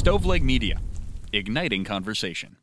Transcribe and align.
Stoveleg 0.00 0.40
Media, 0.40 0.80
igniting 1.30 1.84
conversation. 1.84 2.56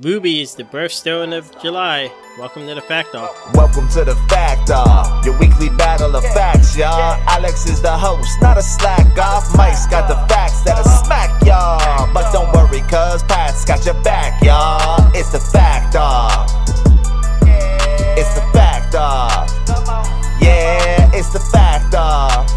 Ruby 0.00 0.40
is 0.40 0.54
the 0.54 0.62
birthstone 0.62 1.36
of 1.36 1.50
July. 1.60 2.12
Welcome 2.38 2.64
to 2.68 2.76
the 2.76 2.80
Fact 2.80 3.12
Off. 3.16 3.34
Welcome 3.54 3.88
to 3.88 4.04
the 4.04 4.14
Fact 4.28 4.70
Off, 4.70 5.26
your 5.26 5.36
weekly 5.36 5.68
battle 5.70 6.14
of 6.14 6.22
facts, 6.26 6.76
y'all. 6.76 7.20
Alex 7.26 7.68
is 7.68 7.82
the 7.82 7.90
host, 7.90 8.40
not 8.40 8.56
a 8.56 8.62
slack 8.62 9.18
off. 9.18 9.52
Mike's 9.56 9.88
got 9.88 10.06
the 10.06 10.14
facts 10.32 10.62
that'll 10.62 10.84
smack 10.84 11.44
y'all. 11.44 12.08
But 12.14 12.30
don't 12.30 12.54
worry, 12.54 12.82
cuz 12.82 13.24
Pat's 13.24 13.64
got 13.64 13.84
your 13.84 14.00
back, 14.04 14.40
y'all. 14.40 15.10
It's 15.12 15.32
the 15.32 15.40
Fact 15.40 15.96
Off. 15.96 16.48
It's 18.16 18.32
the 18.36 18.46
Fact 18.52 18.94
Off. 18.94 19.50
Yeah, 20.40 21.10
it's 21.12 21.30
the 21.30 21.40
Fact 21.40 21.96
Off. 21.96 22.48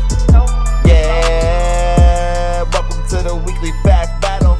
Yeah, 0.86 2.62
welcome 2.72 3.08
to 3.08 3.24
the 3.24 3.36
weekly 3.36 3.72
fact 3.72 3.84
battle. 3.84 3.99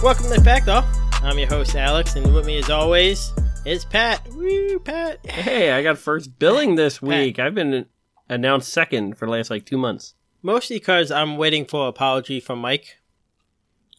Welcome 0.10 0.26
to 0.32 0.40
the 0.40 0.44
Fact 0.44 0.68
Off. 0.68 0.88
I'm 1.24 1.38
your 1.38 1.48
host, 1.48 1.76
Alex, 1.76 2.16
and 2.16 2.34
with 2.34 2.44
me, 2.44 2.58
as 2.58 2.72
always, 2.72 3.32
is 3.64 3.86
Pat. 3.86 4.28
Woo, 4.34 4.80
Pat. 4.80 5.24
Hey, 5.24 5.72
I 5.72 5.84
got 5.84 6.00
first 6.00 6.40
billing 6.40 6.74
this 6.74 7.00
week. 7.00 7.38
I've 7.38 7.54
been 7.54 7.86
announced 8.28 8.74
second 8.74 9.20
for 9.20 9.28
the 9.28 9.34
last 9.34 9.52
like 9.52 9.68
two 9.68 9.78
months. 9.78 10.16
Mostly 10.42 10.78
because 10.78 11.12
I'm 11.12 11.38
waiting 11.38 11.64
for 11.64 11.84
an 11.84 11.90
apology 11.90 12.40
from 12.40 12.58
Mike. 12.58 12.98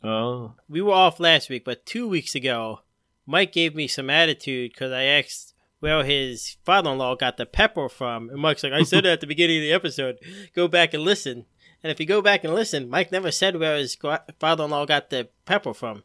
Oh, 0.02 0.54
We 0.68 0.82
were 0.82 0.94
off 0.94 1.20
last 1.20 1.48
week, 1.48 1.64
but 1.64 1.86
two 1.86 2.08
weeks 2.08 2.34
ago, 2.34 2.80
Mike 3.24 3.52
gave 3.52 3.76
me 3.76 3.86
some 3.86 4.10
attitude 4.10 4.72
because 4.72 4.90
I 4.90 5.04
asked 5.04 5.54
where 5.78 6.02
his 6.02 6.56
father-in-law 6.64 7.14
got 7.14 7.36
the 7.36 7.46
pepper 7.46 7.88
from, 7.88 8.30
and 8.30 8.40
Mike's 8.40 8.64
like, 8.64 8.72
"I 8.72 8.82
said 8.82 9.06
it 9.06 9.10
at 9.10 9.20
the 9.20 9.28
beginning 9.28 9.58
of 9.58 9.62
the 9.62 9.72
episode. 9.72 10.18
Go 10.56 10.66
back 10.66 10.92
and 10.92 11.04
listen." 11.04 11.46
And 11.82 11.90
if 11.90 11.98
you 11.98 12.06
go 12.06 12.20
back 12.20 12.44
and 12.44 12.54
listen, 12.54 12.90
Mike 12.90 13.10
never 13.10 13.30
said 13.30 13.56
where 13.56 13.76
his 13.76 13.96
father-in-law 14.38 14.86
got 14.86 15.10
the 15.10 15.28
pepper 15.46 15.72
from. 15.72 16.02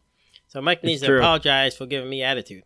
So 0.48 0.62
Mike 0.62 0.84
needs 0.84 1.02
to 1.02 1.18
apologize 1.18 1.76
for 1.76 1.86
giving 1.86 2.09
me 2.09 2.23
attitude. 2.23 2.64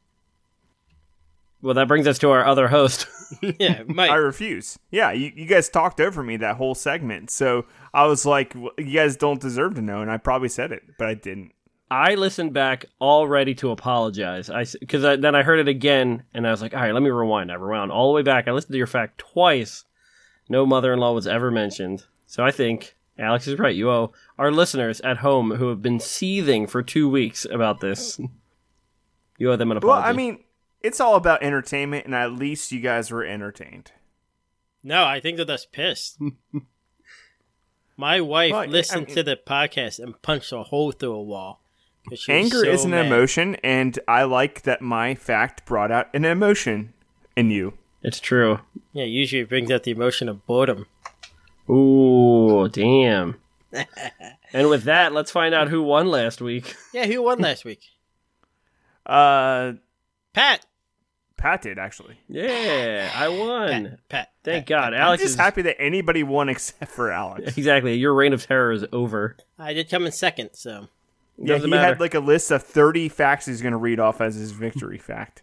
well, 1.62 1.74
that 1.74 1.88
brings 1.88 2.06
us 2.08 2.20
to 2.20 2.30
our 2.30 2.46
other 2.46 2.68
host. 2.68 3.08
yeah, 3.60 3.84
Mike. 3.88 4.12
I 4.12 4.16
refuse. 4.16 4.78
Yeah, 4.92 5.12
you, 5.12 5.32
you 5.36 5.46
guys 5.46 5.70
talked 5.70 6.00
over 6.00 6.24
me 6.24 6.38
that 6.38 6.58
whole 6.58 6.76
segment. 6.76 7.30
So 7.30 7.66
I 7.94 8.06
was 8.06 8.26
like, 8.26 8.54
"Well, 8.56 8.72
you 8.78 8.92
guys 8.92 9.16
don't 9.16 9.40
deserve 9.40 9.76
to 9.76 9.82
know. 9.82 10.02
And 10.02 10.10
I 10.10 10.18
probably 10.18 10.50
said 10.50 10.72
it, 10.72 10.84
but 10.98 11.08
I 11.08 11.14
didn't. 11.14 11.54
I 11.92 12.16
listened 12.16 12.54
back 12.54 12.86
all 13.00 13.28
ready 13.28 13.56
to 13.56 13.72
apologize. 13.72 14.50
I 14.50 14.66
because 14.80 15.04
I, 15.04 15.16
then 15.16 15.36
I 15.36 15.44
heard 15.44 15.60
it 15.60 15.68
again, 15.68 16.23
and 16.34 16.48
I 16.48 16.52
was 16.52 16.62
like, 16.62 16.73
all 16.73 16.82
right, 16.82 16.94
let 16.94 17.04
me 17.04 17.10
rewind. 17.10 17.52
I 17.52 17.56
rewound 17.56 17.92
all 17.92 18.12
the 18.12 18.16
way 18.16 18.23
back. 18.23 18.48
I 18.48 18.52
listened 18.52 18.73
to 18.73 18.78
your 18.78 18.88
fact 18.88 19.18
twice. 19.20 19.86
No 20.50 20.66
mother-in-law 20.66 21.14
was 21.14 21.28
ever 21.28 21.52
mentioned. 21.52 22.06
So 22.26 22.44
I 22.44 22.52
think 22.52 22.96
Alex 23.20 23.48
is 23.48 23.59
right. 23.59 23.75
You 23.75 23.89
owe 23.92 24.14
our 24.38 24.52
listeners 24.52 25.02
at 25.02 25.17
home 25.17 25.52
who 25.52 25.67
have 25.70 25.81
been 25.81 26.00
seething 26.00 26.66
for 26.67 26.81
two 26.81 27.09
weeks 27.09 27.45
about 27.45 27.81
this. 27.81 28.20
You 29.38 29.52
owe 29.52 29.56
them 29.58 29.72
an 29.72 29.78
apology. 29.78 30.02
Well, 30.02 30.09
I 30.09 30.14
mean, 30.14 30.44
it's 30.81 31.00
all 31.00 31.16
about 31.16 31.44
entertainment, 31.44 32.06
and 32.06 32.16
at 32.16 32.31
least 32.31 32.72
you 32.72 32.80
guys 32.80 33.11
were 33.11 33.23
entertained. 33.26 33.92
No, 34.84 35.03
I 35.03 35.20
think 35.20 35.38
that 35.38 35.45
that's 35.48 35.66
pissed. 35.66 36.17
My 37.98 38.22
wife 38.22 38.52
Well, 38.52 38.61
I- 38.61 38.64
I 38.64 38.67
listened 38.67 39.08
mean- 39.08 39.16
to 39.17 39.23
the 39.23 39.36
podcast 39.36 40.00
and 40.00 40.22
punched 40.22 40.52
a 40.54 40.64
hole 40.64 40.92
through 40.92 41.14
a 41.14 41.22
wall. 41.23 41.61
'cause 42.08 42.20
she 42.20 42.31
Anger 42.31 42.64
so 42.64 42.70
is 42.72 42.86
an 42.86 42.92
mad. 42.92 43.06
emotion, 43.08 43.56
and 43.56 44.00
I 44.08 44.23
like 44.23 44.61
that 44.64 44.81
my 44.81 45.14
fact 45.16 45.66
brought 45.66 45.92
out 45.92 46.08
an 46.14 46.23
emotion 46.26 46.94
in 47.36 47.52
you. 47.52 47.73
it's 48.02 48.22
true. 48.22 48.61
Yeah, 48.94 49.04
usually 49.04 49.42
it 49.42 49.50
brings 49.50 49.70
out 49.70 49.83
the 49.83 49.92
emotion 49.92 50.30
of 50.30 50.45
boredom. 50.48 50.86
Ooh, 51.70 52.67
damn. 52.70 53.36
and 54.53 54.70
with 54.70 54.84
that, 54.84 55.14
let's 55.14 55.31
find 55.31 55.53
out 55.53 55.67
who 55.70 55.84
won 55.84 56.08
last 56.08 56.42
week. 56.42 56.76
Yeah, 56.94 57.06
who 57.06 57.22
won 57.23 57.39
last 57.39 57.66
week? 57.66 57.81
Uh, 59.06 59.73
Pat. 60.34 60.64
Pat 61.36 61.64
did 61.64 61.80
actually. 61.80 62.20
Yeah, 62.28 63.09
I 63.16 63.28
won. 63.30 63.70
Pat. 63.83 63.99
Pat. 64.10 64.30
Thank 64.44 64.67
Pat. 64.67 64.67
God. 64.67 64.94
I'm 64.94 64.99
Alex 65.02 65.23
just 65.23 65.33
is 65.33 65.39
happy 65.39 65.64
that 65.64 65.82
anybody 65.82 66.21
won 66.21 66.48
except 66.48 66.92
for 66.92 67.11
Alex. 67.11 67.58
exactly. 67.58 67.95
Your 67.95 68.14
reign 68.14 68.33
of 68.33 68.45
terror 68.45 68.71
is 68.71 68.86
over. 68.94 69.36
I 69.58 69.73
did 69.73 69.89
come 69.89 70.05
in 70.05 70.11
second, 70.11 70.52
so 70.54 70.89
Yeah, 71.39 71.55
Doesn't 71.55 71.70
he 71.70 71.76
matter. 71.76 71.88
had 71.88 71.99
like 71.99 72.14
a 72.14 72.20
list 72.20 72.52
of 72.52 72.61
30 72.61 73.10
facts 73.10 73.48
he's 73.48 73.64
going 73.64 73.71
to 73.71 73.77
read 73.80 73.99
off 73.99 74.21
as 74.21 74.36
his 74.36 74.52
victory 74.52 74.99
fact. 74.99 75.42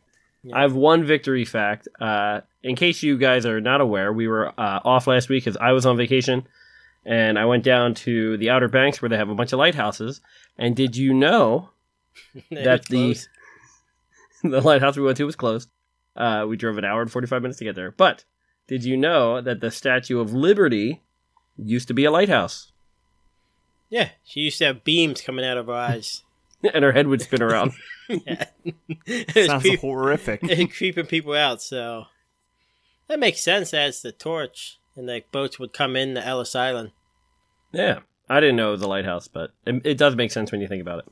I 0.53 0.63
have 0.63 0.75
one 0.75 1.05
victory 1.05 1.45
fact. 1.45 1.89
Uh, 2.01 2.43
in 2.63 2.77
case 2.77 3.03
you 3.03 3.19
guys 3.19 3.47
are 3.47 3.61
not 3.61 3.81
aware, 3.81 4.13
we 4.13 4.29
were 4.29 4.49
uh, 4.59 4.81
off 4.85 5.07
last 5.07 5.29
week 5.29 5.45
because 5.45 5.57
I 5.57 5.73
was 5.73 5.87
on 5.87 5.97
vacation, 5.97 6.47
and 7.05 7.39
I 7.39 7.45
went 7.47 7.65
down 7.65 7.95
to 7.95 8.37
the 8.37 8.51
Outer 8.51 8.69
Banks 8.69 9.03
where 9.03 9.09
they 9.09 9.17
have 9.17 9.29
a 9.29 9.35
bunch 9.35 9.53
of 9.53 9.59
lighthouses. 9.59 10.21
And 10.59 10.77
did 10.77 10.97
you 10.97 11.15
know 11.15 11.71
that 12.51 12.87
the 12.87 13.19
the 14.43 14.61
lighthouse 14.61 14.97
we 14.97 15.03
went 15.03 15.17
to 15.19 15.25
was 15.25 15.37
closed? 15.37 15.69
Uh, 16.15 16.47
we 16.49 16.57
drove 16.57 16.79
an 16.79 16.85
hour 16.85 17.03
and 17.03 17.11
forty 17.11 17.27
five 17.27 17.43
minutes 17.43 17.59
to 17.59 17.65
get 17.65 17.75
there. 17.75 17.91
But 17.91 18.25
did 18.69 18.85
you 18.85 18.97
know 18.97 19.41
that 19.41 19.61
the 19.61 19.71
Statue 19.71 20.21
of 20.21 20.33
Liberty 20.33 21.03
used 21.57 21.89
to 21.89 21.95
be 21.95 22.05
a 22.05 22.11
lighthouse, 22.11 22.73
yeah, 23.89 24.11
she 24.25 24.41
used 24.41 24.59
to 24.59 24.67
have 24.67 24.85
beams 24.85 25.21
coming 25.21 25.45
out 25.45 25.57
of 25.57 25.67
her 25.67 25.75
eyes. 25.75 26.23
and 26.75 26.85
her 26.85 26.93
head 26.93 27.07
would 27.07 27.23
spin 27.23 27.43
around? 27.43 27.73
it 28.09 29.47
Sounds 29.47 29.63
creep- 29.63 29.81
horrific. 29.81 30.41
it 30.45 30.73
creeping 30.73 31.07
people 31.07 31.35
out. 31.35 31.63
So 31.63 32.05
that 33.09 33.19
makes 33.19 33.41
sense 33.41 33.73
as 33.75 34.03
the 34.03 34.13
torch 34.13 34.79
and 34.97 35.09
the 35.09 35.23
boats 35.33 35.59
would 35.59 35.73
come 35.73 35.97
in 35.97 36.15
to 36.15 36.25
Ellis 36.27 36.55
Island. 36.57 36.93
yeah, 37.73 38.01
I 38.29 38.41
didn't 38.41 38.57
know 38.57 38.69
it 38.69 38.73
was 38.73 38.83
a 38.83 38.89
lighthouse, 38.89 39.29
but 39.29 39.51
it, 39.67 39.83
it 39.85 39.99
does 39.99 40.17
make 40.17 40.31
sense 40.33 40.51
when 40.51 40.61
you 40.61 40.69
think 40.69 40.83
about 40.83 41.01
it. 41.01 41.07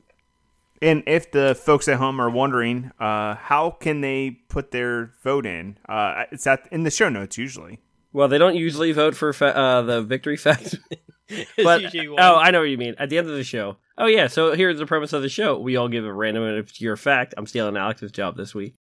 And 0.81 1.03
if 1.07 1.31
the 1.31 1.55
folks 1.55 1.87
at 1.87 1.97
home 1.97 2.19
are 2.19 2.29
wondering, 2.29 2.91
uh, 2.99 3.35
how 3.35 3.71
can 3.71 4.01
they 4.01 4.41
put 4.49 4.71
their 4.71 5.13
vote 5.23 5.45
in? 5.45 5.77
Uh, 5.87 6.23
it's 6.31 6.45
at 6.45 6.67
in 6.71 6.83
the 6.83 6.91
show 6.91 7.07
notes 7.07 7.37
usually. 7.37 7.79
Well, 8.11 8.27
they 8.27 8.37
don't 8.37 8.55
usually 8.55 8.91
vote 8.91 9.15
for 9.15 9.31
fa- 9.33 9.55
uh, 9.55 9.81
the 9.83 10.01
victory 10.01 10.35
fact. 10.37 10.75
It's 11.29 11.51
but 11.63 11.93
oh, 12.19 12.35
I 12.35 12.51
know 12.51 12.59
what 12.59 12.69
you 12.69 12.77
mean. 12.77 12.95
At 12.99 13.09
the 13.09 13.17
end 13.17 13.27
of 13.29 13.35
the 13.35 13.43
show. 13.43 13.77
Oh 13.97 14.05
yeah. 14.05 14.27
So 14.27 14.53
here's 14.53 14.77
the 14.77 14.85
premise 14.85 15.11
of 15.13 15.21
the 15.21 15.29
show: 15.29 15.57
we 15.59 15.75
all 15.75 15.87
give 15.87 16.05
a 16.05 16.13
random 16.13 16.43
and 16.43 16.57
obscure 16.59 16.95
fact. 16.95 17.33
I'm 17.37 17.47
stealing 17.47 17.77
Alex's 17.77 18.11
job 18.11 18.37
this 18.37 18.53
week. 18.53 18.75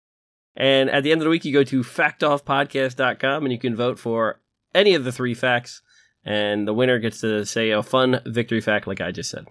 And 0.56 0.90
at 0.90 1.03
the 1.03 1.12
end 1.12 1.22
of 1.22 1.24
the 1.26 1.30
week, 1.32 1.46
you 1.46 1.53
go 1.53 1.64
to 1.64 1.82
factoffpodcast.com 1.84 3.44
and 3.44 3.52
you 3.52 3.58
can 3.59 3.76
vote 3.76 3.98
for 4.00 4.40
any 4.76 4.94
of 4.94 5.03
the 5.03 5.12
three 5.12 5.34
facts, 5.34 5.82
and 6.26 6.68
the 6.68 6.74
winner 6.74 7.00
gets 7.00 7.22
to 7.22 7.46
say 7.46 7.72
a 7.72 7.82
fun 7.84 8.22
victory 8.26 8.62
fact, 8.62 8.88
like 8.88 9.02
I 9.02 9.12
just 9.12 9.30
said. 9.30 9.48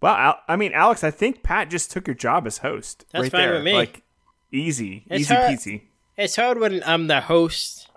Well, 0.00 0.14
Al- 0.14 0.40
I 0.48 0.56
mean, 0.56 0.72
Alex, 0.72 1.02
I 1.02 1.10
think 1.10 1.42
Pat 1.42 1.70
just 1.70 1.90
took 1.90 2.06
your 2.06 2.14
job 2.14 2.46
as 2.46 2.58
host. 2.58 3.06
That's 3.12 3.22
right 3.24 3.32
fine 3.32 3.40
there. 3.40 3.54
with 3.54 3.64
me. 3.64 3.72
Like 3.74 4.02
easy, 4.52 5.04
It's 5.08 5.22
easy 5.22 5.34
her- 5.34 5.40
peasy. 5.48 5.82
It's 6.16 6.36
hard 6.36 6.58
when 6.60 6.82
I'm 6.84 7.06
the 7.08 7.22
host, 7.22 7.88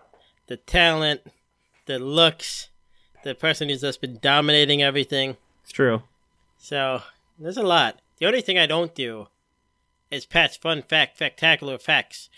the 0.48 0.58
talent, 0.58 1.22
the 1.86 2.00
looks, 2.00 2.70
the 3.24 3.36
person 3.36 3.70
who's 3.70 3.82
just 3.82 4.02
been 4.02 4.20
dominating 4.22 4.82
everything. 4.82 5.38
It's 5.64 5.72
true. 5.72 6.04
So 6.58 7.02
there's 7.38 7.58
a 7.58 7.64
lot. 7.64 8.00
The 8.18 8.26
only 8.26 8.42
thing 8.42 8.58
I 8.58 8.66
don't 8.66 8.96
do 8.96 9.28
is 10.10 10.26
Pat's 10.26 10.58
fun 10.58 10.82
fact, 10.82 11.20
factacular 11.20 11.82
facts. 11.82 12.30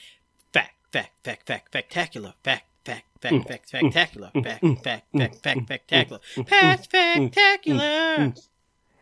Fact, 0.52 0.74
fact, 0.92 1.12
fact, 1.24 1.48
fact, 1.48 1.72
factacular, 1.72 2.34
fact, 2.44 2.66
fact, 2.86 3.06
fact, 3.22 3.36
mm. 3.36 3.48
fact, 3.48 3.72
factacular, 3.72 4.32
mm. 4.34 4.44
fact, 4.44 4.84
fact, 4.84 5.06
fact, 5.14 5.46
mm. 5.46 5.68
fact, 5.68 5.90
factacular. 5.90 6.46
Pat's 6.46 6.88
factacular. 6.88 8.36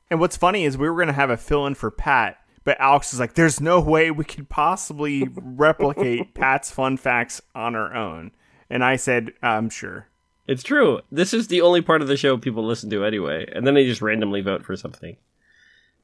And 0.09 0.19
what's 0.19 0.37
funny 0.37 0.63
is 0.63 0.77
we 0.77 0.89
were 0.89 0.95
going 0.95 1.07
to 1.07 1.13
have 1.13 1.29
a 1.29 1.37
fill 1.37 1.65
in 1.67 1.75
for 1.75 1.91
Pat, 1.91 2.37
but 2.63 2.79
Alex 2.79 3.13
is 3.13 3.19
like, 3.19 3.33
there's 3.33 3.59
no 3.59 3.79
way 3.79 4.11
we 4.11 4.23
could 4.23 4.49
possibly 4.49 5.27
replicate 5.35 6.33
Pat's 6.33 6.71
fun 6.71 6.97
facts 6.97 7.41
on 7.55 7.75
our 7.75 7.93
own. 7.93 8.31
And 8.69 8.83
I 8.83 8.95
said, 8.97 9.31
I'm 9.41 9.69
sure. 9.69 10.07
It's 10.47 10.63
true. 10.63 11.01
This 11.11 11.33
is 11.33 11.47
the 11.47 11.61
only 11.61 11.81
part 11.81 12.01
of 12.01 12.07
the 12.07 12.17
show 12.17 12.37
people 12.37 12.65
listen 12.65 12.89
to 12.91 13.03
anyway, 13.03 13.45
and 13.53 13.67
then 13.67 13.73
they 13.73 13.85
just 13.85 14.01
randomly 14.01 14.41
vote 14.41 14.63
for 14.65 14.75
something. 14.77 15.17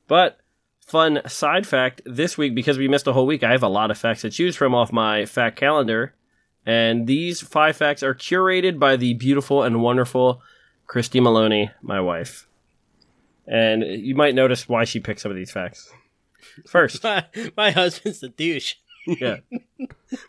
But 0.07 0.37
fun 0.85 1.21
side 1.27 1.65
fact 1.65 2.01
this 2.05 2.37
week 2.37 2.53
because 2.53 2.77
we 2.77 2.89
missed 2.89 3.07
a 3.07 3.13
whole 3.13 3.25
week, 3.25 3.41
I 3.43 3.51
have 3.51 3.63
a 3.63 3.69
lot 3.69 3.89
of 3.89 3.97
facts 3.97 4.21
to 4.21 4.29
choose 4.29 4.55
from 4.57 4.75
off 4.75 4.91
my 4.91 5.25
fact 5.25 5.57
calendar, 5.57 6.13
and 6.65 7.07
these 7.07 7.39
five 7.41 7.77
facts 7.77 8.03
are 8.03 8.13
curated 8.13 8.79
by 8.79 8.97
the 8.97 9.13
beautiful 9.13 9.63
and 9.63 9.81
wonderful 9.81 10.41
Christy 10.87 11.21
Maloney, 11.21 11.71
my 11.81 12.01
wife. 12.01 12.47
And 13.47 13.83
you 13.83 14.15
might 14.15 14.35
notice 14.35 14.67
why 14.69 14.83
she 14.83 14.99
picked 14.99 15.19
some 15.21 15.31
of 15.31 15.37
these 15.37 15.51
facts. 15.51 15.89
First, 16.67 17.03
My, 17.05 17.25
my 17.55 17.71
husband's 17.71 18.23
a 18.23 18.29
douche. 18.29 18.75
yeah, 19.05 19.37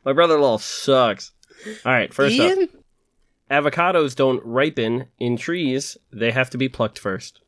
my 0.05 0.12
brother-in-law 0.12 0.59
sucks. 0.59 1.33
All 1.85 1.93
right, 1.93 2.12
first 2.15 2.39
up. 2.41 2.59
Avocados 3.55 4.17
don't 4.17 4.45
ripen 4.45 5.06
in 5.19 5.37
trees. 5.37 5.97
They 6.12 6.33
have 6.33 6.51
to 6.51 6.59
be 6.59 6.69
plucked 6.69 6.99
first. 6.99 7.41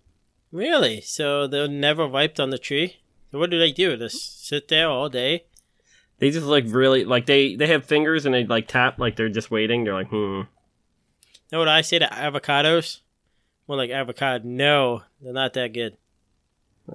Really? 0.53 1.00
So 1.00 1.49
they're 1.49 1.67
never 1.67 2.06
ripe 2.06 2.38
on 2.38 2.50
the 2.50 2.58
tree? 2.58 2.99
So 3.32 3.41
what 3.41 3.50
do 3.50 3.58
they 3.58 3.73
do? 3.73 3.97
Just 3.97 4.47
sit 4.47 4.69
there 4.69 4.88
all 4.88 5.08
day? 5.08 5.47
They 6.19 6.31
just 6.31 6.47
like 6.47 6.64
really 6.69 7.05
like 7.05 7.26
they 7.26 7.56
they 7.56 7.67
have 7.67 7.85
fingers 7.85 8.25
and 8.25 8.35
they 8.35 8.47
like 8.47 8.69
tap 8.69 8.99
like 8.99 9.17
they're 9.17 9.29
just 9.29 9.50
waiting. 9.50 9.82
They're 9.82 9.94
like, 9.94 10.08
hmm. 10.08 10.43
know 11.50 11.58
what 11.58 11.69
I 11.69 11.81
say 11.82 11.99
to 11.99 12.06
avocados? 12.06 13.00
More 13.67 13.76
like 13.76 13.91
avocado. 13.91 14.44
No, 14.47 15.03
they're 15.20 15.32
not 15.32 15.55
that 15.55 15.73
good. 15.73 15.97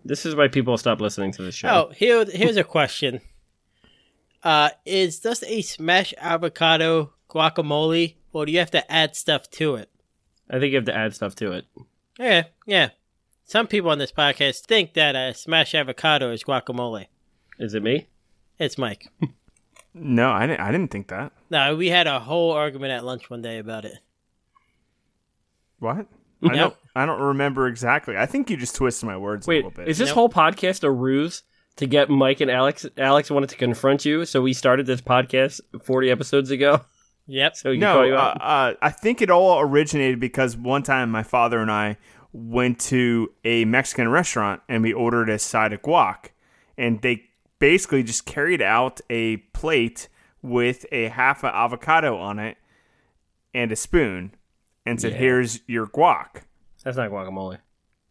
This 0.06 0.25
is 0.25 0.36
why 0.36 0.48
people 0.48 0.78
stop 0.78 1.02
listening 1.02 1.34
to 1.34 1.44
the 1.44 1.52
show. 1.52 1.68
Oh, 1.68 1.94
here, 1.94 2.24
here's 2.25 2.56
a 2.56 2.63
question. 2.63 3.19
Uh, 4.42 4.69
is 4.86 5.19
just 5.19 5.44
a 5.46 5.62
smash 5.62 6.13
avocado 6.18 7.13
guacamole, 7.30 8.16
or 8.33 8.45
do 8.45 8.51
you 8.51 8.60
have 8.60 8.72
to 8.72 8.92
add 8.92 9.16
stuff 9.16 9.50
to 9.51 9.75
it? 9.75 9.89
I 10.50 10.60
think 10.60 10.72
you 10.72 10.78
have 10.78 10.86
to 10.86 10.95
add 10.95 11.13
stuff 11.16 11.36
to 11.36 11.51
it. 11.54 11.66
Yeah, 12.19 12.44
yeah. 12.66 12.89
Some 13.45 13.68
people 13.68 13.89
on 13.92 13.98
this 13.98 14.12
podcast 14.12 14.62
think 14.66 14.94
that 14.94 15.16
a 15.16 15.33
smashed 15.33 15.75
avocado 15.75 16.31
is 16.31 16.44
guacamole. 16.44 17.07
Is 17.60 17.74
it 17.74 17.83
me? 17.83 18.07
It's 18.60 18.78
Mike. 18.78 19.07
No, 19.94 20.31
I 20.31 20.48
didn't. 20.48 20.62
I 20.62 20.72
didn't 20.72 20.89
think 20.89 21.10
that. 21.10 21.33
no, 21.50 21.75
we 21.75 21.89
had 21.89 22.07
a 22.07 22.18
whole 22.22 22.51
argument 22.51 22.94
at 22.94 23.04
lunch 23.04 23.30
one 23.30 23.42
day 23.42 23.57
about 23.57 23.83
it. 23.83 23.95
What? 25.80 26.06
I 26.44 26.48
don't. 26.56 26.75
I 26.95 27.06
don't 27.06 27.19
remember 27.19 27.68
exactly. 27.68 28.16
I 28.18 28.25
think 28.25 28.50
you 28.50 28.56
just 28.56 28.74
twisted 28.75 29.06
my 29.07 29.18
words 29.18 29.48
a 29.48 29.50
Wait, 29.50 29.56
little 29.66 29.72
bit. 29.72 29.89
is 29.89 29.98
this 29.98 30.07
Nope. 30.07 30.16
whole 30.16 30.30
podcast 30.30 30.86
a 30.86 30.92
ruse 30.92 31.44
to 31.75 31.88
get 31.88 32.10
Mike 32.10 32.39
and 32.39 32.50
Alex? 32.50 32.86
Alex 32.98 33.30
wanted 33.30 33.50
to 33.50 33.57
confront 33.57 34.06
you, 34.06 34.24
so 34.24 34.42
we 34.42 34.54
started 34.54 34.86
this 34.86 35.01
podcast 35.01 35.60
40 35.84 36.10
episodes 36.10 36.51
ago. 36.51 36.81
Yep. 37.31 37.56
So 37.56 37.72
he 37.72 37.78
no, 37.78 37.94
call 37.94 38.06
you 38.06 38.16
uh, 38.16 38.36
uh, 38.42 38.74
I 38.81 38.89
think 38.89 39.22
it 39.22 39.31
all 39.31 39.62
originated 39.62 40.19
because 40.19 40.57
one 40.57 40.83
time 40.83 41.10
my 41.10 41.24
father 41.24 41.60
and 41.60 41.72
I 41.72 41.95
went 42.33 42.78
to 42.81 43.31
a 43.45 43.63
Mexican 43.63 44.10
restaurant 44.10 44.62
and 44.68 44.83
we 44.83 44.92
ordered 44.92 45.30
a 45.30 45.39
side 45.39 45.72
of 45.72 45.81
guac, 45.81 46.31
and 46.78 47.01
they 47.01 47.24
basically 47.60 48.04
just 48.04 48.25
carried 48.25 48.62
out 48.62 49.00
a 49.10 49.38
plate 49.54 50.10
with 50.42 50.86
a 50.92 51.07
half 51.07 51.45
of 51.45 51.54
avocado 51.54 52.18
on 52.18 52.38
it 52.38 52.57
and 53.54 53.72
a 53.72 53.77
spoon, 53.77 54.36
and 54.86 55.00
said, 55.00 55.13
Yeah. 55.13 55.19
"Here's 55.19 55.62
your 55.68 55.88
guac." 55.88 56.44
That's 56.84 56.98
not 56.98 57.12
guacamole. 57.12 57.60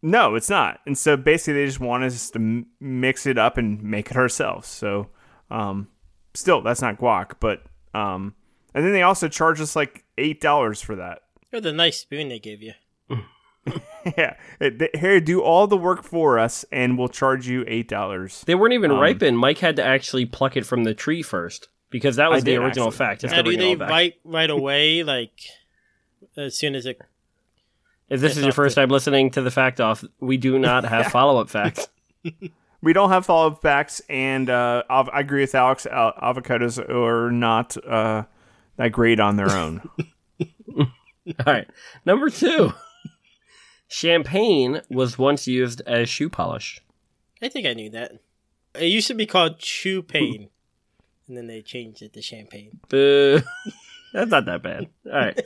No, 0.00 0.34
it's 0.34 0.48
not. 0.48 0.80
And 0.86 0.96
so 0.96 1.18
basically, 1.18 1.60
they 1.60 1.66
just 1.66 1.80
want 1.80 2.04
us 2.04 2.30
to 2.30 2.38
m- 2.38 2.66
mix 2.80 3.26
it 3.26 3.36
up 3.36 3.58
and 3.58 3.82
make 3.82 4.10
it 4.10 4.16
ourselves. 4.16 4.66
So, 4.66 5.08
um, 5.50 5.88
still, 6.32 6.62
that's 6.62 6.80
not 6.80 6.96
guac, 6.96 7.32
but 7.38 7.64
um, 7.92 8.34
and 8.74 8.84
then 8.84 8.92
they 8.92 9.02
also 9.02 9.28
charge 9.28 9.60
us 9.60 9.74
like 9.76 10.04
eight 10.18 10.40
dollars 10.40 10.80
for 10.80 10.96
that. 10.96 11.22
It 11.52 11.56
was 11.56 11.66
a 11.66 11.72
nice 11.72 11.98
spoon 11.98 12.28
they 12.28 12.38
gave 12.38 12.62
you. 12.62 12.72
yeah, 14.16 14.34
they- 14.58 14.90
here, 14.94 15.20
do 15.20 15.42
all 15.42 15.66
the 15.66 15.76
work 15.76 16.02
for 16.02 16.38
us, 16.38 16.64
and 16.72 16.96
we'll 16.98 17.08
charge 17.08 17.46
you 17.48 17.64
eight 17.66 17.88
dollars. 17.88 18.42
They 18.46 18.54
weren't 18.54 18.72
even 18.74 18.90
Um, 18.90 18.98
ripened. 19.00 19.38
Mike 19.38 19.58
had 19.58 19.76
to 19.76 19.84
actually 19.84 20.26
pluck 20.26 20.56
it 20.56 20.64
from 20.64 20.84
the 20.84 20.94
tree 20.94 21.22
first 21.22 21.68
because 21.90 22.16
that 22.16 22.30
was 22.30 22.42
I 22.42 22.44
the 22.44 22.56
original 22.56 22.86
actually. 22.88 22.96
fact. 22.98 23.20
Just 23.22 23.32
Now, 23.32 23.42
to 23.42 23.50
do 23.50 23.56
they 23.56 23.70
all 23.70 23.76
back. 23.76 23.90
right 23.90 24.14
right 24.24 24.50
away, 24.50 25.02
like 25.02 25.32
as 26.36 26.56
soon 26.56 26.74
as 26.74 26.86
it? 26.86 27.00
If 28.08 28.20
this 28.20 28.36
is 28.36 28.42
your 28.42 28.52
first 28.52 28.74
the- 28.74 28.80
time 28.82 28.88
listening 28.90 29.30
to 29.32 29.42
the 29.42 29.50
fact 29.50 29.80
off, 29.80 30.02
we 30.20 30.36
do 30.36 30.58
not 30.58 30.84
have 30.84 31.06
follow 31.12 31.40
up 31.40 31.50
facts. 31.50 31.88
We 32.82 32.94
don't 32.94 33.10
have 33.10 33.26
follow 33.26 33.48
up 33.48 33.60
facts, 33.60 34.00
and 34.08 34.48
uh, 34.48 34.84
av- 34.88 35.10
I 35.12 35.20
agree 35.20 35.42
with 35.42 35.54
Alex. 35.54 35.84
Al- 35.84 36.14
avocados 36.14 36.78
are 36.88 37.30
not 37.30 37.76
uh, 37.86 38.22
that 38.76 38.92
great 38.92 39.20
on 39.20 39.36
their 39.36 39.50
own. 39.50 39.88
All 40.78 40.86
right. 41.46 41.68
Number 42.04 42.30
two. 42.30 42.72
Champagne 43.88 44.82
was 44.88 45.18
once 45.18 45.46
used 45.48 45.82
as 45.86 46.08
shoe 46.08 46.28
polish. 46.28 46.80
I 47.42 47.48
think 47.48 47.66
I 47.66 47.74
knew 47.74 47.90
that. 47.90 48.12
It 48.74 48.86
used 48.86 49.08
to 49.08 49.14
be 49.14 49.26
called 49.26 49.58
Chew 49.58 50.00
Pain, 50.02 50.48
and 51.26 51.36
then 51.36 51.48
they 51.48 51.60
changed 51.60 52.02
it 52.02 52.12
to 52.12 52.22
Champagne. 52.22 52.78
Boo. 52.88 53.40
That's 54.12 54.30
not 54.30 54.44
that 54.46 54.62
bad. 54.62 54.86
All 55.06 55.12
right. 55.12 55.40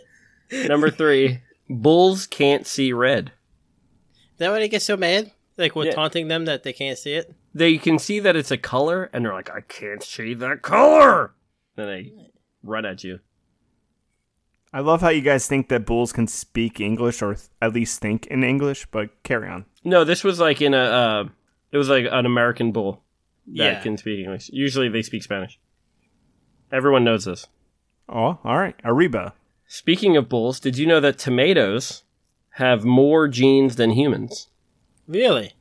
Number 0.69 0.91
three. 0.91 1.41
Bulls 1.71 2.27
can't 2.27 2.67
see 2.67 2.93
red. 2.93 3.33
Is 4.33 4.39
that 4.39 4.51
why 4.51 4.59
they 4.59 4.69
get 4.69 4.83
so 4.83 4.97
mad? 4.99 5.33
Like 5.57 5.75
we're 5.75 5.87
Yeah. 5.87 5.93
taunting 5.93 6.29
them 6.29 6.45
that 6.45 6.63
they 6.65 6.73
can't 6.75 6.99
see 6.99 7.15
it. 7.15 7.33
They 7.55 7.79
can 7.79 7.99
see 7.99 8.21
that 8.21 8.37
it's 8.37 8.51
a 8.51 8.59
color, 8.59 9.09
and 9.15 9.25
they're 9.25 9.33
like, 9.33 9.49
I 9.51 9.63
can't 9.63 10.03
see 10.03 10.35
that 10.35 10.61
color. 10.61 11.33
Then 11.77 11.87
they 11.87 12.13
run 12.65 12.85
at 12.85 13.05
you. 13.05 13.21
I 14.73 14.81
love 14.81 15.01
how 15.03 15.11
you 15.11 15.21
guys 15.21 15.47
think 15.47 15.69
that 15.69 15.87
bulls 15.87 16.13
can 16.13 16.27
speak 16.27 16.81
English 16.81 17.23
or 17.23 17.35
th- 17.35 17.47
at 17.63 17.73
least 17.73 18.01
think 18.01 18.27
in 18.27 18.43
English, 18.43 18.87
but 18.91 19.23
carry 19.23 19.49
on. 19.49 19.67
No, 19.85 20.03
this 20.03 20.25
was 20.25 20.41
like 20.41 20.61
in 20.61 20.75
a. 20.75 20.79
Uh, 20.79 21.29
it 21.71 21.77
was 21.79 21.89
like 21.89 22.07
an 22.11 22.27
American 22.27 22.73
bull 22.73 23.03
that 23.47 23.55
Yeah. 23.55 23.81
can 23.81 23.97
speak 23.97 24.19
English. 24.21 24.51
Usually 24.53 24.89
they 24.89 25.03
speak 25.03 25.23
Spanish. 25.23 25.61
Everyone 26.73 27.05
knows 27.05 27.25
this. 27.27 27.47
Oh, 28.09 28.39
all 28.43 28.59
right. 28.59 28.75
Arriba. 28.85 29.35
Speaking 29.69 30.17
of 30.17 30.29
bulls, 30.29 30.59
did 30.59 30.77
you 30.77 30.87
know 30.87 31.01
that 31.01 31.19
tomatoes 31.19 32.03
have 32.51 32.85
more 32.85 33.29
genes 33.29 33.77
than 33.77 33.91
humans? 33.91 34.49
Really? 35.07 35.53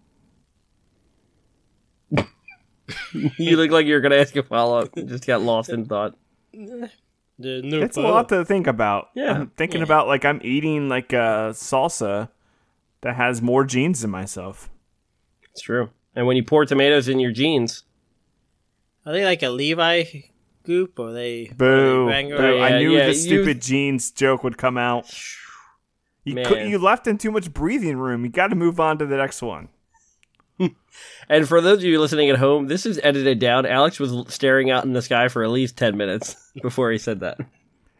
you 3.37 3.57
look 3.57 3.71
like 3.71 3.85
you're 3.85 4.01
going 4.01 4.11
to 4.11 4.19
ask 4.19 4.35
a 4.35 4.43
follow 4.43 4.79
up. 4.79 4.89
Just 4.95 5.25
got 5.27 5.41
lost 5.41 5.69
in 5.69 5.85
thought. 5.85 6.15
The 6.53 7.61
new 7.63 7.81
It's 7.81 7.97
a 7.97 8.01
lot 8.01 8.29
to 8.29 8.45
think 8.45 8.67
about. 8.67 9.09
Yeah. 9.15 9.31
I'm 9.33 9.47
thinking 9.57 9.79
Yeah. 9.79 9.85
about 9.85 10.07
like 10.07 10.23
I'm 10.23 10.39
eating 10.43 10.87
like 10.87 11.11
a 11.13 11.49
salsa 11.53 12.29
that 13.01 13.15
has 13.15 13.41
more 13.41 13.65
genes 13.65 14.01
than 14.01 14.11
myself. 14.11 14.69
It's 15.51 15.61
true. 15.61 15.89
And 16.15 16.27
when 16.27 16.37
you 16.37 16.43
pour 16.43 16.65
tomatoes 16.65 17.07
in 17.09 17.19
your 17.19 17.31
jeans, 17.31 17.83
Are 19.05 19.11
they 19.13 19.25
like 19.25 19.41
a 19.43 19.49
Levi 19.49 20.03
goop 20.63 20.99
or 20.99 21.11
they? 21.11 21.47
are 21.49 21.53
Boo. 21.55 22.05
they 22.09 22.23
Boo. 22.23 22.57
Yeah, 22.57 22.63
I 22.63 22.77
knew 22.79 22.91
yeah, 22.95 23.07
the 23.07 23.13
you- 23.13 23.13
stupid 23.15 23.61
jeans 23.61 24.11
joke 24.11 24.43
would 24.43 24.57
come 24.57 24.77
out. 24.77 25.11
You 26.23 26.35
could, 26.45 26.69
you 26.69 26.77
left 26.77 27.05
in 27.07 27.17
too 27.17 27.31
much 27.31 27.51
breathing 27.53 27.97
room. 27.97 28.23
You 28.23 28.29
got 28.31 28.47
to 28.47 28.55
move 28.55 28.79
on 28.79 28.97
to 28.99 29.05
the 29.05 29.17
next 29.17 29.41
one. 29.41 29.67
and 31.29 31.47
for 31.47 31.61
those 31.61 31.79
of 31.79 31.83
you 31.83 31.99
listening 31.99 32.29
at 32.29 32.37
home, 32.37 32.67
this 32.67 32.85
is 32.85 32.99
edited 33.03 33.39
down. 33.39 33.65
Alex 33.65 33.99
was 33.99 34.33
staring 34.33 34.69
out 34.69 34.85
in 34.85 34.93
the 34.93 35.01
sky 35.01 35.27
for 35.27 35.43
at 35.43 35.49
least 35.49 35.77
10 35.77 35.97
minutes 35.97 36.35
before 36.61 36.91
he 36.91 36.97
said 36.97 37.19
that. 37.21 37.39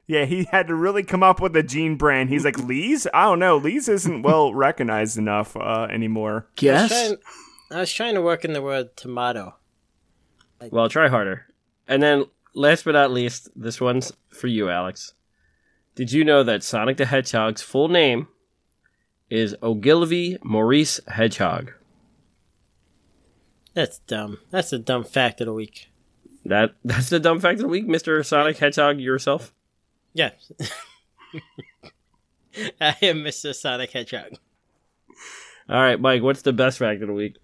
Yeah, 0.06 0.26
he 0.26 0.44
had 0.52 0.68
to 0.68 0.76
really 0.76 1.04
come 1.04 1.24
up 1.24 1.40
with 1.40 1.56
a 1.56 1.64
gene 1.64 1.96
brand. 1.96 2.30
He's 2.30 2.44
like, 2.44 2.60
Lee's? 2.60 3.08
I 3.14 3.24
don't 3.24 3.40
know. 3.40 3.58
Lee's 3.58 3.88
isn't 3.88 4.22
well 4.22 4.54
recognized 4.54 5.18
enough 5.18 5.56
uh, 5.56 5.88
anymore. 5.90 6.48
I 6.62 6.72
was, 6.74 6.90
trying, 6.90 7.18
I 7.72 7.80
was 7.80 7.94
trying 7.94 8.16
to 8.16 8.22
work 8.22 8.44
in 8.44 8.54
the 8.54 8.62
word 8.62 8.98
tomato. 8.98 9.56
Well, 10.72 10.90
try 10.90 11.08
harder. 11.08 11.46
And 11.88 12.04
then, 12.04 12.26
last 12.54 12.86
but 12.86 12.92
not 12.92 13.12
least, 13.12 13.50
this 13.56 13.80
one's 13.80 14.12
for 14.30 14.48
you, 14.48 14.70
Alex. 14.70 15.14
Did 15.96 16.12
you 16.12 16.24
know 16.24 16.44
that 16.44 16.64
Sonic 16.64 16.98
the 16.98 17.06
Hedgehog's 17.06 17.62
full 17.62 17.88
name 17.88 18.28
is 19.30 19.56
Ogilvie 19.62 20.38
Maurice 20.44 21.00
Hedgehog? 21.08 21.72
That's 23.74 24.00
dumb. 24.00 24.40
That's 24.52 24.74
a 24.74 24.80
dumb 24.80 25.04
fact 25.04 25.42
of 25.42 25.48
the 25.48 25.54
week. 25.54 25.90
That 26.46 26.76
that's 26.84 27.10
the 27.10 27.20
dumb 27.20 27.40
fact 27.40 27.56
of 27.56 27.64
the 27.64 27.68
week, 27.68 27.88
Mister 27.88 28.22
Sonic 28.24 28.58
Hedgehog 28.58 29.00
yourself. 29.00 29.54
Yeah. 30.14 30.32
I 32.80 32.96
am 33.02 33.24
Mr. 33.24 33.54
Sonic 33.56 33.92
Hedgehog. 33.92 34.34
All 35.68 35.82
right, 35.82 36.00
Mike. 36.00 36.22
What's 36.22 36.44
the 36.44 36.54
best 36.54 36.78
fact 36.78 37.02
of 37.02 37.08
the 37.08 37.14
week? 37.14 37.38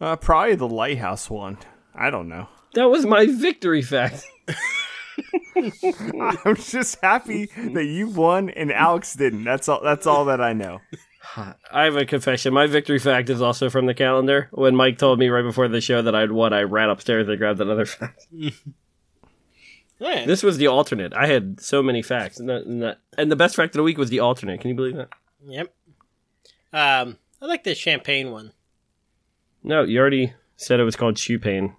Uh, 0.00 0.16
probably 0.16 0.54
the 0.54 0.68
lighthouse 0.68 1.28
one. 1.28 1.58
I 1.94 2.10
don't 2.10 2.28
know. 2.28 2.48
That 2.74 2.88
was 2.88 3.04
my 3.04 3.26
victory 3.26 3.82
fact. 3.82 4.24
I'm 5.56 6.56
just 6.56 7.00
happy 7.02 7.46
that 7.46 7.84
you 7.84 8.08
won 8.08 8.50
and 8.50 8.72
Alex 8.72 9.14
didn't. 9.14 9.44
That's 9.44 9.68
all. 9.68 9.82
That's 9.82 10.06
all 10.06 10.24
that 10.26 10.40
I 10.40 10.52
know. 10.52 10.80
I 11.36 11.84
have 11.84 11.96
a 11.96 12.04
confession. 12.04 12.52
My 12.52 12.66
victory 12.66 12.98
fact 12.98 13.30
is 13.30 13.40
also 13.40 13.70
from 13.70 13.86
the 13.86 13.94
calendar. 13.94 14.48
When 14.52 14.76
Mike 14.76 14.98
told 14.98 15.18
me 15.18 15.28
right 15.28 15.42
before 15.42 15.68
the 15.68 15.80
show 15.80 16.02
that 16.02 16.14
I'd 16.14 16.32
won, 16.32 16.52
I 16.52 16.62
ran 16.62 16.90
upstairs 16.90 17.28
and 17.28 17.38
grabbed 17.38 17.60
another 17.60 17.86
fact. 17.86 18.26
Alright. 20.00 20.26
This 20.26 20.42
was 20.42 20.58
the 20.58 20.66
alternate. 20.66 21.14
I 21.14 21.26
had 21.26 21.60
so 21.60 21.82
many 21.82 22.02
facts, 22.02 22.40
and 22.40 22.48
the, 22.48 22.56
and 22.56 22.82
the, 22.82 22.98
and 23.16 23.30
the 23.30 23.36
best 23.36 23.54
fact 23.54 23.74
of 23.74 23.78
the 23.78 23.82
week 23.84 23.98
was 23.98 24.10
the 24.10 24.18
alternate. 24.20 24.60
Can 24.60 24.70
you 24.70 24.74
believe 24.76 24.96
that? 24.96 25.08
Yep. 25.46 25.72
Um, 26.72 27.18
I 27.40 27.46
like 27.46 27.62
the 27.64 27.74
champagne 27.74 28.30
one. 28.32 28.52
No, 29.62 29.84
you 29.84 30.00
already 30.00 30.32
said 30.56 30.80
it 30.80 30.84
was 30.84 30.96
called 30.96 31.18
shoe 31.18 31.38
pain. 31.38 31.76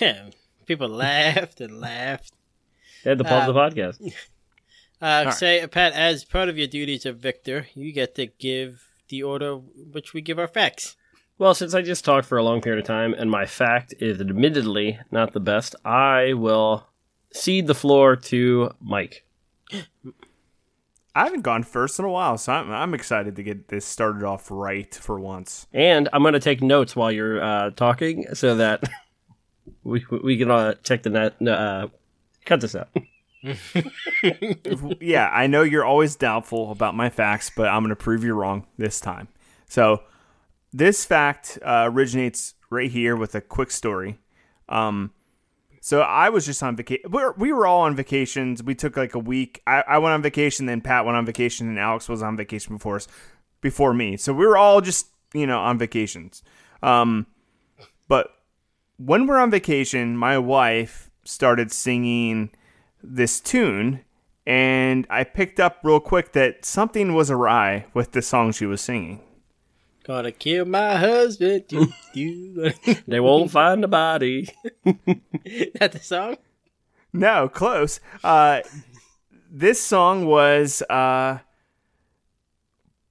Yeah. 0.00 0.30
People 0.66 0.88
laughed 0.88 1.60
and 1.60 1.80
laughed. 1.80 2.32
They 3.02 3.10
had 3.10 3.18
to 3.18 3.24
pause 3.24 3.48
Um, 3.48 3.54
the 3.54 3.60
podcast. 3.60 4.14
Uh, 5.00 5.30
say, 5.30 5.66
Pat, 5.66 5.92
as 5.94 6.24
part 6.24 6.48
of 6.48 6.58
your 6.58 6.66
duties 6.66 7.06
of 7.06 7.18
victor, 7.18 7.66
you 7.74 7.92
get 7.92 8.14
to 8.16 8.26
give 8.26 8.84
the 9.08 9.22
order 9.22 9.54
which 9.56 10.12
we 10.12 10.20
give 10.20 10.38
our 10.38 10.48
facts. 10.48 10.96
Well, 11.38 11.54
since 11.54 11.72
I 11.72 11.80
just 11.80 12.04
talked 12.04 12.26
for 12.26 12.36
a 12.36 12.44
long 12.44 12.60
period 12.60 12.80
of 12.80 12.86
time, 12.86 13.14
and 13.14 13.30
my 13.30 13.46
fact 13.46 13.94
is 13.98 14.20
admittedly 14.20 14.98
not 15.10 15.32
the 15.32 15.40
best, 15.40 15.74
I 15.86 16.34
will 16.34 16.86
cede 17.32 17.66
the 17.66 17.74
floor 17.74 18.14
to 18.16 18.74
Mike. 18.80 19.24
I 21.12 21.24
haven't 21.24 21.42
gone 21.42 21.64
first 21.64 21.98
in 21.98 22.04
a 22.04 22.10
while, 22.10 22.38
so 22.38 22.52
I'm, 22.52 22.70
I'm 22.70 22.94
excited 22.94 23.36
to 23.36 23.42
get 23.42 23.68
this 23.68 23.84
started 23.84 24.22
off 24.22 24.48
right 24.50 24.94
for 24.94 25.18
once. 25.18 25.66
And 25.72 26.08
I'm 26.12 26.22
going 26.22 26.34
to 26.34 26.40
take 26.40 26.62
notes 26.62 26.94
while 26.94 27.10
you're 27.10 27.42
uh, 27.42 27.70
talking 27.70 28.26
so 28.34 28.56
that 28.56 28.84
we 29.82 30.04
we 30.22 30.36
can 30.36 30.50
uh, 30.50 30.74
check 30.84 31.02
the 31.02 31.10
net. 31.10 31.34
Uh, 31.42 31.88
cut 32.44 32.60
this 32.60 32.76
out. 32.76 32.90
yeah, 35.00 35.30
I 35.32 35.46
know 35.46 35.62
you're 35.62 35.84
always 35.84 36.16
doubtful 36.16 36.70
about 36.70 36.94
my 36.94 37.10
facts, 37.10 37.50
but 37.54 37.68
I'm 37.68 37.82
going 37.82 37.90
to 37.90 37.96
prove 37.96 38.22
you 38.24 38.34
wrong 38.34 38.66
this 38.76 39.00
time. 39.00 39.28
So, 39.68 40.02
this 40.72 41.04
fact 41.04 41.58
uh, 41.62 41.88
originates 41.90 42.54
right 42.70 42.90
here 42.90 43.16
with 43.16 43.34
a 43.34 43.40
quick 43.40 43.70
story. 43.70 44.18
Um, 44.68 45.12
so 45.80 46.02
I 46.02 46.28
was 46.28 46.44
just 46.46 46.62
on 46.62 46.76
vacation. 46.76 47.10
We 47.10 47.22
were, 47.22 47.34
we 47.36 47.52
were 47.52 47.66
all 47.66 47.80
on 47.80 47.96
vacations. 47.96 48.62
We 48.62 48.74
took 48.74 48.96
like 48.96 49.14
a 49.14 49.18
week. 49.18 49.62
I, 49.66 49.82
I 49.88 49.98
went 49.98 50.12
on 50.12 50.22
vacation, 50.22 50.66
then 50.66 50.80
Pat 50.80 51.04
went 51.04 51.16
on 51.16 51.24
vacation, 51.24 51.68
and 51.68 51.78
Alex 51.78 52.08
was 52.08 52.22
on 52.22 52.36
vacation 52.36 52.76
before 52.76 52.96
us, 52.96 53.08
before 53.60 53.94
me. 53.94 54.16
So 54.16 54.32
we 54.32 54.46
were 54.46 54.58
all 54.58 54.80
just 54.80 55.06
you 55.32 55.46
know 55.46 55.58
on 55.58 55.78
vacations. 55.78 56.42
Um, 56.82 57.26
but 58.08 58.28
when 58.98 59.26
we're 59.26 59.38
on 59.38 59.50
vacation, 59.50 60.16
my 60.16 60.36
wife 60.36 61.10
started 61.24 61.72
singing 61.72 62.50
this 63.02 63.40
tune, 63.40 64.00
and 64.46 65.06
I 65.10 65.24
picked 65.24 65.60
up 65.60 65.78
real 65.82 66.00
quick 66.00 66.32
that 66.32 66.64
something 66.64 67.14
was 67.14 67.30
awry 67.30 67.86
with 67.94 68.12
the 68.12 68.22
song 68.22 68.52
she 68.52 68.66
was 68.66 68.80
singing. 68.80 69.20
Gonna 70.04 70.32
kill 70.32 70.64
my 70.64 70.96
husband. 70.96 71.64
Do, 71.68 71.86
do. 72.14 72.72
They 73.06 73.20
won't 73.20 73.50
find 73.50 73.82
the 73.82 73.88
body. 73.88 74.48
that 74.84 75.92
the 75.92 76.00
song? 76.00 76.36
No, 77.12 77.48
close. 77.48 78.00
Uh, 78.24 78.60
this 79.50 79.80
song 79.82 80.26
was 80.26 80.82
uh, 80.88 81.38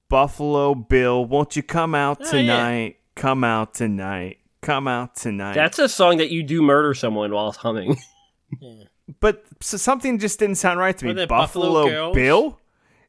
Buffalo 0.08 0.74
Bill. 0.74 1.24
Won't 1.24 1.56
you 1.56 1.62
come 1.62 1.94
out 1.94 2.18
Oh, 2.20 2.24
yeah. 2.24 2.30
tonight? 2.32 2.96
Come 3.14 3.44
out 3.44 3.74
tonight. 3.74 4.38
Come 4.60 4.88
out 4.88 5.16
tonight. 5.16 5.54
That's 5.54 5.78
a 5.78 5.88
song 5.88 6.18
that 6.18 6.30
you 6.30 6.42
do 6.42 6.60
murder 6.60 6.92
someone 6.94 7.32
while 7.32 7.52
humming. 7.52 7.96
But 9.20 9.44
so 9.60 9.76
something 9.76 10.18
just 10.18 10.38
didn't 10.38 10.56
sound 10.56 10.78
right 10.78 10.96
to 10.98 11.04
me. 11.06 11.26
Buffalo, 11.26 11.84
Buffalo 11.84 12.12
Bill. 12.14 12.58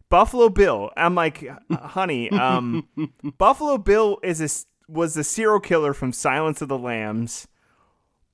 Buffalo 0.09 0.49
Bill. 0.49 0.91
I'm 0.97 1.15
like, 1.15 1.47
honey, 1.71 2.29
um, 2.31 2.87
Buffalo 3.37 3.77
Bill 3.77 4.19
is 4.23 4.41
a 4.41 4.91
was 4.91 5.13
the 5.13 5.23
serial 5.23 5.59
killer 5.59 5.93
from 5.93 6.11
Silence 6.11 6.61
of 6.61 6.67
the 6.67 6.77
Lambs, 6.77 7.47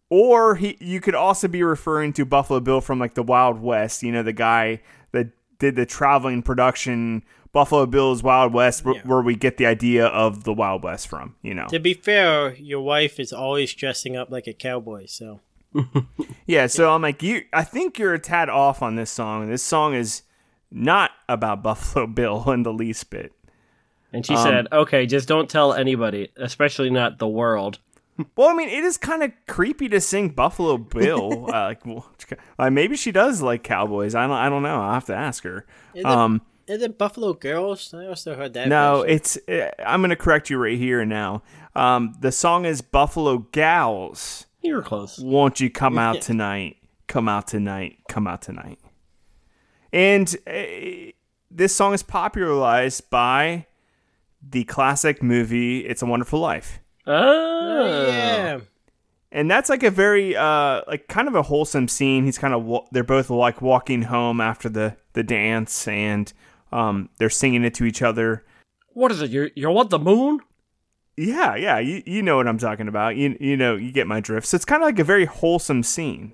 or 0.10 0.56
he 0.56 0.78
you 0.80 1.00
could 1.02 1.16
also 1.16 1.48
be 1.48 1.64
referring 1.64 2.14
to 2.14 2.26
Buffalo 2.26 2.60
Bill 2.60 2.82
from 2.82 3.00
like 3.00 3.14
the 3.14 3.24
Wild 3.24 3.62
West. 3.62 4.02
You 4.04 4.12
know, 4.12 4.24
the 4.24 4.34
guy 4.34 4.82
that 5.12 5.28
did 5.60 5.76
the 5.76 5.86
traveling 5.86 6.42
production 6.42 7.24
Buffalo 7.52 7.86
Bill's 7.86 8.22
Wild 8.24 8.54
West, 8.54 8.84
Yeah. 8.86 9.02
where 9.04 9.22
we 9.22 9.36
get 9.36 9.58
the 9.58 9.66
idea 9.66 10.06
of 10.08 10.44
the 10.44 10.54
Wild 10.54 10.84
West 10.84 11.08
from. 11.08 11.36
You 11.42 11.54
know, 11.56 11.66
To 11.70 11.80
be 11.80 11.94
fair, 11.94 12.54
your 12.56 12.82
wife 12.82 13.20
is 13.20 13.34
always 13.34 13.74
dressing 13.74 14.16
up 14.16 14.30
like 14.30 14.48
a 14.48 14.54
cowboy, 14.54 15.06
so. 15.08 15.40
Yeah, 16.46 16.68
so 16.68 16.94
I'm 16.94 17.02
like, 17.02 17.22
you. 17.22 17.44
I 17.52 17.64
think 17.64 18.00
you're 18.00 18.14
a 18.14 18.20
tad 18.20 18.50
off 18.50 18.82
on 18.82 18.96
this 18.96 19.12
song. 19.12 19.50
This 19.50 19.64
song 19.64 19.94
is 19.94 20.24
not 20.72 21.12
about 21.28 21.62
Buffalo 21.64 22.08
Bill 22.08 22.50
in 22.52 22.64
the 22.64 22.74
least 22.74 23.10
bit. 23.10 23.34
And 24.14 24.26
she 24.26 24.36
said, 24.38 24.68
"Okay, 24.72 25.06
just 25.06 25.28
don't 25.28 25.50
tell 25.50 25.74
anybody, 25.74 26.30
especially 26.38 26.90
not 26.90 27.20
the 27.20 27.28
world." 27.28 27.80
Well, 28.36 28.48
I 28.48 28.54
mean, 28.56 28.70
it 28.70 28.84
is 28.84 28.98
kind 28.98 29.22
of 29.22 29.32
creepy 29.48 29.90
to 29.90 30.02
sing 30.02 30.30
Buffalo 30.30 30.78
Bill. 30.78 31.46
uh, 31.54 31.66
like, 31.66 31.86
well, 31.86 32.10
like, 32.58 32.74
maybe 32.74 32.96
she 32.96 33.12
does 33.12 33.42
like 33.42 33.64
cowboys. 33.64 34.16
I 34.16 34.24
don't. 34.24 34.36
I 34.36 34.50
don't 34.50 34.64
know. 34.64 34.82
I'll 34.82 34.94
have 34.94 35.06
to 35.06 35.16
ask 35.16 35.44
her. 35.44 35.66
Is, 35.94 36.06
Um, 36.06 36.42
it, 36.66 36.76
is 36.76 36.82
it 36.82 36.98
Buffalo 36.98 37.34
Girls? 37.34 37.94
I 37.94 38.08
also 38.08 38.36
heard 38.36 38.54
that. 38.54 38.70
no, 38.70 39.02
version. 39.02 39.16
it's. 39.16 39.38
Uh, 39.48 39.70
I'm 39.86 40.00
going 40.00 40.10
to 40.10 40.16
correct 40.16 40.50
you 40.50 40.58
right 40.58 40.78
here 40.78 41.02
and 41.02 41.10
now. 41.10 41.44
Um, 41.76 42.16
the 42.20 42.32
song 42.32 42.66
is 42.66 42.82
Buffalo 42.82 43.40
Gals. 43.52 44.46
You 44.68 44.76
were 44.76 44.82
close. 44.82 45.18
Won't 45.18 45.60
you 45.62 45.70
come 45.70 45.98
out 45.98 46.22
tonight? 46.22 46.78
Come 47.08 47.30
out 47.30 47.48
tonight. 47.48 48.00
Come 48.10 48.28
out 48.28 48.42
tonight. 48.42 48.80
And 49.94 50.36
uh, 50.46 51.12
this 51.50 51.74
song 51.74 51.94
is 51.94 52.04
popularized 52.04 53.10
by 53.10 53.66
the 54.42 54.66
classic 54.66 55.24
movie 55.24 55.86
It's 55.86 56.02
a 56.02 56.06
Wonderful 56.06 56.40
Life. 56.40 56.80
Oh, 57.06 58.08
yeah. 58.08 58.60
And 59.32 59.50
that's 59.50 59.70
like 59.70 59.84
a 59.84 59.92
very 59.92 60.36
uh 60.36 60.82
like 60.88 61.08
kind 61.08 61.28
of 61.28 61.36
a 61.36 61.42
wholesome 61.44 61.88
scene. 61.88 62.26
He's 62.26 62.38
kind 62.38 62.54
of 62.54 62.64
wa- 62.64 62.86
they're 62.92 63.04
both 63.04 63.30
like 63.30 63.62
walking 63.62 64.04
home 64.04 64.42
after 64.42 64.70
the 64.70 64.96
the 65.14 65.24
dance 65.24 65.88
and 65.88 66.32
um 66.72 67.10
they're 67.18 67.30
singing 67.30 67.64
it 67.64 67.74
to 67.76 67.86
each 67.86 68.02
other. 68.02 68.46
What 68.90 69.12
is 69.12 69.22
it? 69.22 69.30
You 69.32 69.50
you 69.56 69.70
want 69.70 69.90
the 69.90 70.00
moon? 70.00 70.40
Yeah, 71.18 71.56
yeah, 71.56 71.80
you 71.80 72.04
you 72.06 72.22
know 72.22 72.38
what 72.38 72.48
I'm 72.48 72.60
talking 72.60 72.88
about. 72.88 73.16
You 73.16 73.36
you 73.40 73.58
know, 73.58 73.76
you 73.76 73.92
get 73.92 74.06
my 74.06 74.20
drift. 74.20 74.48
So 74.48 74.56
it's 74.56 74.66
kind 74.66 74.84
of 74.84 74.88
like 74.88 75.00
a 75.00 75.04
very 75.04 75.26
wholesome 75.26 75.82
scene. 75.82 76.34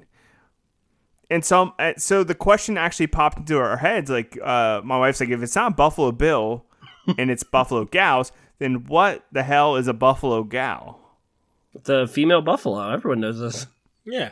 And 1.29 1.43
so 1.43 1.73
uh, 1.79 1.93
so 1.97 2.23
the 2.23 2.35
question 2.35 2.77
actually 2.77 3.07
popped 3.07 3.39
into 3.39 3.57
our 3.57 3.77
heads 3.77 4.09
like 4.09 4.37
uh 4.43 4.81
my 4.83 4.97
wife's 4.97 5.21
like 5.21 5.29
if 5.29 5.41
it's 5.41 5.55
not 5.55 5.77
Buffalo 5.77 6.11
Bill 6.11 6.65
and 7.17 7.31
it's 7.31 7.43
Buffalo 7.43 7.85
Gals, 7.85 8.33
then 8.59 8.85
what 8.85 9.25
the 9.31 9.43
hell 9.43 9.77
is 9.77 9.87
a 9.87 9.93
Buffalo 9.93 10.43
Gal? 10.43 10.99
The 11.83 12.07
female 12.07 12.41
buffalo. 12.41 12.91
Everyone 12.91 13.21
knows 13.21 13.39
this. 13.39 13.67
Yeah. 14.05 14.31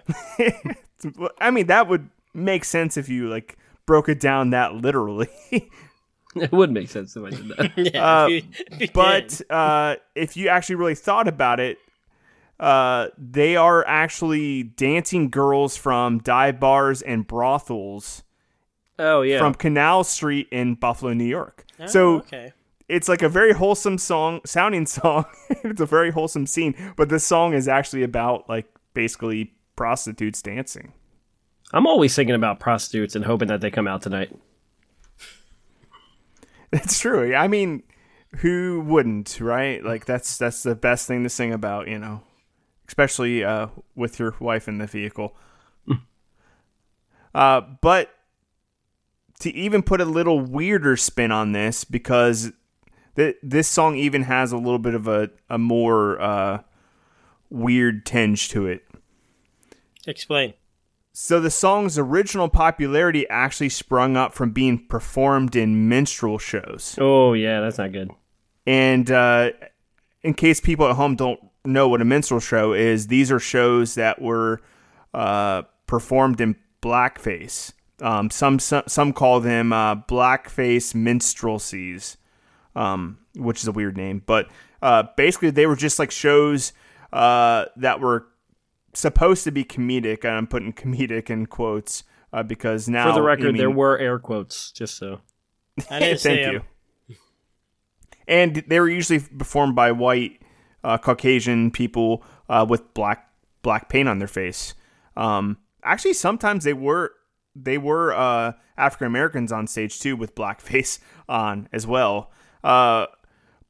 I 1.39 1.49
mean, 1.49 1.67
that 1.67 1.87
would 1.87 2.09
make 2.33 2.65
sense 2.65 2.97
if 2.97 3.09
you 3.09 3.29
like 3.29 3.57
broke 3.85 4.09
it 4.09 4.19
down 4.19 4.51
that 4.51 4.75
literally. 4.75 5.29
It 6.35 6.51
would 6.51 6.71
make 6.71 6.89
sense 6.89 7.15
if 7.17 7.23
I 7.25 7.29
did 7.29 7.47
that. 7.49 7.71
Yeah. 7.93 8.23
Uh, 8.23 8.27
if 8.27 8.31
you- 8.45 8.65
if 8.71 8.81
you 8.81 8.87
but 8.93 9.41
uh, 9.49 9.95
if 10.15 10.37
you 10.37 10.47
actually 10.47 10.75
really 10.75 10.95
thought 10.95 11.27
about 11.27 11.59
it, 11.59 11.77
uh, 12.59 13.07
they 13.17 13.55
are 13.55 13.85
actually 13.87 14.63
dancing 14.63 15.29
girls 15.29 15.75
from 15.75 16.19
dive 16.19 16.59
bars 16.59 17.01
and 17.01 17.27
brothels 17.27 18.23
oh 18.99 19.23
yeah. 19.23 19.39
from 19.39 19.55
Canal 19.55 20.03
Street 20.03 20.47
in 20.51 20.75
Buffalo, 20.75 21.13
New 21.13 21.25
York. 21.25 21.65
Oh, 21.79 21.87
so 21.87 22.15
okay. 22.17 22.53
it's 22.87 23.09
like 23.09 23.23
a 23.23 23.29
very 23.29 23.51
wholesome 23.53 23.97
song, 23.97 24.41
sounding 24.45 24.85
song. 24.97 25.25
it's 25.49 25.81
a 25.81 25.85
very 25.85 26.11
wholesome 26.11 26.45
scene, 26.45 26.75
but 26.95 27.09
the 27.09 27.19
song 27.19 27.53
is 27.53 27.67
actually 27.67 28.03
about 28.03 28.47
like 28.47 28.67
basically 28.93 29.53
prostitutes 29.75 30.41
dancing. 30.41 30.93
I'm 31.73 31.87
always 31.87 32.15
thinking 32.15 32.35
about 32.35 32.59
prostitutes 32.59 33.15
and 33.15 33.25
hoping 33.25 33.47
that 33.47 33.61
they 33.61 33.71
come 33.71 33.87
out 33.87 34.01
tonight. 34.01 34.29
That's 36.71 36.99
true. 36.99 37.35
I 37.35 37.47
mean, 37.47 37.83
who 38.37 38.81
wouldn't, 38.85 39.39
right? 39.41 39.83
Like 39.83 40.05
that's 40.05 40.37
that's 40.37 40.63
the 40.63 40.75
best 40.75 41.07
thing 41.07 41.23
to 41.23 41.29
sing 41.29 41.51
about, 41.51 41.87
you 41.87 41.99
know, 41.99 42.21
especially 42.87 43.43
uh, 43.43 43.67
with 43.95 44.19
your 44.19 44.35
wife 44.39 44.67
in 44.67 44.77
the 44.77 44.87
vehicle. 44.87 45.35
uh, 47.35 47.61
but 47.81 48.09
to 49.41 49.53
even 49.53 49.83
put 49.83 49.99
a 49.99 50.05
little 50.05 50.39
weirder 50.39 50.95
spin 50.95 51.31
on 51.31 51.51
this, 51.51 51.83
because 51.83 52.51
th- 53.15 53.35
this 53.43 53.67
song 53.67 53.95
even 53.97 54.23
has 54.23 54.51
a 54.51 54.57
little 54.57 54.79
bit 54.79 54.93
of 54.93 55.07
a 55.07 55.29
a 55.49 55.57
more 55.57 56.21
uh, 56.21 56.61
weird 57.49 58.05
tinge 58.05 58.47
to 58.49 58.65
it. 58.67 58.87
Explain. 60.07 60.53
So 61.13 61.39
the 61.41 61.51
song's 61.51 61.97
original 61.97 62.47
popularity 62.47 63.27
actually 63.29 63.69
sprung 63.69 64.15
up 64.15 64.33
from 64.33 64.51
being 64.51 64.87
performed 64.87 65.55
in 65.55 65.89
minstrel 65.89 66.37
shows. 66.37 66.97
Oh 66.99 67.33
yeah, 67.33 67.59
that's 67.59 67.77
not 67.77 67.91
good. 67.91 68.11
And 68.65 69.11
uh, 69.11 69.51
in 70.21 70.33
case 70.33 70.61
people 70.61 70.87
at 70.87 70.95
home 70.95 71.15
don't 71.15 71.39
know 71.65 71.89
what 71.89 72.01
a 72.01 72.05
minstrel 72.05 72.39
show 72.39 72.73
is, 72.73 73.07
these 73.07 73.31
are 73.31 73.39
shows 73.39 73.95
that 73.95 74.21
were 74.21 74.61
uh, 75.13 75.63
performed 75.85 76.39
in 76.39 76.55
blackface. 76.81 77.73
Um, 78.01 78.29
some, 78.29 78.57
some 78.57 78.83
some 78.87 79.13
call 79.13 79.41
them 79.41 79.73
uh, 79.73 79.95
blackface 79.95 80.95
minstrelsies, 80.95 82.15
um, 82.75 83.19
which 83.35 83.59
is 83.59 83.67
a 83.67 83.71
weird 83.71 83.97
name. 83.97 84.23
But 84.25 84.49
uh, 84.81 85.03
basically, 85.17 85.51
they 85.51 85.65
were 85.67 85.75
just 85.75 85.99
like 85.99 86.09
shows 86.09 86.73
uh, 87.13 87.65
that 87.75 87.99
were 87.99 88.27
supposed 88.93 89.43
to 89.45 89.51
be 89.51 89.63
comedic, 89.63 90.23
and 90.23 90.35
I'm 90.35 90.47
putting 90.47 90.73
comedic 90.73 91.29
in 91.29 91.45
quotes 91.45 92.03
uh, 92.33 92.43
because 92.43 92.87
now 92.87 93.09
For 93.09 93.15
the 93.15 93.21
record, 93.21 93.47
I 93.47 93.51
mean- 93.51 93.57
there 93.57 93.71
were 93.71 93.97
air 93.97 94.19
quotes, 94.19 94.71
just 94.71 94.97
so. 94.97 95.21
I 95.89 95.99
didn't 95.99 96.19
Thank 96.19 96.51
you. 96.51 96.61
And 98.27 98.63
they 98.67 98.79
were 98.79 98.89
usually 98.89 99.19
performed 99.19 99.75
by 99.75 99.91
white, 99.91 100.41
uh, 100.83 100.97
Caucasian 100.97 101.71
people 101.71 102.23
uh, 102.49 102.65
with 102.67 102.93
black 102.93 103.29
black 103.61 103.89
paint 103.89 104.07
on 104.09 104.19
their 104.19 104.27
face. 104.27 104.73
Um, 105.15 105.57
actually, 105.83 106.13
sometimes 106.13 106.63
they 106.63 106.73
were 106.73 107.13
they 107.55 107.77
were 107.77 108.13
uh, 108.13 108.53
African 108.77 109.07
Americans 109.07 109.51
on 109.51 109.67
stage 109.67 109.99
too 109.99 110.15
with 110.15 110.35
blackface 110.35 110.99
on 111.29 111.67
as 111.73 111.85
well. 111.85 112.31
Uh, 112.63 113.07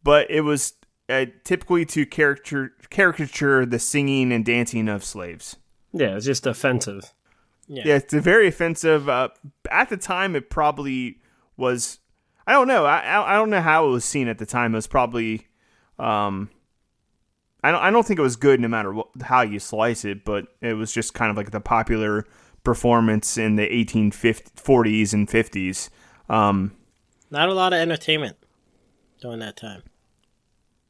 but 0.04 0.30
it 0.30 0.42
was 0.42 0.74
uh, 1.12 1.26
typically 1.44 1.86
to 1.86 2.06
caricature 2.06 2.74
caricature 2.90 3.66
the 3.66 3.80
singing 3.80 4.32
and 4.32 4.46
dancing 4.46 4.88
of 4.88 5.04
slaves. 5.04 5.58
Yeah, 5.94 6.16
it's 6.16 6.26
just 6.26 6.48
offensive. 6.48 7.14
Yeah. 7.68 7.84
Yeah, 7.86 7.96
it's 7.96 8.14
a 8.14 8.22
very 8.22 8.48
offensive. 8.48 9.08
Uh, 9.08 9.30
at 9.70 9.90
the 9.90 9.98
time, 9.98 10.36
it 10.36 10.50
probably 10.50 11.20
was. 11.58 12.00
I 12.48 12.54
don't 12.54 12.68
know. 12.68 12.86
I 12.86 13.00
I 13.00 13.34
I 13.34 13.36
don't 13.36 13.50
know 13.50 13.62
how 13.62 13.88
it 13.88 13.90
was 13.90 14.06
seen 14.06 14.28
at 14.28 14.38
the 14.38 14.46
time. 14.46 14.74
It 14.74 14.78
was 14.78 14.88
probably. 14.88 15.48
Um, 16.00 16.50
I 17.64 17.72
don't. 17.72 17.82
I 17.82 17.92
don't 17.92 18.06
think 18.06 18.20
it 18.20 18.24
was 18.24 18.36
good, 18.36 18.60
no 18.60 18.68
matter 18.68 18.94
what, 18.94 19.08
how 19.22 19.42
you 19.42 19.60
slice 19.60 20.06
it. 20.06 20.26
But 20.26 20.48
it 20.62 20.74
was 20.74 20.92
just 20.92 21.14
kind 21.14 21.30
of 21.30 21.38
like 21.38 21.52
the 21.52 21.62
popular 21.62 22.26
performance 22.64 23.38
in 23.38 23.56
the 23.56 23.68
1840s 23.68 25.14
and 25.14 25.28
50s. 25.28 25.90
Um, 26.30 26.76
Not 27.30 27.50
a 27.50 27.54
lot 27.54 27.74
of 27.74 27.80
entertainment 27.80 28.38
during 29.20 29.40
that 29.40 29.58
time. 29.58 29.84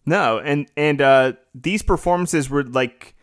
No, 0.05 0.39
and 0.39 0.67
and 0.75 1.01
uh, 1.01 1.33
these 1.53 1.81
performances 1.81 2.49
were 2.49 2.63
like 2.63 3.15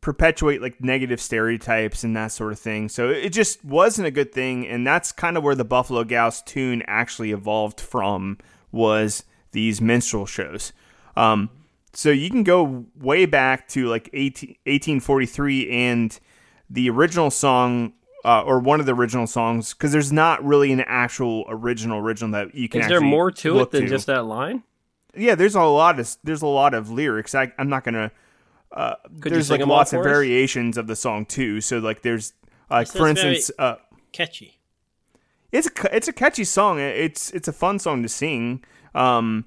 perpetuate 0.00 0.60
like 0.60 0.82
negative 0.82 1.20
stereotypes 1.20 2.04
and 2.04 2.16
that 2.16 2.32
sort 2.32 2.52
of 2.52 2.58
thing. 2.58 2.88
So 2.88 3.08
it 3.08 3.30
just 3.30 3.64
wasn't 3.64 4.08
a 4.08 4.10
good 4.10 4.32
thing, 4.32 4.66
and 4.66 4.86
that's 4.86 5.12
kind 5.12 5.36
of 5.36 5.42
where 5.42 5.54
the 5.54 5.64
Buffalo 5.64 6.04
Gals 6.04 6.42
tune 6.42 6.82
actually 6.86 7.32
evolved 7.32 7.80
from 7.80 8.38
was 8.70 9.24
these 9.52 9.80
minstrel 9.80 10.26
shows. 10.26 10.72
Um, 11.16 11.50
so 11.92 12.10
you 12.10 12.30
can 12.30 12.42
go 12.42 12.86
way 12.98 13.26
back 13.26 13.68
to 13.68 13.88
like 13.88 14.08
18, 14.12 14.48
1843 14.64 15.70
and 15.70 16.18
the 16.70 16.88
original 16.88 17.30
song 17.30 17.92
uh, 18.24 18.42
or 18.42 18.60
one 18.60 18.80
of 18.80 18.86
the 18.86 18.94
original 18.94 19.26
songs 19.26 19.74
because 19.74 19.92
there's 19.92 20.12
not 20.12 20.42
really 20.44 20.72
an 20.72 20.80
actual 20.80 21.44
original 21.48 21.98
original 21.98 22.32
that 22.32 22.54
you 22.54 22.68
can. 22.68 22.80
Is 22.80 22.88
there 22.88 23.00
more 23.00 23.30
to 23.30 23.60
it 23.60 23.70
than 23.70 23.82
to. 23.82 23.88
just 23.88 24.06
that 24.06 24.24
line? 24.24 24.62
Yeah, 25.14 25.34
there's 25.34 25.54
a 25.54 25.62
lot 25.62 26.00
of 26.00 26.16
there's 26.24 26.42
a 26.42 26.46
lot 26.46 26.74
of 26.74 26.90
lyrics. 26.90 27.34
I, 27.34 27.52
I'm 27.58 27.68
not 27.68 27.84
gonna. 27.84 28.10
Uh, 28.70 28.94
there's 29.10 29.50
like 29.50 29.64
lots 29.66 29.92
of 29.92 30.02
variations 30.02 30.78
of 30.78 30.86
the 30.86 30.96
song 30.96 31.26
too. 31.26 31.60
So 31.60 31.78
like 31.78 32.02
there's 32.02 32.32
like 32.70 32.88
This 32.88 32.96
for 32.96 33.08
instance, 33.08 33.50
uh, 33.58 33.76
Catchy. 34.12 34.58
it's 35.50 35.66
a 35.68 35.94
it's 35.96 36.08
a 36.08 36.12
catchy 36.12 36.44
song. 36.44 36.80
It's 36.80 37.30
it's 37.32 37.48
a 37.48 37.52
fun 37.52 37.78
song 37.78 38.02
to 38.02 38.08
sing. 38.08 38.64
Um, 38.94 39.44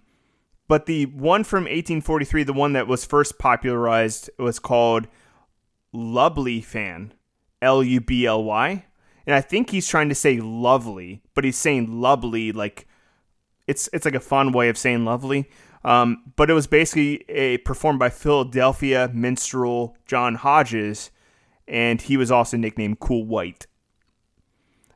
but 0.67 0.86
the 0.86 1.05
one 1.07 1.43
from 1.43 1.63
1843, 1.63 2.43
the 2.43 2.53
one 2.53 2.74
that 2.74 2.88
was 2.88 3.05
first 3.05 3.39
popularized, 3.39 4.29
was 4.38 4.60
called 4.60 5.07
"Lubly 5.93 6.63
Fan," 6.63 7.13
L 7.62 7.84
U 7.84 8.00
B 8.01 8.25
L 8.27 8.43
Y, 8.43 8.86
and 9.25 9.36
I 9.36 9.41
think 9.41 9.72
he's 9.72 9.88
trying 9.88 10.10
to 10.10 10.15
say 10.15 10.39
lovely, 10.39 11.24
but 11.34 11.43
he's 11.43 11.57
saying 11.57 12.00
lovely 12.00 12.51
like 12.51 12.88
it's 13.67 13.89
it's 13.93 14.05
like 14.05 14.15
a 14.15 14.19
fun 14.19 14.51
way 14.51 14.69
of 14.69 14.77
saying 14.77 15.05
lovely. 15.05 15.50
Um, 15.84 16.24
but 16.36 16.50
it 16.50 16.53
was 16.53 16.65
basically 16.65 17.24
a 17.29 17.60
performed 17.60 18.00
by 18.00 18.10
Philadelphia 18.10 19.10
minstrel 19.13 19.95
John 20.07 20.36
Hodges, 20.36 21.12
and 21.67 22.01
he 22.01 22.17
was 22.17 22.31
also 22.31 22.57
nicknamed 22.57 23.00
Cool 23.00 23.25
White. 23.25 23.67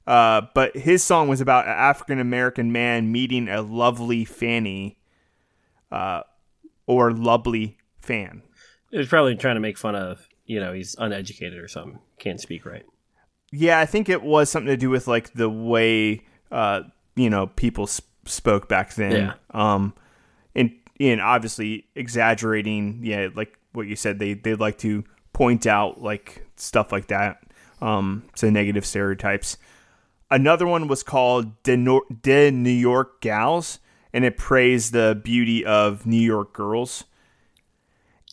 Uh, 0.08 0.42
but 0.56 0.76
his 0.76 1.04
song 1.04 1.28
was 1.28 1.40
about 1.40 1.66
an 1.66 1.74
African 1.74 2.20
American 2.20 2.72
man 2.72 3.12
meeting 3.12 3.48
a 3.48 3.62
lovely 3.62 4.26
fanny, 4.26 4.98
uh, 5.92 6.22
or 6.88 7.12
lovely 7.12 7.78
fan. 8.02 8.42
It 8.92 8.98
was 8.98 9.08
probably 9.08 9.36
trying 9.36 9.56
to 9.56 9.62
make 9.62 9.78
fun 9.78 9.94
of, 9.94 10.28
you 10.48 10.60
know, 10.60 10.74
he's 10.74 10.96
uneducated 10.98 11.60
or 11.60 11.68
something. 11.68 12.00
Can't 12.18 12.42
speak 12.42 12.66
right. 12.66 12.84
Yeah, 13.52 13.80
I 13.80 13.86
think 13.86 14.10
it 14.10 14.24
was 14.24 14.50
something 14.50 14.70
to 14.70 14.78
do 14.78 14.90
with 14.90 15.08
like 15.08 15.34
the 15.34 15.50
way 15.50 16.24
uh, 16.52 16.82
you 17.16 17.30
know 17.30 17.46
people 17.46 17.88
spoke 18.26 18.68
back 18.68 18.94
then. 18.96 19.12
Yeah. 19.12 19.34
Um, 19.52 19.94
and 20.56 20.72
and 21.00 21.22
obviously 21.22 21.88
exaggerating. 21.96 23.02
Yeah, 23.04 23.30
like 23.34 23.58
what 23.74 23.88
you 23.88 23.96
said, 23.96 24.20
they 24.20 24.34
they 24.34 24.56
like 24.56 24.78
to 24.80 25.04
point 25.34 25.68
out 25.68 26.02
like 26.02 26.46
stuff 26.56 26.92
like 26.92 27.08
that. 27.08 27.44
Um, 27.82 28.24
so 28.36 28.50
negative 28.50 28.86
stereotypes. 28.86 29.58
Another 30.32 30.68
one 30.68 30.88
was 30.88 31.02
called 31.02 31.64
De, 31.64 31.76
Nor- 31.76 32.04
De 32.22 32.52
New 32.52 32.70
York 32.70 33.22
Gals, 33.22 33.80
and 34.14 34.24
it 34.24 34.38
praised 34.38 34.94
the 34.94 35.20
beauty 35.24 35.66
of 35.66 36.06
New 36.06 36.22
York 36.22 36.54
girls. 36.54 37.06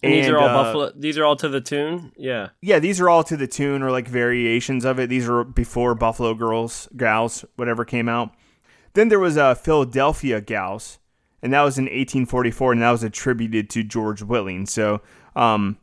And, 0.03 0.13
these 0.13 0.29
are 0.29 0.39
all 0.39 0.49
uh, 0.49 0.63
Buffalo. 0.63 0.93
These 0.95 1.17
are 1.17 1.25
all 1.25 1.37
to 1.37 1.49
the 1.49 1.61
tune. 1.61 2.13
Yeah. 2.17 2.51
yeah, 2.61 2.79
these 2.79 3.01
are 3.01 3.09
all 3.09 3.25
to 3.25 3.37
the 3.37 3.47
tune 3.47 3.83
or 3.83 3.91
like 3.91 4.09
variations 4.09 4.85
of 4.85 4.99
it. 4.99 5.09
These 5.09 5.29
are 5.29 5.43
before 5.45 5.95
Buffalo 5.95 6.35
Girls, 6.35 6.89
Gals, 6.97 7.45
whatever 7.57 7.85
came 7.85 8.09
out. 8.09 8.35
Then 8.97 9.11
there 9.11 9.21
was 9.21 9.37
a 9.37 9.55
Philadelphia 9.55 10.41
Gals, 10.41 10.99
and 11.43 11.53
that 11.53 11.61
was 11.61 11.77
in 11.77 11.85
1844, 11.85 12.73
and 12.73 12.81
that 12.81 12.91
was 12.93 13.03
attributed 13.03 13.69
to 13.69 13.83
George 13.85 14.23
Willing. 14.23 14.65
So 14.65 15.03
um, 15.37 15.77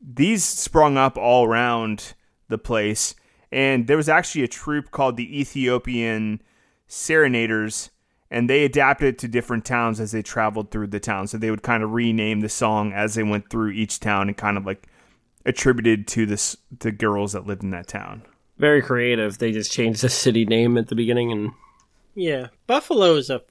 these 0.00 0.42
sprung 0.42 0.96
up 0.96 1.16
all 1.16 1.46
around 1.46 2.14
the 2.48 2.58
place, 2.58 3.14
and 3.52 3.86
there 3.86 3.96
was 3.96 4.08
actually 4.08 4.42
a 4.42 4.48
troupe 4.48 4.90
called 4.90 5.16
the 5.16 5.40
Ethiopian 5.40 6.42
Serenaders, 6.88 7.90
and 8.28 8.50
they 8.50 8.64
adapted 8.64 9.20
to 9.20 9.28
different 9.28 9.64
towns 9.64 10.00
as 10.00 10.10
they 10.10 10.22
traveled 10.22 10.72
through 10.72 10.88
the 10.88 10.98
town. 10.98 11.28
So 11.28 11.38
they 11.38 11.52
would 11.52 11.62
kind 11.62 11.84
of 11.84 11.92
rename 11.92 12.40
the 12.40 12.48
song 12.48 12.92
as 12.92 13.14
they 13.14 13.22
went 13.22 13.50
through 13.50 13.70
each 13.70 14.00
town 14.00 14.26
and 14.26 14.36
kind 14.36 14.56
of 14.56 14.66
like 14.66 14.88
attributed 15.46 16.08
to 16.08 16.26
the 16.26 16.90
girls 16.90 17.34
that 17.34 17.46
lived 17.46 17.62
in 17.62 17.70
that 17.70 17.86
town. 17.86 18.22
Very 18.58 18.82
creative. 18.82 19.38
They 19.38 19.52
just 19.52 19.70
changed 19.70 20.02
the 20.02 20.08
city 20.08 20.44
name 20.44 20.76
at 20.76 20.88
the 20.88 20.96
beginning 20.96 21.30
and 21.30 21.52
Yeah, 22.18 22.48
buffalo 22.66 23.14
is 23.14 23.30
a 23.30 23.42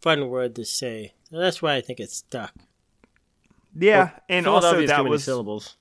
fun 0.00 0.28
word 0.28 0.54
to 0.54 0.64
say. 0.64 1.14
That's 1.32 1.60
why 1.60 1.74
I 1.74 1.80
think 1.80 1.98
it's 1.98 2.18
stuck. 2.18 2.54
Yeah, 3.76 4.10
and 4.28 4.46
also 4.46 4.68
Philadelphia's 4.68 4.90
that 4.90 5.04
was 5.04 5.24
syllables. 5.24 5.76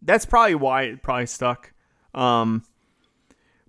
that's 0.00 0.24
probably 0.24 0.54
why 0.54 0.82
it 0.82 1.02
probably 1.02 1.26
stuck. 1.26 1.72
Um, 2.14 2.64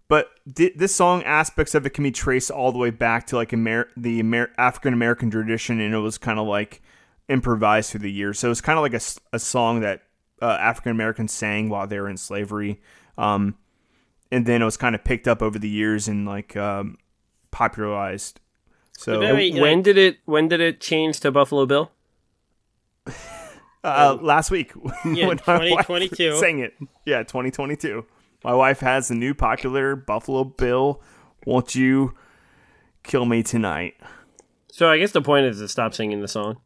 but 0.08 0.30
th- 0.56 0.74
this 0.76 0.94
song 0.94 1.24
aspects 1.24 1.74
of 1.74 1.88
it 1.88 1.90
can 1.90 2.04
be 2.04 2.12
traced 2.12 2.52
all 2.52 2.72
the 2.72 2.78
way 2.78 2.92
back 2.92 3.26
to 3.28 3.36
like 3.36 3.52
Amer- 3.52 3.90
the 3.98 4.20
Amer- 4.20 4.52
African 4.60 4.94
American 4.94 5.32
tradition, 5.32 5.80
and 5.80 5.92
it 5.92 5.98
was 6.00 6.20
kind 6.20 6.38
of 6.38 6.46
like 6.46 6.84
improvised 7.30 7.90
through 7.90 8.02
the 8.02 8.12
years. 8.12 8.38
So 8.38 8.52
it's 8.52 8.62
kind 8.62 8.78
of 8.78 8.84
like 8.84 8.94
a 9.34 9.40
song 9.40 9.80
that 9.80 10.04
uh, 10.40 10.58
African 10.62 10.92
Americans 10.92 11.32
sang 11.32 11.70
while 11.70 11.88
they 11.88 12.00
were 12.00 12.10
in 12.10 12.18
slavery. 12.18 12.80
Um, 13.18 13.58
and 14.32 14.46
then 14.46 14.62
it 14.62 14.66
was 14.66 14.78
kind 14.78 14.94
of 14.94 15.04
picked 15.04 15.28
up 15.28 15.42
over 15.42 15.58
the 15.58 15.68
years 15.68 16.08
and 16.08 16.28
like 16.28 16.56
um, 16.56 16.98
popularized. 17.52 18.40
So 18.98 19.20
Very- 19.20 19.52
when 19.52 19.78
like- 19.78 19.84
did 19.86 19.98
it 19.98 20.18
when 20.26 20.48
did 20.48 20.60
it 20.62 20.80
change 20.82 21.20
to 21.22 21.32
Buffalo 21.32 21.66
Bill? 21.66 21.92
uh, 23.84 24.18
last 24.22 24.52
week, 24.52 24.74
Yeah, 25.06 25.28
when 25.28 25.38
2022. 25.38 26.38
sang 26.38 26.60
it. 26.60 26.74
Yeah, 27.06 27.24
2022. 27.24 28.06
My 28.44 28.54
wife 28.54 28.80
has 28.82 29.08
the 29.08 29.16
new 29.16 29.34
popular 29.34 29.96
Buffalo 29.96 30.44
Bill. 30.44 31.02
Won't 31.46 31.76
you 31.76 32.14
kill 33.04 33.26
me 33.26 33.44
tonight? 33.44 33.96
So 34.72 34.90
I 34.90 34.98
guess 34.98 35.12
the 35.12 35.22
point 35.22 35.46
is 35.46 35.60
to 35.60 35.68
stop 35.68 35.94
singing 35.94 36.22
the 36.22 36.28
song. 36.28 36.58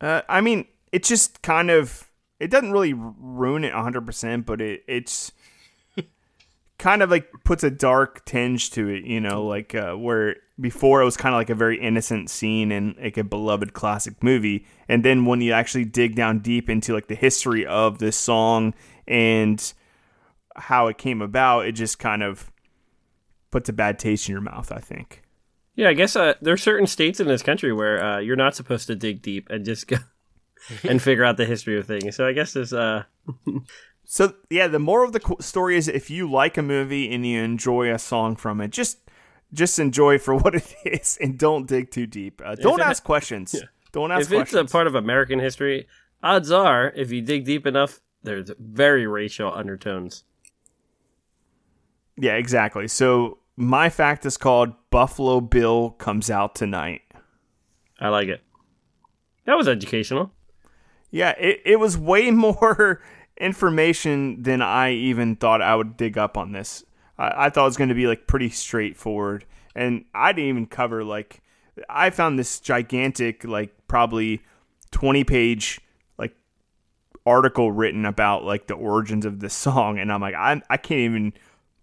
Uh, 0.00 0.22
I 0.28 0.40
mean, 0.40 0.66
it 0.92 1.04
just 1.04 1.42
kind 1.42 1.70
of 1.70 2.10
it 2.40 2.50
doesn't 2.50 2.72
really 2.72 2.92
ruin 2.94 3.64
it 3.64 3.72
100%, 3.72 4.44
but 4.44 4.60
it 4.60 4.82
it's 4.88 5.32
kind 6.78 7.02
of 7.02 7.10
like 7.10 7.30
puts 7.44 7.64
a 7.64 7.70
dark 7.70 8.24
tinge 8.24 8.70
to 8.72 8.88
it, 8.88 9.04
you 9.04 9.20
know, 9.20 9.44
like 9.44 9.74
uh, 9.74 9.92
where 9.94 10.36
before 10.60 11.02
it 11.02 11.04
was 11.04 11.16
kind 11.16 11.34
of 11.34 11.38
like 11.38 11.50
a 11.50 11.54
very 11.54 11.80
innocent 11.80 12.30
scene 12.30 12.70
in 12.70 12.94
like 13.00 13.16
a 13.16 13.24
beloved 13.24 13.72
classic 13.72 14.22
movie, 14.22 14.66
and 14.88 15.04
then 15.04 15.24
when 15.24 15.40
you 15.40 15.52
actually 15.52 15.84
dig 15.84 16.14
down 16.14 16.40
deep 16.40 16.68
into 16.68 16.92
like 16.92 17.08
the 17.08 17.14
history 17.14 17.66
of 17.66 17.98
this 17.98 18.16
song 18.16 18.74
and 19.06 19.72
how 20.56 20.86
it 20.86 20.98
came 20.98 21.20
about, 21.20 21.66
it 21.66 21.72
just 21.72 21.98
kind 21.98 22.22
of 22.22 22.50
puts 23.50 23.68
a 23.68 23.72
bad 23.72 23.98
taste 23.98 24.28
in 24.28 24.32
your 24.32 24.40
mouth, 24.40 24.72
I 24.72 24.78
think. 24.78 25.22
Yeah, 25.76 25.88
I 25.88 25.94
guess 25.94 26.14
uh, 26.14 26.34
there 26.40 26.54
are 26.54 26.58
certain 26.58 26.86
states 26.86 27.18
in 27.18 27.26
this 27.26 27.42
country 27.42 27.72
where 27.72 28.02
uh, 28.02 28.18
you're 28.18 28.36
not 28.36 28.54
supposed 28.54 28.86
to 28.86 28.94
dig 28.94 29.22
deep 29.22 29.48
and 29.50 29.64
just 29.64 29.88
go 29.88 29.96
and 30.88 31.02
figure 31.02 31.24
out 31.24 31.36
the 31.36 31.44
history 31.44 31.78
of 31.78 31.86
things. 31.86 32.14
So 32.16 32.26
I 32.26 32.32
guess 32.32 32.52
there's 32.52 32.72
uh 32.72 33.04
So 34.04 34.34
yeah, 34.50 34.68
the 34.68 34.78
moral 34.78 35.06
of 35.06 35.12
the 35.12 35.36
story 35.40 35.76
is 35.76 35.88
if 35.88 36.10
you 36.10 36.30
like 36.30 36.56
a 36.56 36.62
movie 36.62 37.12
and 37.12 37.26
you 37.26 37.42
enjoy 37.42 37.92
a 37.92 37.98
song 37.98 38.36
from 38.36 38.60
it, 38.60 38.70
just 38.70 38.98
just 39.52 39.78
enjoy 39.78 40.18
for 40.18 40.34
what 40.42 40.54
it 40.54 40.74
is 40.84 41.18
and 41.20 41.38
don't 41.38 41.66
dig 41.66 41.90
too 41.90 42.06
deep. 42.06 42.40
Uh, 42.44 42.54
don't 42.54 42.80
it- 42.80 42.86
ask 42.86 43.02
questions. 43.04 43.54
Don't 43.92 44.10
ask 44.10 44.30
if 44.32 44.40
it's 44.40 44.54
a 44.54 44.64
part 44.64 44.86
of 44.88 44.94
American 44.96 45.38
history, 45.38 45.86
odds 46.22 46.50
are 46.50 46.92
if 46.96 47.12
you 47.12 47.22
dig 47.22 47.44
deep 47.44 47.64
enough, 47.66 48.00
there's 48.24 48.50
very 48.58 49.06
racial 49.06 49.52
undertones. 49.54 50.24
yeah, 52.16 52.34
exactly. 52.34 52.88
So 52.88 53.38
my 53.56 53.88
fact 53.90 54.26
is 54.26 54.36
called 54.36 54.72
Buffalo 54.90 55.40
Bill 55.40 55.90
comes 55.90 56.30
out 56.30 56.54
tonight. 56.54 57.02
I 58.00 58.08
like 58.08 58.28
it. 58.28 58.42
That 59.46 59.56
was 59.56 59.68
educational. 59.68 60.32
Yeah, 61.10 61.30
it, 61.38 61.60
it 61.64 61.76
was 61.78 61.96
way 61.96 62.30
more 62.32 63.00
information 63.38 64.42
than 64.42 64.62
I 64.62 64.92
even 64.92 65.36
thought 65.36 65.62
I 65.62 65.74
would 65.74 65.96
dig 65.96 66.16
up 66.18 66.36
on 66.36 66.52
this. 66.52 66.84
I, 67.18 67.46
I 67.46 67.50
thought 67.50 67.62
it 67.62 67.68
was 67.68 67.76
going 67.76 67.88
to 67.88 67.94
be 67.94 68.06
like 68.06 68.26
pretty 68.26 68.50
straightforward, 68.50 69.44
and 69.74 70.04
I 70.14 70.32
didn't 70.32 70.50
even 70.50 70.66
cover 70.66 71.04
like 71.04 71.42
I 71.88 72.10
found 72.10 72.38
this 72.38 72.60
gigantic 72.60 73.44
like 73.44 73.74
probably 73.88 74.40
twenty 74.90 75.24
page 75.24 75.80
like 76.18 76.34
article 77.26 77.72
written 77.72 78.06
about 78.06 78.44
like 78.44 78.66
the 78.66 78.74
origins 78.74 79.26
of 79.26 79.40
this 79.40 79.54
song, 79.54 79.98
and 79.98 80.12
I'm 80.12 80.20
like 80.20 80.34
I 80.34 80.60
I 80.70 80.76
can't 80.76 81.00
even 81.00 81.32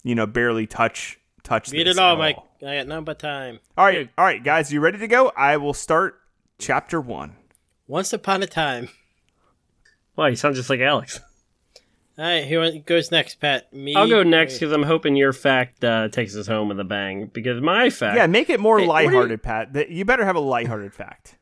you 0.04 0.16
know 0.16 0.26
barely 0.26 0.68
touch 0.68 1.20
touch. 1.44 1.72
Read 1.72 1.88
this 1.88 1.98
it 1.98 2.02
all, 2.02 2.14
at 2.14 2.20
Mike. 2.20 2.38
I 2.66 2.78
got 2.78 2.88
none 2.88 3.04
but 3.04 3.20
time. 3.20 3.60
All 3.78 3.86
right, 3.86 4.10
all 4.18 4.26
right, 4.26 4.44
guys, 4.44 4.72
you 4.72 4.80
ready 4.80 5.00
to 5.00 5.08
go? 5.08 5.32
I 5.36 5.58
will 5.58 5.74
start 5.74 6.20
chapter 6.60 7.02
one. 7.02 7.36
Once 7.88 8.14
upon 8.14 8.44
a 8.44 8.48
time. 8.48 8.90
Wow, 10.16 10.28
you 10.28 10.36
sound 10.36 10.56
just 10.56 10.70
like 10.70 10.80
Alex. 10.80 11.20
All 12.22 12.28
right, 12.28 12.46
who 12.46 12.80
goes 12.82 13.10
next, 13.10 13.36
Pat? 13.40 13.74
Me. 13.74 13.96
I'll 13.96 14.08
go 14.08 14.22
next 14.22 14.54
because 14.60 14.72
I'm 14.72 14.84
hoping 14.84 15.16
your 15.16 15.34
fact 15.34 15.84
uh, 15.84 16.08
takes 16.10 16.36
us 16.36 16.46
home 16.46 16.68
with 16.68 16.80
a 16.80 16.84
bang. 16.84 17.32
Because 17.34 17.60
my 17.62 17.90
fact, 17.90 18.16
Yeah, 18.16 18.28
make 18.28 18.48
it 18.52 18.60
more 18.60 18.78
Hey, 18.78 18.86
what 18.86 19.00
do 19.00 19.04
you- 19.06 19.10
lighthearted, 19.10 19.42
Pat. 19.42 19.74
That- 19.74 19.90
You 19.90 20.06
better 20.06 20.24
have 20.24 20.36
a 20.36 20.40
lighthearted 20.40 20.94
fact. 20.94 21.40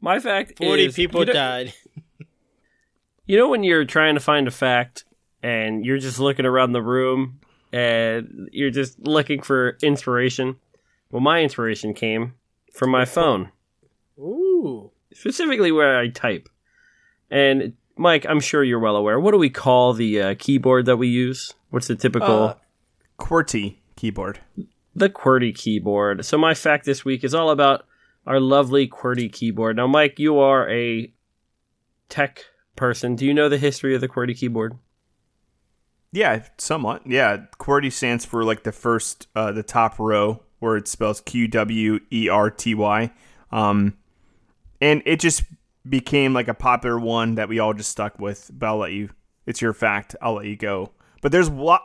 My 0.00 0.20
fact 0.20 0.58
40 0.58 0.84
is 0.86 0.94
people 0.94 1.22
you 1.22 1.26
know, 1.26 1.32
died. 1.32 1.74
You 3.28 3.36
know 3.36 3.48
when 3.48 3.64
you're 3.64 3.84
trying 3.84 4.14
to 4.14 4.20
find 4.20 4.46
a 4.46 4.52
fact 4.52 5.04
and 5.42 5.84
you're 5.84 5.98
just 5.98 6.20
looking 6.20 6.46
around 6.46 6.70
the 6.70 6.82
room 6.82 7.40
and 7.72 8.48
you're 8.52 8.70
just 8.70 9.00
looking 9.00 9.42
for 9.42 9.76
inspiration? 9.82 10.54
Well, 11.10 11.20
my 11.20 11.42
inspiration 11.42 11.92
came 11.92 12.34
from 12.72 12.90
my 12.90 13.04
phone, 13.04 13.50
Ooh. 14.20 14.92
specifically 15.12 15.72
where 15.72 15.98
I 15.98 16.06
type. 16.06 16.48
And 17.28 17.72
Mike, 17.96 18.26
I'm 18.28 18.40
sure 18.40 18.62
you're 18.62 18.78
well 18.78 18.96
aware. 18.96 19.18
What 19.18 19.32
do 19.32 19.38
we 19.38 19.50
call 19.50 19.94
the 19.94 20.20
uh, 20.20 20.34
keyboard 20.38 20.86
that 20.86 20.98
we 20.98 21.08
use? 21.08 21.54
What's 21.70 21.88
the 21.88 21.96
typical? 21.96 22.42
Uh, 22.44 22.54
QWERTY 23.18 23.76
keyboard. 23.96 24.40
the 24.94 25.08
QWERTY 25.08 25.54
keyboard. 25.56 26.24
So 26.24 26.36
my 26.36 26.54
fact 26.54 26.84
this 26.84 27.04
week 27.04 27.24
is 27.24 27.34
all 27.34 27.50
about 27.50 27.86
our 28.26 28.40
lovely 28.40 28.86
QWERTY 28.88 29.32
keyboard. 29.32 29.76
Now, 29.76 29.86
Mike, 29.86 30.18
you 30.18 30.38
are 30.38 30.68
a 30.70 31.12
tech 32.08 32.44
person. 32.76 33.16
Do 33.16 33.24
you 33.24 33.32
know 33.32 33.48
the 33.48 33.58
history 33.58 33.94
of 33.94 34.00
the 34.00 34.08
QWERTY 34.08 34.36
keyboard? 34.38 34.78
Yeah, 36.12 36.44
somewhat. 36.58 37.06
Yeah, 37.06 37.44
QWERTY 37.58 37.92
stands 37.92 38.24
for 38.24 38.44
like 38.44 38.62
the 38.62 38.72
first, 38.72 39.28
uh, 39.34 39.52
the 39.52 39.62
top 39.62 39.98
row 39.98 40.42
where 40.58 40.76
it 40.76 40.88
spells 40.88 41.20
Q 41.20 41.48
W 41.48 42.00
E 42.10 42.28
R 42.28 42.50
T 42.50 42.74
Y, 42.74 43.12
um, 43.52 43.96
and 44.80 45.02
it 45.04 45.20
just 45.20 45.42
became 45.88 46.32
like 46.32 46.48
a 46.48 46.54
popular 46.54 46.98
one 46.98 47.36
that 47.36 47.48
we 47.48 47.58
all 47.58 47.74
just 47.74 47.90
stuck 47.90 48.18
with. 48.18 48.50
But 48.52 48.66
I'll 48.66 48.78
let 48.78 48.92
you. 48.92 49.10
It's 49.46 49.60
your 49.60 49.72
fact. 49.72 50.16
I'll 50.20 50.34
let 50.34 50.46
you 50.46 50.56
go. 50.56 50.92
But 51.22 51.32
there's 51.32 51.50
lot. 51.50 51.82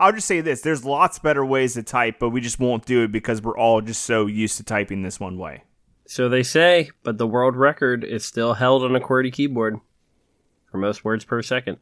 I'll 0.00 0.12
just 0.12 0.28
say 0.28 0.40
this: 0.40 0.60
there's 0.60 0.84
lots 0.84 1.18
better 1.18 1.44
ways 1.44 1.74
to 1.74 1.82
type, 1.82 2.16
but 2.18 2.30
we 2.30 2.40
just 2.40 2.60
won't 2.60 2.86
do 2.86 3.04
it 3.04 3.12
because 3.12 3.42
we're 3.42 3.58
all 3.58 3.80
just 3.80 4.02
so 4.02 4.26
used 4.26 4.56
to 4.58 4.64
typing 4.64 5.02
this 5.02 5.18
one 5.18 5.38
way. 5.38 5.64
So 6.06 6.30
they 6.30 6.42
say, 6.42 6.90
but 7.02 7.18
the 7.18 7.26
world 7.26 7.54
record 7.54 8.02
is 8.02 8.24
still 8.24 8.54
held 8.54 8.82
on 8.82 8.96
a 8.96 9.00
QWERTY 9.00 9.30
keyboard 9.30 9.78
for 10.70 10.78
most 10.78 11.04
words 11.04 11.24
per 11.24 11.42
second. 11.42 11.76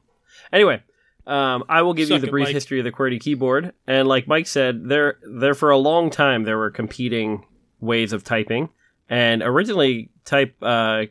Anyway, 0.53 0.83
um, 1.29 1.63
I 1.69 1.83
will 1.83 1.95
give 1.95 2.11
you 2.11 2.19
the 2.19 2.27
it, 2.27 2.31
brief 2.31 2.47
Mike. 2.47 2.55
history 2.55 2.81
of 2.81 2.85
the 2.85 2.91
QWERTY 2.91 3.21
keyboard. 3.21 3.73
And 3.87 4.09
like 4.09 4.27
Mike 4.27 4.49
said, 4.49 4.89
there, 4.89 5.19
there 5.23 5.55
for 5.55 5.71
a 5.71 5.79
long 5.79 6.11
time 6.11 6.43
there 6.43 6.59
were 6.59 6.71
competing 6.71 7.47
ways 7.81 8.13
of 8.13 8.25
typing. 8.25 8.71
And 9.09 9.43
originally, 9.43 10.11
type 10.25 10.57
uh, 10.61 11.05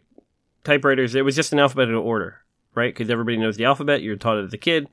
typewriters 0.65 1.15
it 1.15 1.23
was 1.23 1.35
just 1.35 1.53
in 1.53 1.59
alphabetical 1.59 2.01
order, 2.01 2.41
right? 2.73 2.93
Because 2.93 3.09
everybody 3.09 3.37
knows 3.37 3.55
the 3.55 3.65
alphabet. 3.65 4.01
You're 4.01 4.17
taught 4.17 4.37
it 4.37 4.45
as 4.45 4.53
a 4.53 4.57
kid, 4.57 4.89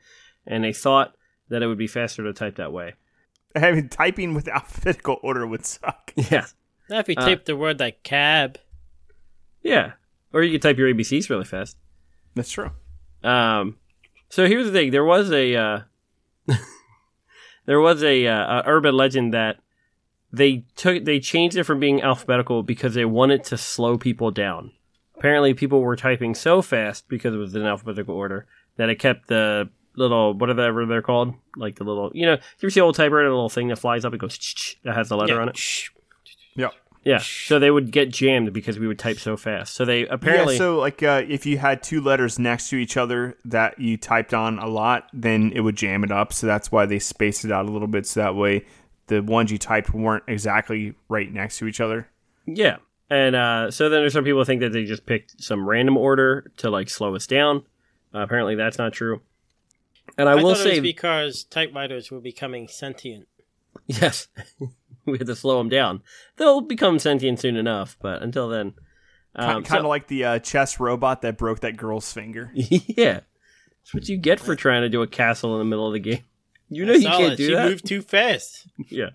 and 0.47 0.63
they 0.63 0.73
thought 0.73 1.17
that 1.49 1.63
it 1.63 1.67
would 1.67 1.79
be 1.79 1.87
faster 1.89 2.23
to 2.23 2.33
type 2.33 2.57
that 2.57 2.73
way. 2.73 2.95
I 3.57 3.73
mean, 3.73 3.89
typing 3.89 4.35
with 4.35 4.47
alphabetical 4.61 5.19
order 5.23 5.47
would 5.47 5.67
suck. 5.67 6.13
Yeah, 6.31 6.47
Now 6.89 6.99
if 7.01 7.09
you 7.09 7.15
Uh, 7.19 7.25
type 7.27 7.45
the 7.47 7.57
word 7.57 7.81
like 7.81 8.03
cab. 8.03 8.59
yeah. 9.63 9.93
Or 10.33 10.43
you 10.43 10.53
could 10.53 10.63
type 10.63 10.79
your 10.79 10.89
ABCs 10.93 11.29
really 11.29 11.45
fast. 11.45 11.77
That's 12.35 12.51
true. 12.51 12.71
Um, 13.23 13.77
so 14.31 14.47
here's 14.47 14.65
the 14.67 14.73
thing: 14.73 14.91
there 14.91 15.05
was 15.05 15.31
a 15.31 15.55
uh, 15.55 15.81
there 17.67 17.81
was 17.81 18.03
a, 18.03 18.27
uh, 18.27 18.61
a 18.61 18.63
urban 18.67 18.97
legend 18.97 19.35
that 19.35 19.59
they 20.33 20.65
took 20.75 21.05
they 21.05 21.21
changed 21.21 21.57
it 21.57 21.65
from 21.65 21.81
being 21.81 22.01
alphabetical 22.03 22.63
because 22.63 22.95
they 22.95 23.05
wanted 23.05 23.45
to 23.45 23.59
slow 23.59 23.99
people 23.99 24.31
down. 24.31 24.73
Apparently, 25.23 25.55
people 25.55 25.81
were 25.83 25.95
typing 25.95 26.35
so 26.35 26.63
fast 26.63 27.09
because 27.09 27.33
it 27.33 27.37
was 27.39 27.55
in 27.55 27.63
alphabetical 27.63 28.13
order 28.17 28.45
that 28.77 28.89
it 28.89 28.97
kept 28.97 29.29
the 29.29 29.71
little 29.95 30.35
whatever 30.35 30.85
they're 30.85 31.01
called, 31.01 31.33
like 31.57 31.77
the 31.77 31.85
little 31.85 32.11
you 32.13 32.27
know. 32.27 32.33
You 32.33 32.39
ever 32.65 32.71
see 32.71 32.81
old 32.81 32.97
typewriter, 32.97 33.29
the 33.29 33.35
little 33.35 33.49
thing 33.49 33.69
that 33.69 33.77
flies 33.77 34.05
up? 34.05 34.13
It 34.15 34.19
goes 34.19 34.77
that 34.83 34.97
has 34.97 35.11
the 35.11 35.17
letter 35.17 35.35
Yeah. 35.35 35.41
on 35.43 35.49
it. 35.51 35.57
Shh. 35.57 35.91
Yep. 36.57 36.73
Yeah. 37.05 37.19
So 37.19 37.61
they 37.61 37.71
would 37.71 37.93
get 37.93 38.11
jammed 38.11 38.53
because 38.53 38.81
we 38.81 38.89
would 38.89 38.99
type 38.99 39.21
so 39.21 39.37
fast. 39.37 39.75
So 39.75 39.85
they 39.85 40.09
apparently 40.09 40.55
yeah, 40.55 40.59
so 40.59 40.79
like 40.81 41.05
uh, 41.05 41.23
if 41.29 41.47
you 41.47 41.57
had 41.59 41.85
two 41.85 42.01
letters 42.01 42.41
next 42.41 42.69
to 42.71 42.77
each 42.77 42.97
other 42.97 43.37
that 43.45 43.79
you 43.79 43.97
typed 43.97 44.35
on 44.35 44.59
a 44.59 44.67
lot, 44.67 45.07
then 45.13 45.53
it 45.55 45.61
would 45.61 45.77
jam 45.77 46.03
it 46.03 46.11
up. 46.11 46.33
So 46.33 46.49
that's 46.49 46.73
why 46.73 46.85
they 46.87 46.99
spaced 46.99 47.45
it 47.45 47.53
out 47.53 47.67
a 47.67 47.71
little 47.71 47.87
bit, 47.87 48.07
so 48.09 48.19
that 48.19 48.35
way 48.35 48.65
the 49.07 49.21
ones 49.23 49.53
you 49.53 49.59
typed 49.59 49.95
weren't 49.95 50.25
exactly 50.27 50.95
right 51.09 51.33
next 51.33 51.59
to 51.59 51.69
each 51.69 51.81
other. 51.81 52.09
Yeah. 52.45 52.79
And 53.13 53.37
uh, 53.37 53.71
so 53.71 53.91
then 53.91 54.01
there's 54.01 54.15
some 54.15 54.25
people 54.25 54.41
who 54.41 54.47
think 54.47 54.63
that 54.63 54.73
they 54.73 54.85
just 54.85 55.05
picked 55.05 55.39
some 55.39 55.69
random 55.69 55.99
order 55.99 56.51
to 56.57 56.71
like 56.71 56.89
slow 56.89 57.15
us 57.15 57.27
down. 57.27 57.59
Uh, 58.15 58.21
apparently 58.21 58.55
that's 58.55 58.79
not 58.79 58.95
true. 58.95 59.21
And 60.17 60.31
I, 60.31 60.33
I, 60.33 60.35
will 60.37 60.55
thought 60.55 60.65
it 60.65 60.69
was 60.69 60.77
say, 60.77 60.81
because 60.81 61.45
typewriters 61.45 62.11
were 62.11 62.21
becoming 62.21 62.69
sentient. 62.69 63.29
yes, 63.87 64.29
we 65.05 65.19
had 65.19 65.27
to 65.27 65.37
slow 65.37 65.59
them 65.59 65.69
down. 65.69 66.01
They'll 66.39 66.63
become 66.63 66.99
sentient 66.99 67.39
soon 67.39 67.57
enough, 67.57 67.99
but 68.01 68.23
until 68.23 68.49
then, 68.49 68.73
um, 69.37 69.63
kind 69.63 69.81
of 69.81 69.85
so- 69.85 69.89
like 69.91 70.07
the 70.07 70.25
uh, 70.25 70.39
chess 70.39 70.81
robot 70.81 71.21
that 71.21 71.37
broke 71.37 71.61
that 71.61 71.77
girl's 71.77 72.11
finger. 72.11 72.51
yeah, 72.55 73.21
that's 73.83 73.93
what 73.93 74.09
you 74.09 74.17
get 74.17 74.41
for 74.41 74.57
trying 74.57 74.83
to 74.83 74.89
do 74.89 75.03
a 75.03 75.07
castle 75.07 75.53
in 75.53 75.59
the 75.59 75.67
middle 75.67 75.87
of 75.87 75.93
the 75.93 76.01
game. 76.01 76.25
You 76.71 76.87
know 76.87 76.95
I 76.95 76.97
you 76.97 77.03
saw 77.03 77.19
can't 77.19 77.33
it. 77.35 77.37
do 77.37 77.47
she 77.49 77.55
that. 77.55 77.69
moved 77.69 77.87
too 77.87 78.01
fast. 78.01 78.69
Yeah. 78.89 79.11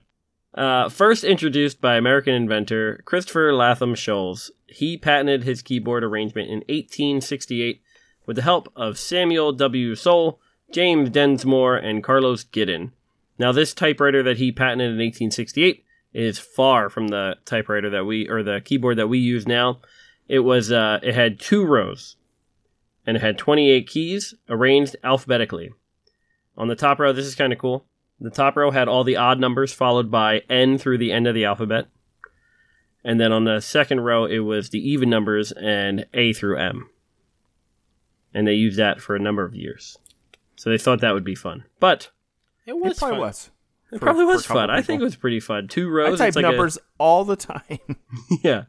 Uh, 0.58 0.90
first 0.90 1.24
introduced 1.24 1.80
by 1.80 1.98
American 1.98 2.34
inventor 2.34 3.00
Christopher 3.06 3.54
Latham 3.54 3.94
Sholes, 3.94 4.50
he 4.66 4.98
patented 4.98 5.44
his 5.44 5.62
keyboard 5.62 6.04
arrangement 6.04 6.50
in 6.50 6.58
1868 6.62 7.84
with 8.26 8.38
the 8.38 8.42
help 8.42 8.68
of 8.76 8.98
Samuel 8.98 9.54
W. 9.54 9.94
Soule, 9.94 10.40
James 10.72 11.12
Densmore, 11.12 11.78
and 11.78 12.04
Carlos 12.04 12.44
Glidden. 12.44 12.92
Now, 13.38 13.52
this 13.52 13.76
typewriter 13.76 14.24
that 14.24 14.38
he 14.38 14.52
patented 14.52 14.88
in 14.88 14.98
1868 14.98 15.86
is 16.12 16.40
far 16.40 16.90
from 16.90 17.10
the 17.10 17.36
typewriter 17.46 17.92
that 17.92 18.06
we, 18.06 18.28
or 18.28 18.42
the 18.42 18.60
keyboard 18.60 18.98
that 18.98 19.08
we 19.10 19.20
use 19.20 19.46
now. 19.48 19.80
It 20.28 20.40
was, 20.40 20.72
uh, 20.72 21.00
it 21.04 21.14
had 21.14 21.40
two 21.40 21.66
rows, 21.66 22.16
and 23.06 23.16
it 23.16 23.22
had 23.22 23.38
28 23.38 23.88
keys 23.88 24.34
arranged 24.50 24.96
alphabetically. 25.04 25.70
On 26.58 26.68
the 26.68 26.76
top 26.76 26.98
row, 26.98 27.14
this 27.14 27.28
is 27.28 27.36
kind 27.36 27.54
of 27.54 27.60
cool. 27.60 27.86
The 28.20 28.30
top 28.32 28.56
row 28.56 28.72
had 28.72 28.88
all 28.88 29.04
the 29.04 29.16
odd 29.18 29.40
numbers 29.40 29.72
followed 29.74 30.10
by 30.10 30.42
N 30.50 30.78
through 30.78 30.98
the 30.98 31.12
end 31.12 31.28
of 31.28 31.36
the 31.36 31.46
alphabet. 31.46 31.88
And 33.04 33.20
then 33.20 33.32
on 33.32 33.44
the 33.46 33.60
second 33.62 34.02
row, 34.02 34.26
it 34.26 34.40
was 34.40 34.70
the 34.70 34.80
even 34.90 35.10
numbers 35.10 35.52
and 35.52 36.06
A 36.14 36.34
through 36.34 36.58
M. 36.58 36.90
And 38.34 38.48
they 38.48 38.54
used 38.54 38.78
that 38.80 39.00
for 39.02 39.16
a 39.16 39.20
number 39.20 39.44
of 39.46 39.56
years. 39.56 39.98
So 40.56 40.70
they 40.70 40.78
thought 40.78 41.02
that 41.02 41.14
would 41.14 41.24
be 41.24 41.36
fun. 41.36 41.64
But 41.80 42.10
It 42.66 42.74
was 42.78 42.94
it 42.94 42.98
probably 43.00 43.18
fun. 43.18 43.28
was. 43.28 43.52
it 43.92 44.00
For- 44.00 44.06
probably 44.06 44.26
was 44.26 44.46
fun. 44.46 44.70
I 44.70 44.82
think 44.82 45.02
it 45.02 45.06
was 45.06 45.16
pretty 45.16 45.40
fun. 45.40 45.68
Two 45.68 45.88
I 45.88 45.92
rows. 45.92 46.18
type 46.18 46.30
it's 46.30 46.36
like 46.36 46.46
a- 46.46 46.50
numbers 46.50 46.78
all 46.98 47.24
the 47.24 47.36
time. 47.36 47.80
yeah. 48.44 48.64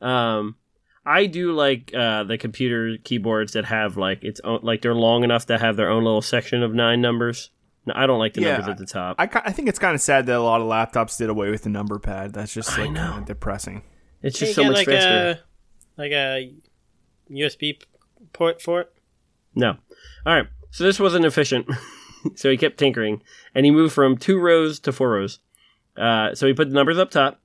Um, 0.00 0.56
I 1.04 1.26
do 1.26 1.52
like 1.52 1.92
uh, 1.94 2.24
the 2.24 2.38
computer 2.38 2.96
keyboards 3.04 3.52
that 3.52 3.66
have 3.66 3.96
like 3.96 4.24
its 4.24 4.40
own, 4.44 4.60
like 4.62 4.82
they're 4.82 4.94
long 4.94 5.24
enough 5.24 5.46
to 5.46 5.58
have 5.58 5.76
their 5.76 5.90
own 5.90 6.04
little 6.04 6.22
section 6.22 6.62
of 6.62 6.74
nine 6.74 7.00
numbers. 7.00 7.50
No, 7.88 7.94
I 7.96 8.06
don't 8.06 8.18
like 8.18 8.34
the 8.34 8.42
Yeah, 8.42 8.52
numbers 8.52 8.68
at 8.68 8.78
the 8.78 8.86
top. 8.86 9.16
I, 9.18 9.28
I 9.44 9.52
think 9.52 9.68
it's 9.68 9.78
kind 9.78 9.94
of 9.94 10.00
sad 10.00 10.26
that 10.26 10.36
a 10.36 10.40
lot 10.42 10.60
of 10.60 10.66
laptops 10.66 11.16
did 11.18 11.30
away 11.30 11.50
with 11.50 11.62
the 11.62 11.70
number 11.70 11.98
pad. 11.98 12.32
That's 12.32 12.52
just 12.52 12.76
like 12.78 12.94
kind 12.94 13.18
of 13.18 13.24
depressing. 13.24 13.82
it's 14.22 14.38
just 14.38 14.54
so 14.54 14.64
much 14.64 14.76
like 14.76 14.86
faster. 14.86 15.40
a 15.96 16.00
like 16.00 16.12
a 16.12 16.52
USB 17.30 17.82
port 18.32 18.60
for 18.62 18.82
it? 18.82 18.92
No. 19.54 19.76
All 20.26 20.34
right. 20.34 20.46
So 20.70 20.84
this 20.84 21.00
wasn't 21.00 21.24
efficient. 21.24 21.66
so 22.34 22.50
he 22.50 22.56
kept 22.56 22.78
tinkering, 22.78 23.22
and 23.54 23.64
he 23.64 23.70
moved 23.72 23.94
from 23.94 24.16
two 24.16 24.38
rows 24.38 24.78
to 24.80 24.92
four 24.92 25.10
rows. 25.10 25.38
Uh, 25.96 26.34
so 26.34 26.46
he 26.46 26.52
put 26.52 26.68
the 26.68 26.74
numbers 26.74 26.98
up 26.98 27.10
top. 27.10 27.40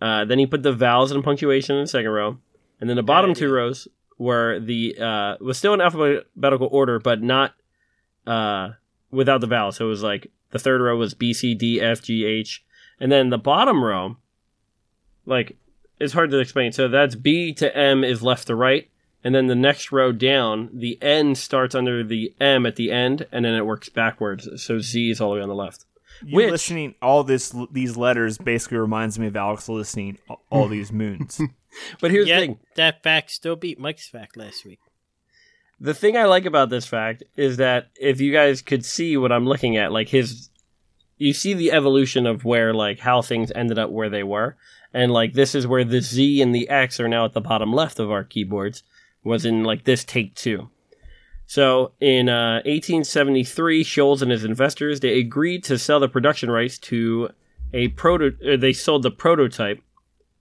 Uh, 0.00 0.24
then 0.24 0.38
he 0.38 0.46
put 0.46 0.62
the 0.62 0.72
vowels 0.72 1.10
and 1.10 1.24
punctuation 1.24 1.76
in 1.76 1.84
the 1.84 1.88
second 1.88 2.10
row, 2.10 2.38
and 2.80 2.90
then 2.90 2.96
the 2.96 3.02
bottom 3.02 3.32
two 3.32 3.50
rows 3.50 3.88
were 4.18 4.60
the 4.60 4.96
uh, 5.00 5.36
was 5.40 5.56
still 5.56 5.72
in 5.72 5.80
alphabetical 5.80 6.68
order, 6.70 6.98
but 6.98 7.22
not 7.22 7.54
uh, 8.26 8.70
without 9.16 9.40
the 9.40 9.46
vowels. 9.46 9.76
So 9.76 9.86
it 9.86 9.88
was 9.88 10.02
like 10.02 10.28
the 10.50 10.58
third 10.58 10.80
row 10.80 10.96
was 10.96 11.14
B 11.14 11.32
C 11.32 11.54
D 11.54 11.80
F 11.80 12.02
G 12.02 12.24
H, 12.24 12.64
and 13.00 13.10
then 13.10 13.30
the 13.30 13.38
bottom 13.38 13.82
row, 13.82 14.16
like 15.24 15.56
it's 15.98 16.12
hard 16.12 16.30
to 16.30 16.38
explain. 16.38 16.72
So 16.72 16.88
that's 16.88 17.14
B 17.14 17.52
to 17.54 17.76
M 17.76 18.04
is 18.04 18.22
left 18.22 18.46
to 18.48 18.54
right, 18.54 18.88
and 19.24 19.34
then 19.34 19.46
the 19.46 19.54
next 19.54 19.90
row 19.90 20.12
down, 20.12 20.70
the 20.72 20.98
N 21.02 21.34
starts 21.34 21.74
under 21.74 22.04
the 22.04 22.34
M 22.40 22.66
at 22.66 22.76
the 22.76 22.92
end, 22.92 23.26
and 23.32 23.44
then 23.44 23.54
it 23.54 23.66
works 23.66 23.88
backwards. 23.88 24.48
So 24.62 24.78
Z 24.78 25.10
is 25.10 25.20
all 25.20 25.30
the 25.30 25.36
way 25.36 25.42
on 25.42 25.48
the 25.48 25.54
left. 25.54 25.84
You 26.24 26.36
Which- 26.36 26.50
listening 26.50 26.94
all 27.02 27.24
this 27.24 27.54
these 27.70 27.96
letters 27.96 28.38
basically 28.38 28.78
reminds 28.78 29.18
me 29.18 29.26
of 29.26 29.36
Alex 29.36 29.68
listening 29.68 30.18
all, 30.28 30.42
all 30.50 30.68
these 30.76 30.92
moons. 30.92 31.40
But 32.00 32.10
here's 32.10 32.26
the 32.26 32.36
thing: 32.36 32.58
that 32.76 33.02
fact 33.02 33.30
still 33.30 33.56
beat 33.56 33.78
Mike's 33.78 34.08
fact 34.08 34.36
last 34.36 34.64
week. 34.64 34.80
The 35.78 35.94
thing 35.94 36.16
I 36.16 36.24
like 36.24 36.46
about 36.46 36.70
this 36.70 36.86
fact 36.86 37.22
is 37.36 37.58
that 37.58 37.88
if 38.00 38.20
you 38.20 38.32
guys 38.32 38.62
could 38.62 38.84
see 38.84 39.16
what 39.16 39.30
I'm 39.32 39.46
looking 39.46 39.76
at, 39.76 39.92
like 39.92 40.08
his, 40.08 40.48
you 41.18 41.32
see 41.34 41.52
the 41.52 41.72
evolution 41.72 42.26
of 42.26 42.44
where 42.44 42.72
like 42.72 42.98
how 43.00 43.20
things 43.22 43.52
ended 43.54 43.78
up 43.78 43.90
where 43.90 44.08
they 44.08 44.22
were, 44.22 44.56
and 44.94 45.12
like 45.12 45.34
this 45.34 45.54
is 45.54 45.66
where 45.66 45.84
the 45.84 46.00
Z 46.00 46.40
and 46.40 46.54
the 46.54 46.68
X 46.70 46.98
are 46.98 47.08
now 47.08 47.24
at 47.26 47.34
the 47.34 47.40
bottom 47.42 47.72
left 47.72 47.98
of 47.98 48.10
our 48.10 48.24
keyboards. 48.24 48.82
Was 49.22 49.44
in 49.44 49.64
like 49.64 49.84
this 49.84 50.04
take 50.04 50.34
two. 50.34 50.70
So 51.48 51.92
in 52.00 52.28
uh, 52.28 52.62
1873, 52.64 53.82
Sholes 53.84 54.22
and 54.22 54.30
his 54.30 54.44
investors 54.44 55.00
they 55.00 55.18
agreed 55.18 55.64
to 55.64 55.78
sell 55.78 56.00
the 56.00 56.08
production 56.08 56.50
rights 56.50 56.78
to 56.78 57.30
a 57.72 57.88
proto. 57.88 58.36
Uh, 58.46 58.56
they 58.56 58.72
sold 58.72 59.02
the 59.02 59.10
prototype 59.10 59.80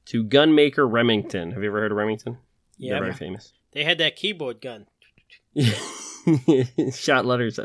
to 0.06 0.24
gunmaker 0.24 0.89
Remington. 0.89 1.52
Have 1.52 1.63
you 1.63 1.69
ever 1.69 1.80
heard 1.80 1.91
of 1.91 1.98
Remington? 1.98 2.38
Yeah, 2.78 2.93
They're 2.93 3.02
very 3.04 3.13
famous. 3.13 3.54
they 3.71 3.84
had 3.84 3.98
that 3.98 4.15
keyboard 4.15 4.62
gun. 4.62 4.86
Shot 6.94 7.26
letters. 7.26 7.60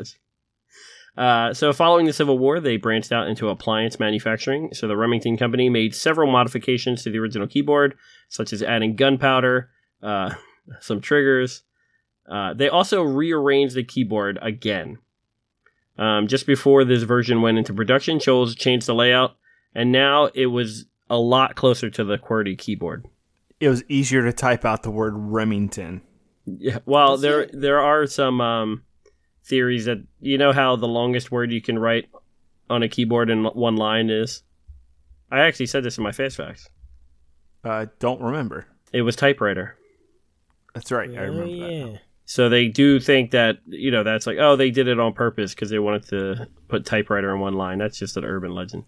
Uh, 1.17 1.53
so, 1.53 1.73
following 1.73 2.05
the 2.05 2.13
Civil 2.13 2.39
War, 2.39 2.59
they 2.59 2.77
branched 2.77 3.11
out 3.11 3.27
into 3.27 3.49
appliance 3.49 3.99
manufacturing. 3.99 4.73
So, 4.73 4.87
the 4.87 4.95
Remington 4.95 5.37
Company 5.37 5.69
made 5.69 5.93
several 5.93 6.31
modifications 6.31 7.03
to 7.03 7.11
the 7.11 7.19
original 7.19 7.47
keyboard, 7.47 7.95
such 8.29 8.53
as 8.53 8.63
adding 8.63 8.95
gunpowder, 8.95 9.69
uh, 10.01 10.33
some 10.79 11.01
triggers. 11.01 11.63
Uh, 12.29 12.53
they 12.53 12.69
also 12.69 13.01
rearranged 13.03 13.75
the 13.75 13.83
keyboard 13.83 14.39
again. 14.41 14.99
Um, 15.97 16.27
just 16.27 16.47
before 16.47 16.85
this 16.85 17.03
version 17.03 17.41
went 17.41 17.57
into 17.57 17.73
production, 17.73 18.19
Sholes 18.19 18.55
changed 18.55 18.87
the 18.87 18.95
layout, 18.95 19.35
and 19.75 19.91
now 19.91 20.29
it 20.33 20.45
was 20.47 20.85
a 21.09 21.17
lot 21.17 21.55
closer 21.55 21.89
to 21.89 22.03
the 22.05 22.17
QWERTY 22.17 22.57
keyboard. 22.57 23.05
It 23.59 23.67
was 23.67 23.83
easier 23.89 24.23
to 24.23 24.31
type 24.31 24.63
out 24.63 24.83
the 24.83 24.91
word 24.91 25.13
Remington. 25.15 26.01
Yeah. 26.45 26.79
Well, 26.85 27.17
there 27.17 27.47
there 27.53 27.79
are 27.79 28.05
some 28.07 28.41
um, 28.41 28.83
theories 29.43 29.85
that 29.85 30.03
you 30.19 30.37
know 30.37 30.51
how 30.53 30.75
the 30.75 30.87
longest 30.87 31.31
word 31.31 31.51
you 31.51 31.61
can 31.61 31.77
write 31.79 32.09
on 32.69 32.83
a 32.83 32.89
keyboard 32.89 33.29
in 33.29 33.43
one 33.45 33.75
line 33.75 34.09
is. 34.09 34.43
I 35.31 35.41
actually 35.41 35.67
said 35.67 35.83
this 35.83 35.97
in 35.97 36.03
my 36.03 36.11
face 36.11 36.35
facts. 36.35 36.67
Uh, 37.63 37.85
don't 37.99 38.21
remember. 38.21 38.65
It 38.91 39.03
was 39.03 39.15
typewriter. 39.15 39.77
That's 40.73 40.91
right. 40.91 41.09
I 41.11 41.17
Oh 41.17 41.23
remember 41.27 41.45
that. 41.45 41.71
yeah. 41.71 41.97
So 42.25 42.49
they 42.49 42.67
do 42.69 42.99
think 42.99 43.31
that 43.31 43.57
you 43.67 43.91
know 43.91 44.03
that's 44.03 44.25
like 44.25 44.37
oh 44.39 44.55
they 44.55 44.71
did 44.71 44.87
it 44.87 44.99
on 44.99 45.13
purpose 45.13 45.53
because 45.53 45.69
they 45.69 45.79
wanted 45.79 46.07
to 46.09 46.47
put 46.69 46.85
typewriter 46.85 47.33
in 47.33 47.39
one 47.39 47.53
line. 47.55 47.77
That's 47.77 47.97
just 47.99 48.17
an 48.17 48.25
urban 48.25 48.53
legend. 48.53 48.85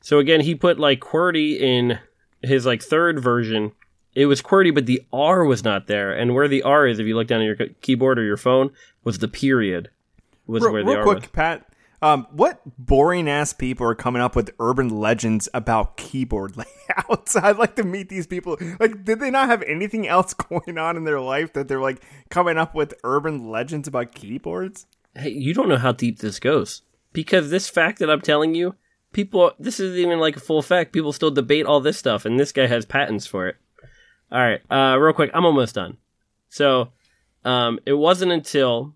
So 0.00 0.18
again, 0.18 0.40
he 0.40 0.54
put 0.54 0.78
like 0.80 1.00
QWERTY 1.00 1.60
in 1.60 1.98
his 2.42 2.64
like 2.66 2.82
third 2.82 3.20
version. 3.22 3.72
It 4.14 4.26
was 4.26 4.42
QWERTY, 4.42 4.74
but 4.74 4.86
the 4.86 5.02
R 5.12 5.44
was 5.44 5.64
not 5.64 5.86
there. 5.86 6.12
And 6.12 6.34
where 6.34 6.48
the 6.48 6.62
R 6.62 6.86
is, 6.86 6.98
if 6.98 7.06
you 7.06 7.16
look 7.16 7.28
down 7.28 7.40
at 7.40 7.44
your 7.44 7.68
keyboard 7.80 8.18
or 8.18 8.24
your 8.24 8.36
phone, 8.36 8.70
was 9.04 9.18
the 9.18 9.28
period. 9.28 9.90
Was 10.46 10.62
Real, 10.62 10.72
where 10.72 10.84
the 10.84 10.90
real 10.90 10.98
R 10.98 11.04
quick, 11.04 11.20
was. 11.20 11.30
Pat. 11.30 11.66
Um, 12.02 12.26
what 12.32 12.60
boring 12.76 13.28
ass 13.28 13.52
people 13.52 13.86
are 13.86 13.94
coming 13.94 14.20
up 14.20 14.34
with 14.34 14.50
urban 14.58 14.88
legends 14.88 15.48
about 15.54 15.96
keyboard 15.96 16.56
layouts? 17.08 17.36
I'd 17.36 17.58
like 17.58 17.76
to 17.76 17.84
meet 17.84 18.08
these 18.08 18.26
people. 18.26 18.58
Like, 18.80 19.04
did 19.04 19.20
they 19.20 19.30
not 19.30 19.48
have 19.48 19.62
anything 19.62 20.08
else 20.08 20.34
going 20.50 20.78
on 20.78 20.96
in 20.96 21.04
their 21.04 21.20
life 21.20 21.52
that 21.52 21.68
they're 21.68 21.80
like 21.80 22.02
coming 22.28 22.58
up 22.58 22.74
with 22.74 22.92
urban 23.04 23.50
legends 23.50 23.86
about 23.86 24.14
keyboards? 24.14 24.86
Hey, 25.14 25.30
you 25.30 25.54
don't 25.54 25.68
know 25.68 25.76
how 25.76 25.92
deep 25.92 26.18
this 26.18 26.40
goes 26.40 26.82
because 27.12 27.50
this 27.50 27.68
fact 27.68 28.00
that 28.00 28.10
I'm 28.10 28.20
telling 28.20 28.54
you, 28.54 28.74
people, 29.12 29.52
this 29.58 29.78
isn't 29.78 29.98
even 29.98 30.18
like 30.18 30.36
a 30.36 30.40
full 30.40 30.62
fact. 30.62 30.92
People 30.92 31.12
still 31.12 31.30
debate 31.30 31.66
all 31.66 31.80
this 31.80 31.98
stuff, 31.98 32.24
and 32.24 32.38
this 32.38 32.52
guy 32.52 32.66
has 32.66 32.84
patents 32.84 33.26
for 33.26 33.46
it. 33.46 33.56
All 34.32 34.40
right, 34.40 34.60
uh, 34.70 34.98
real 34.98 35.12
quick, 35.12 35.30
I'm 35.34 35.44
almost 35.44 35.74
done. 35.74 35.98
So, 36.48 36.88
um, 37.44 37.78
it 37.86 37.92
wasn't 37.92 38.32
until 38.32 38.94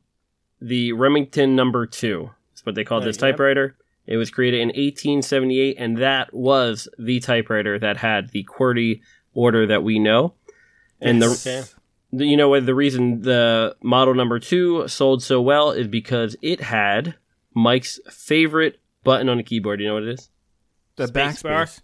the 0.60 0.92
Remington 0.92 1.54
Number 1.54 1.86
Two, 1.86 2.30
that's 2.52 2.64
what 2.64 2.74
they 2.74 2.84
called 2.84 3.04
this 3.04 3.20
Right, 3.20 3.28
yep. 3.28 3.34
typewriter. 3.34 3.76
It 4.06 4.16
was 4.16 4.30
created 4.30 4.60
in 4.60 4.68
1878, 4.68 5.76
and 5.78 5.98
that 5.98 6.32
was 6.32 6.88
the 6.98 7.20
typewriter 7.20 7.78
that 7.78 7.98
had 7.98 8.30
the 8.30 8.44
QWERTY 8.44 9.00
order 9.34 9.66
that 9.66 9.82
we 9.82 9.98
know. 9.98 10.34
And 11.00 11.20
the 11.20 11.28
the- 12.12 12.24
you 12.24 12.36
know 12.36 12.48
what 12.48 12.64
the 12.64 12.74
reason 12.74 13.20
the 13.22 13.76
model 13.82 14.14
number 14.14 14.38
two 14.38 14.88
sold 14.88 15.22
so 15.22 15.42
well 15.42 15.72
is 15.72 15.88
because 15.88 16.34
it 16.40 16.60
had 16.62 17.14
Mike's 17.52 18.00
favorite 18.10 18.78
button 19.04 19.28
on 19.28 19.36
the 19.36 19.42
keyboard. 19.42 19.80
You 19.80 19.88
know 19.88 19.94
what 19.94 20.04
it 20.04 20.10
is? 20.10 20.30
The 20.94 21.06
backspace. 21.08 21.80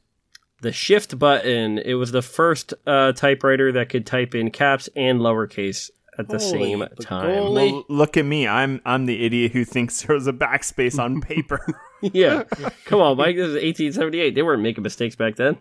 The 0.62 0.72
shift 0.72 1.18
button. 1.18 1.78
It 1.78 1.94
was 1.94 2.12
the 2.12 2.22
first 2.22 2.72
uh, 2.86 3.12
typewriter 3.12 3.72
that 3.72 3.88
could 3.88 4.06
type 4.06 4.34
in 4.34 4.50
caps 4.52 4.88
and 4.94 5.20
lowercase 5.20 5.90
at 6.18 6.28
the 6.28 6.38
Holy 6.38 6.50
same 6.50 6.86
time. 7.00 7.52
Well, 7.52 7.84
look 7.88 8.16
at 8.16 8.24
me. 8.24 8.46
I'm 8.46 8.80
I'm 8.84 9.06
the 9.06 9.24
idiot 9.26 9.52
who 9.52 9.64
thinks 9.64 10.02
there 10.02 10.14
was 10.14 10.28
a 10.28 10.32
backspace 10.32 11.02
on 11.02 11.20
paper. 11.20 11.66
yeah, 12.00 12.44
come 12.84 13.00
on, 13.00 13.16
Mike. 13.16 13.34
This 13.34 13.48
is 13.48 13.54
1878. 13.54 14.34
They 14.36 14.42
weren't 14.42 14.62
making 14.62 14.82
mistakes 14.82 15.16
back 15.16 15.34
then. 15.34 15.58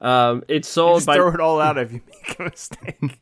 Um, 0.00 0.42
it 0.48 0.64
sold 0.64 1.00
Just 1.00 1.06
by 1.06 1.16
throw 1.16 1.28
it 1.28 1.40
all 1.40 1.60
out 1.60 1.76
if 1.76 1.92
you 1.92 2.00
make 2.06 2.38
a 2.38 2.44
mistake. 2.44 3.20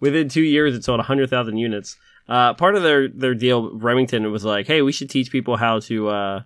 within 0.00 0.28
two 0.28 0.42
years 0.42 0.74
it 0.74 0.82
sold 0.82 0.98
100000 0.98 1.56
units 1.56 1.96
uh, 2.28 2.52
part 2.54 2.74
of 2.74 2.82
their, 2.82 3.06
their 3.06 3.34
deal 3.34 3.70
remington 3.78 4.32
was 4.32 4.44
like 4.44 4.66
hey 4.66 4.82
we 4.82 4.90
should 4.90 5.08
teach 5.08 5.30
people 5.30 5.56
how 5.56 5.78
to 5.78 6.08
uh, 6.08 6.42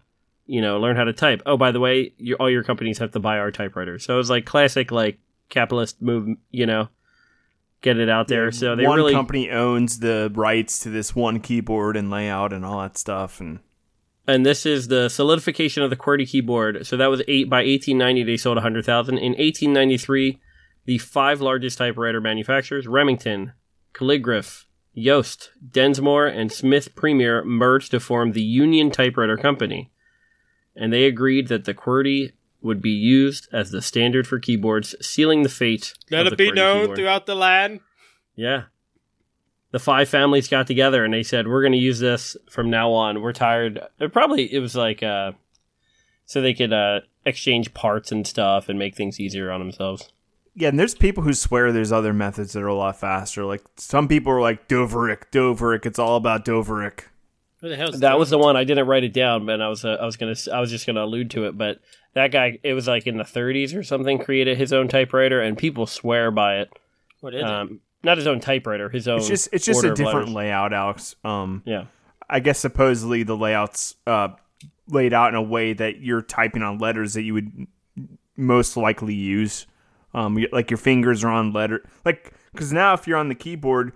you 0.51 0.61
know 0.61 0.79
learn 0.79 0.97
how 0.97 1.05
to 1.05 1.13
type 1.13 1.41
oh 1.47 1.57
by 1.57 1.71
the 1.71 1.81
way 1.81 2.13
your, 2.19 2.37
all 2.39 2.51
your 2.51 2.65
companies 2.65 2.99
have 2.99 3.13
to 3.13 3.21
buy 3.21 3.39
our 3.39 3.51
typewriters 3.51 4.05
so 4.05 4.15
it 4.15 4.17
was 4.17 4.31
like 4.31 4.45
classic 4.45 4.91
like 4.91 5.19
capitalist 5.49 6.03
move 6.03 6.37
you 6.51 6.67
know 6.67 6.89
get 7.83 7.99
it 7.99 8.09
out 8.09 8.29
there 8.29 8.51
so 8.51 8.75
they 8.77 8.87
one 8.87 8.97
really 8.97 9.13
company 9.13 9.51
owns 9.51 10.01
the 10.01 10.31
rights 10.35 10.81
to 10.81 10.91
this 10.91 11.15
one 11.15 11.41
keyboard 11.41 11.97
and 11.97 12.11
layout 12.11 12.53
and 12.53 12.65
all 12.65 12.81
that 12.81 12.99
stuff, 12.99 13.41
and 13.41 13.61
and 14.27 14.47
this 14.47 14.65
is 14.65 14.89
the 14.89 15.09
solidification 15.09 15.83
of 15.83 15.91
the 15.91 15.97
QWERTY 15.97 16.29
keyboard. 16.29 16.87
So 16.87 16.97
that 16.97 17.09
was 17.09 17.23
eight 17.27 17.51
by 17.51 17.59
1890. 17.59 18.23
They 18.23 18.37
sold 18.37 18.57
100,000. 18.57 19.19
In 19.19 19.33
1893, 19.33 20.39
the 20.85 20.99
five 20.99 21.41
largest 21.41 21.79
typewriter 21.79 22.21
manufacturers, 22.21 22.87
Remington, 22.87 23.55
Caligraph, 23.93 24.67
Yost, 24.93 25.51
Densmore, 25.69 26.29
and 26.29 26.53
Smith 26.53 26.95
Premier, 26.95 27.45
merged 27.45 27.91
to 27.91 27.99
form 27.99 28.33
the 28.33 28.43
Union 28.43 28.91
Typewriter 28.91 29.37
Company, 29.37 29.91
and 30.81 30.93
they 30.93 31.05
agreed 31.05 31.47
that 31.49 31.65
the 31.65 31.75
QWERTY 31.75 32.33
would 32.63 32.83
be 32.83 32.91
used 32.91 33.47
as 33.53 33.71
the 33.71 33.81
standard 33.81 34.27
for 34.27 34.39
keyboards, 34.41 34.95
sealing 35.01 35.43
the 35.45 35.49
fate. 35.49 35.95
Let 36.11 36.27
of 36.27 36.27
it 36.27 36.31
the 36.31 36.37
be 36.37 36.51
QWERTY 36.51 36.55
known 36.57 36.81
keyboard. 36.81 36.99
throughout 36.99 37.27
the 37.27 37.35
land. 37.37 37.81
Yeah. 38.35 38.65
The 39.71 39.79
five 39.79 40.09
families 40.09 40.49
got 40.49 40.67
together 40.67 41.05
and 41.05 41.15
they 41.15 41.23
said, 41.23 41.47
"We're 41.47 41.63
going 41.63 41.73
to 41.73 41.79
use 41.79 42.01
this 42.01 42.37
from 42.51 42.71
now 42.71 42.91
on. 42.91 43.23
We're 43.23 43.33
tired." 43.33 43.81
It 44.01 44.13
probably 44.13 44.53
it 44.53 44.59
was 44.59 44.75
like 44.75 45.01
uh, 45.03 45.33
so 46.27 46.41
they 46.41 46.55
could 46.55 46.73
uh, 46.73 47.01
exchange 47.25 47.73
parts 47.73 48.11
and 48.11 48.27
stuff 48.27 48.69
and 48.69 48.79
make 48.79 48.97
things 48.97 49.21
easier 49.21 49.53
on 49.53 49.61
themselves. 49.61 50.11
yeah, 50.57 50.69
and 50.71 50.79
there's 50.79 50.97
people 50.97 51.23
who 51.23 51.33
swear 51.33 51.71
there's 51.71 51.93
other 51.93 52.13
methods 52.13 52.53
that 52.55 52.63
are 52.63 52.67
a 52.67 52.75
lot 52.75 52.99
faster. 52.99 53.45
Like 53.45 53.63
some 53.77 54.09
people 54.09 54.33
are 54.33 54.41
like 54.41 54.67
Dvorak, 54.69 55.31
Dvorak. 55.31 55.87
It's 55.87 55.99
all 56.01 56.17
about 56.17 56.45
Dvorak. 56.45 57.05
What 57.61 57.69
the 57.69 57.77
hell's 57.77 58.01
That 58.01 58.19
was 58.19 58.31
the 58.31 58.39
one 58.39 58.57
I 58.57 58.65
didn't 58.65 58.87
write 58.87 59.05
it 59.05 59.13
down, 59.13 59.47
but 59.47 59.61
I 59.61 59.69
was 59.69 59.85
uh, 59.85 59.99
I 60.01 60.07
was 60.07 60.17
gonna 60.17 60.35
I 60.53 60.61
was 60.61 60.71
just 60.71 60.87
gonna 60.87 61.05
allude 61.05 61.31
to 61.33 61.45
it. 61.45 61.57
But 61.59 61.81
that 62.15 62.33
guy, 62.33 62.59
it 62.63 62.75
was 62.75 62.89
like 62.89 63.07
in 63.07 63.17
the 63.19 63.25
30s 63.25 63.77
or 63.77 63.83
something, 63.83 64.19
created 64.19 64.57
his 64.59 64.73
own 64.73 64.89
typewriter, 64.89 65.41
and 65.41 65.57
people 65.57 65.87
swear 65.87 66.31
by 66.31 66.59
it. 66.59 66.71
What 67.21 67.35
is 67.35 67.43
it? 67.43 67.47
Um, 67.47 67.81
not 68.03 68.17
his 68.17 68.27
own 68.27 68.41
typewriter, 68.41 68.89
his 68.89 69.07
own. 69.07 69.19
It's 69.19 69.29
just 69.29 69.49
it's 69.53 69.65
just 69.67 69.85
a 69.85 69.95
different 69.95 70.29
letters. 70.29 70.35
layout, 70.35 70.73
Alex. 70.73 71.17
Um, 71.23 71.63
Yeah. 71.67 71.85
I 72.29 72.41
guess 72.41 72.59
supposedly 72.61 73.25
the 73.25 73.37
layouts 73.37 73.97
uh, 74.07 74.29
laid 74.89 75.13
out 75.13 75.29
in 75.31 75.35
a 75.35 75.43
way 75.43 75.73
that 75.73 76.01
you're 76.01 76.23
typing 76.23 76.63
on 76.63 76.79
letters 76.79 77.15
that 77.15 77.23
you 77.23 77.35
would 77.35 77.67
most 78.37 78.77
likely 78.77 79.15
use. 79.15 79.67
Um, 80.15 80.45
like 80.51 80.71
your 80.71 80.79
fingers 80.79 81.23
are 81.23 81.29
on 81.31 81.53
letter, 81.53 81.85
like 82.05 82.33
because 82.53 82.73
now 82.73 82.95
if 82.95 83.07
you're 83.07 83.19
on 83.19 83.29
the 83.29 83.35
keyboard, 83.35 83.93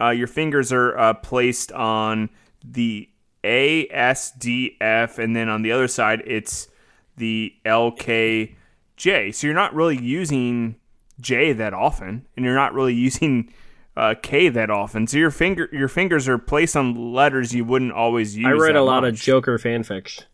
uh, 0.00 0.10
your 0.10 0.28
fingers 0.28 0.72
are 0.72 0.96
uh, 0.98 1.14
placed 1.14 1.72
on 1.72 2.28
the 2.68 3.08
A, 3.44 3.88
S, 3.90 4.32
D, 4.32 4.76
F, 4.80 5.18
and 5.18 5.34
then 5.36 5.48
on 5.48 5.62
the 5.62 5.72
other 5.72 5.88
side 5.88 6.22
it's 6.26 6.68
the 7.16 7.54
L, 7.64 7.92
K, 7.92 8.56
J. 8.96 9.32
So 9.32 9.46
you're 9.46 9.54
not 9.54 9.74
really 9.74 9.96
using 9.98 10.76
J 11.20 11.52
that 11.54 11.72
often, 11.72 12.26
and 12.36 12.44
you're 12.44 12.54
not 12.54 12.74
really 12.74 12.94
using 13.08 13.52
uh, 13.96 14.14
K 14.22 14.48
that 14.50 14.70
often. 14.70 15.06
So 15.06 15.16
your 15.16 15.30
finger 15.30 15.68
your 15.72 15.88
fingers 15.88 16.28
are 16.28 16.38
placed 16.38 16.76
on 16.76 17.12
letters 17.14 17.54
you 17.54 17.64
wouldn't 17.64 17.92
always 17.92 18.36
use. 18.36 18.46
I 18.46 18.50
read 18.50 18.74
that 18.74 18.80
a 18.80 18.82
lot 18.82 19.04
of. 19.04 19.14
Joker 19.14 19.58
fanfics. 19.58 20.24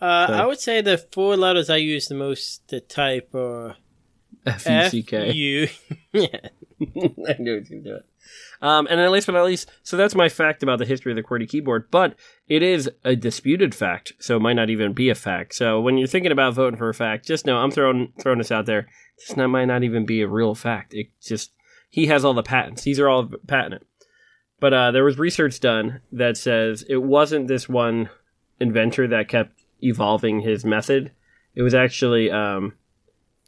Uh, 0.00 0.26
So- 0.26 0.32
I 0.34 0.46
would 0.46 0.60
say 0.60 0.80
the 0.80 0.98
four 0.98 1.36
letters 1.36 1.70
I 1.70 1.76
use 1.76 2.08
the 2.08 2.14
most 2.14 2.66
to 2.68 2.80
type 2.80 3.34
are 3.34 3.76
F 4.46 4.66
U 4.66 4.72
F 4.72 4.90
C 4.90 5.02
K. 5.02 5.32
U. 5.32 5.68
yeah. 6.12 6.26
I 6.82 7.36
knew 7.38 7.54
it 7.56 7.60
was 7.60 7.68
going 7.68 7.82
to 7.84 7.90
do 7.90 7.94
it. 7.96 8.06
Um, 8.62 8.86
and 8.88 9.00
then 9.00 9.10
last 9.10 9.26
but 9.26 9.32
not 9.32 9.44
least, 9.44 9.68
so 9.82 9.96
that's 9.96 10.14
my 10.14 10.28
fact 10.28 10.62
about 10.62 10.78
the 10.78 10.86
history 10.86 11.10
of 11.10 11.16
the 11.16 11.22
QWERTY 11.22 11.48
keyboard, 11.48 11.90
but 11.90 12.14
it 12.46 12.62
is 12.62 12.88
a 13.04 13.16
disputed 13.16 13.74
fact, 13.74 14.12
so 14.20 14.36
it 14.36 14.40
might 14.40 14.52
not 14.52 14.70
even 14.70 14.92
be 14.92 15.10
a 15.10 15.16
fact. 15.16 15.56
So 15.56 15.80
when 15.80 15.98
you're 15.98 16.06
thinking 16.06 16.30
about 16.30 16.54
voting 16.54 16.78
for 16.78 16.88
a 16.88 16.94
fact, 16.94 17.26
just 17.26 17.44
know 17.44 17.58
I'm 17.58 17.72
throwing 17.72 18.12
throwing 18.20 18.38
this 18.38 18.52
out 18.52 18.66
there. 18.66 18.86
This 19.18 19.36
not, 19.36 19.48
might 19.48 19.64
not 19.64 19.82
even 19.82 20.06
be 20.06 20.22
a 20.22 20.28
real 20.28 20.54
fact. 20.54 20.94
It 20.94 21.08
just 21.20 21.50
he 21.90 22.06
has 22.06 22.24
all 22.24 22.34
the 22.34 22.42
patents. 22.44 22.82
These 22.82 23.00
are 23.00 23.08
all 23.08 23.28
patented. 23.48 23.84
But 24.60 24.72
uh, 24.72 24.90
there 24.92 25.02
was 25.02 25.18
research 25.18 25.58
done 25.58 26.00
that 26.12 26.36
says 26.36 26.84
it 26.88 27.02
wasn't 27.02 27.48
this 27.48 27.68
one 27.68 28.10
inventor 28.60 29.08
that 29.08 29.28
kept 29.28 29.60
evolving 29.82 30.38
his 30.38 30.64
method. 30.64 31.10
It 31.56 31.62
was 31.62 31.74
actually 31.74 32.30
um, 32.30 32.74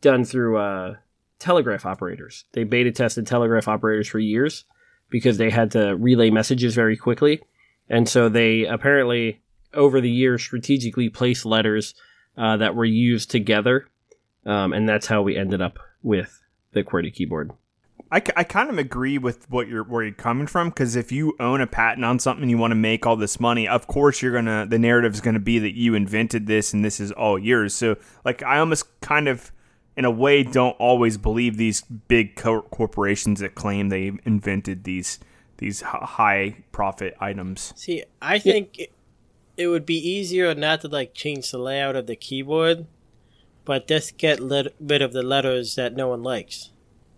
done 0.00 0.24
through 0.24 0.58
uh, 0.58 0.94
telegraph 1.38 1.86
operators. 1.86 2.46
They 2.50 2.64
beta 2.64 2.90
tested 2.90 3.28
telegraph 3.28 3.68
operators 3.68 4.08
for 4.08 4.18
years 4.18 4.64
because 5.10 5.38
they 5.38 5.50
had 5.50 5.70
to 5.72 5.96
relay 5.96 6.30
messages 6.30 6.74
very 6.74 6.96
quickly. 6.96 7.40
And 7.88 8.08
so 8.08 8.28
they 8.28 8.64
apparently, 8.64 9.40
over 9.72 10.00
the 10.00 10.10
years, 10.10 10.42
strategically 10.42 11.08
placed 11.08 11.44
letters 11.44 11.94
uh, 12.36 12.56
that 12.56 12.74
were 12.74 12.84
used 12.84 13.30
together. 13.30 13.86
um, 14.46 14.72
and 14.72 14.88
that's 14.88 15.06
how 15.06 15.22
we 15.22 15.36
ended 15.36 15.62
up 15.62 15.78
with 16.02 16.42
the 16.72 16.82
QWERTY 16.82 17.14
keyboard. 17.14 17.52
I, 18.10 18.22
I 18.36 18.44
kind 18.44 18.70
of 18.70 18.78
agree 18.78 19.18
with 19.18 19.50
what 19.50 19.66
you're 19.66 19.82
where 19.82 20.04
you're 20.04 20.12
coming 20.12 20.46
from 20.46 20.68
because 20.68 20.94
if 20.94 21.10
you 21.10 21.34
own 21.40 21.60
a 21.60 21.66
patent 21.66 22.04
on 22.04 22.18
something 22.18 22.48
you 22.48 22.58
want 22.58 22.70
to 22.70 22.76
make 22.76 23.06
all 23.06 23.16
this 23.16 23.40
money, 23.40 23.66
of 23.66 23.86
course 23.86 24.22
you're 24.22 24.32
gonna 24.32 24.66
the 24.68 24.78
narrative 24.78 25.14
is 25.14 25.20
gonna 25.20 25.40
be 25.40 25.58
that 25.58 25.76
you 25.76 25.94
invented 25.94 26.46
this 26.46 26.72
and 26.72 26.84
this 26.84 27.00
is 27.00 27.10
all 27.12 27.38
yours. 27.38 27.74
So 27.74 27.96
like 28.24 28.42
I 28.42 28.58
almost 28.58 29.00
kind 29.00 29.26
of 29.26 29.50
in 29.96 30.04
a 30.04 30.10
way 30.10 30.42
don't 30.42 30.76
always 30.78 31.16
believe 31.16 31.56
these 31.56 31.82
big 31.82 32.36
co- 32.36 32.62
corporations 32.62 33.40
that 33.40 33.54
claim 33.54 33.88
they 33.88 34.12
invented 34.24 34.84
these 34.84 35.18
these 35.58 35.82
h- 35.82 35.88
high 35.88 36.56
profit 36.72 37.16
items. 37.20 37.72
See, 37.76 38.02
I 38.20 38.38
think 38.38 38.78
it, 38.78 38.92
it 39.56 39.68
would 39.68 39.86
be 39.86 39.96
easier 39.96 40.52
not 40.54 40.80
to 40.80 40.88
like 40.88 41.14
change 41.14 41.50
the 41.52 41.58
layout 41.58 41.94
of 41.94 42.06
the 42.08 42.16
keyboard, 42.16 42.86
but 43.64 43.86
just 43.86 44.16
get 44.18 44.40
lit- 44.40 44.74
rid 44.80 45.00
of 45.00 45.12
the 45.12 45.22
letters 45.22 45.76
that 45.76 45.94
no 45.94 46.08
one 46.08 46.22
likes. 46.22 46.70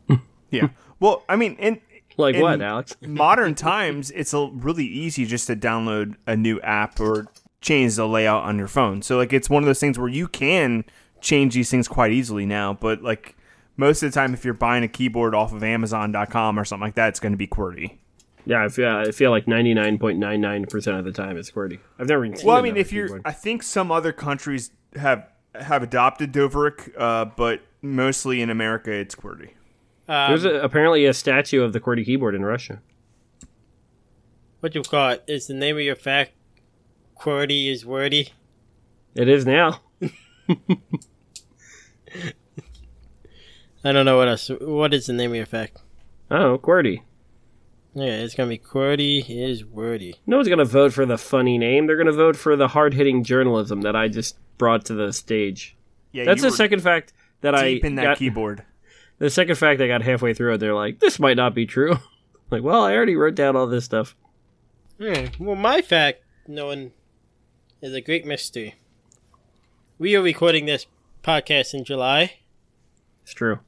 Yeah. 0.51 0.69
Well, 1.01 1.25
I 1.29 1.35
mean, 1.35 1.57
in 1.57 1.81
Like 2.17 2.37
in 2.37 2.43
what, 2.43 2.63
Alex? 2.63 2.97
modern 3.07 3.55
times, 3.57 4.13
it's 4.13 4.33
a 4.33 4.49
really 4.53 4.87
easy 4.87 5.27
just 5.27 5.49
to 5.49 5.57
download 5.57 6.15
a 6.27 6.37
new 6.37 6.61
app 6.61 7.01
or 7.01 7.27
change 7.61 7.97
the 7.97 8.07
layout 8.07 8.45
on 8.45 8.57
your 8.57 8.69
phone. 8.69 9.03
So 9.03 9.17
like, 9.17 9.33
it's 9.33 9.51
one 9.51 9.63
of 9.65 9.67
those 9.67 9.81
things 9.81 9.99
where 9.99 10.09
you 10.09 10.29
can 10.29 10.85
change 11.21 11.55
these 11.55 11.71
things 11.71 11.89
quite 11.89 12.13
easily 12.13 12.47
now. 12.47 12.75
But 12.75 13.03
like 13.03 13.37
most 13.77 14.03
of 14.03 14.11
the 14.11 14.15
time, 14.15 14.35
if 14.35 14.45
you're 14.45 14.55
buying 14.55 14.85
a 14.85 14.89
keyboard 14.89 15.35
off 15.35 15.53
of 15.53 15.63
Amazon.com 15.63 16.59
or 16.59 16.65
something 16.65 16.85
like 16.87 16.95
that, 16.95 17.09
it's 17.09 17.21
going 17.21 17.33
to 17.33 17.39
be 17.39 17.47
QWERTY. 17.47 17.99
Yeah, 18.45 18.65
I 18.65 18.69
feel 18.69 18.89
I 18.89 19.11
feel 19.11 19.31
like 19.33 19.49
ninety 19.49 19.75
nine 19.75 19.99
point 19.99 20.19
nine 20.19 20.41
nine 20.41 20.67
percent 20.67 20.97
of 20.97 21.05
the 21.05 21.11
time 21.13 21.37
it's 21.37 21.51
QWERTY. 21.51 21.81
I've 21.99 22.09
never 22.09 22.25
seen. 22.37 22.47
Well, 22.47 22.57
I 22.57 22.63
mean, 22.63 22.77
if 22.77 22.93
you're, 22.93 23.09
keyboard. 23.09 23.23
I 23.25 23.33
think 23.33 23.63
some 23.65 23.91
other 23.91 24.13
countries 24.13 24.71
have 24.95 25.27
have 25.59 25.83
adopted 25.83 26.33
Dvorak, 26.33 26.93
uh, 26.97 27.25
but 27.25 27.61
mostly 27.83 28.41
in 28.41 28.51
America, 28.51 28.93
it's 28.93 29.17
QWERTY. 29.17 29.51
Um, 30.09 30.31
there's 30.31 30.45
a, 30.45 30.61
apparently 30.61 31.07
a 31.07 31.13
statue 31.13 31.63
of 31.63 31.73
the 31.73 31.81
QWERTY 31.81 32.05
keyboard 32.05 32.37
in 32.37 32.45
Russia. 32.45 32.81
what 34.61 34.75
you 34.77 34.83
call 34.83 35.11
it 35.11 35.25
is 35.27 35.49
the 35.49 35.55
name 35.55 35.77
of 35.77 35.83
your 35.83 35.97
fact. 35.97 36.31
QWERTY 37.19 37.69
is 37.69 37.85
wordy. 37.85 38.29
It 39.17 39.29
is 39.29 39.45
now. 39.45 39.81
I 43.85 43.93
don't 43.93 44.05
know 44.05 44.17
what 44.17 44.29
else. 44.29 44.51
What 44.61 44.95
is 44.95 45.07
the 45.07 45.13
name 45.13 45.31
of 45.31 45.37
your 45.37 45.47
fact? 45.47 45.79
Oh, 46.31 46.59
QWERTY. 46.59 47.03
Yeah, 47.95 48.05
it's 48.05 48.35
gonna 48.35 48.49
be 48.51 48.59
QWERTY 48.59 49.25
is 49.29 49.65
wordy. 49.65 50.17
No 50.27 50.37
one's 50.37 50.49
gonna 50.49 50.65
vote 50.65 50.93
for 50.93 51.07
the 51.07 51.17
funny 51.17 51.57
name. 51.57 51.87
They're 51.87 51.97
gonna 51.97 52.13
vote 52.13 52.37
for 52.37 52.57
the 52.57 52.69
hard 52.69 52.95
hitting 52.95 53.25
journalism 53.25 53.81
that 53.83 53.97
I 53.97 54.09
just 54.09 54.37
brought 54.59 54.85
to 54.87 54.95
the 54.95 55.13
stage. 55.13 55.77
Yeah, 56.13 56.25
That's 56.25 56.43
the 56.43 56.51
second 56.51 56.81
fact 56.83 57.13
that 57.41 57.55
I 57.55 57.75
deep 57.75 57.85
in 57.85 57.95
that 57.95 58.05
got. 58.05 58.19
keyboard. 58.19 58.65
The 59.19 59.31
second 59.31 59.57
fact 59.57 59.81
I 59.81 59.87
got 59.87 60.03
halfway 60.03 60.35
through 60.35 60.55
it, 60.55 60.59
they're 60.59 60.75
like, 60.75 60.99
"This 60.99 61.19
might 61.19 61.37
not 61.37 61.55
be 61.55 61.65
true." 61.65 61.99
like, 62.51 62.63
well, 62.63 62.83
I 62.83 62.95
already 62.95 63.17
wrote 63.17 63.35
down 63.35 63.57
all 63.57 63.67
this 63.67 63.85
stuff. 63.87 64.15
Hmm. 65.01 65.27
Well, 65.39 65.57
my 65.57 65.81
fact, 65.81 66.23
no 66.47 66.67
one, 66.67 66.93
is 67.81 67.95
a 67.95 68.01
great 68.01 68.27
mystery. 68.27 68.75
We 69.99 70.15
are 70.17 70.23
recording 70.23 70.67
this 70.67 70.87
podcast 71.23 71.75
in 71.75 71.85
July, 71.85 72.39
It's 73.23 73.33
true. 73.33 73.61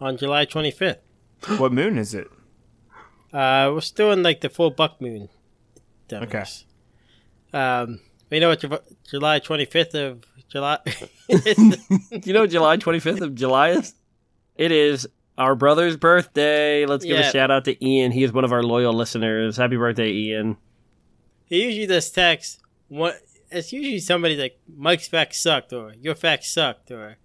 on 0.00 0.16
July 0.16 0.46
25th. 0.46 0.98
what 1.58 1.72
moon 1.72 1.98
is 1.98 2.14
it? 2.14 2.28
Uh, 3.32 3.70
we're 3.74 3.80
still 3.80 4.12
in 4.12 4.22
like 4.22 4.40
the 4.40 4.48
full 4.48 4.70
buck 4.70 5.00
moon. 5.00 5.28
dummies. 6.08 6.64
Um, 7.52 8.00
we 8.30 8.40
know 8.40 8.48
what 8.48 8.60
Ju- 8.60 8.78
July 9.08 9.40
25th 9.40 9.94
of 9.94 10.24
July. 10.48 10.78
Do 10.84 10.98
you 12.24 12.32
know 12.32 12.40
what 12.42 12.50
July 12.50 12.76
25th 12.78 13.20
of 13.20 13.34
July 13.34 13.70
is? 13.70 13.94
It 14.56 14.72
is 14.72 15.06
our 15.36 15.54
brother's 15.54 15.96
birthday. 15.96 16.86
Let's 16.86 17.04
give 17.04 17.18
Yeah. 17.18 17.28
a 17.28 17.32
shout 17.32 17.50
out 17.50 17.64
to 17.66 17.84
Ian. 17.86 18.12
He 18.12 18.24
is 18.24 18.32
one 18.32 18.44
of 18.44 18.52
our 18.52 18.62
loyal 18.62 18.94
listeners. 18.94 19.56
Happy 19.58 19.76
birthday, 19.76 20.10
Ian. 20.10 20.56
he 21.44 21.62
usually 21.64 21.86
does 21.86 22.10
text. 22.10 22.60
What? 22.88 23.20
It's 23.50 23.72
usually 23.72 24.00
somebody 24.00 24.36
like 24.36 24.58
Mike's 24.76 25.08
fact 25.08 25.34
sucked, 25.34 25.72
or 25.72 25.92
your 26.00 26.14
fact 26.14 26.44
sucked, 26.44 26.90
or 26.90 27.16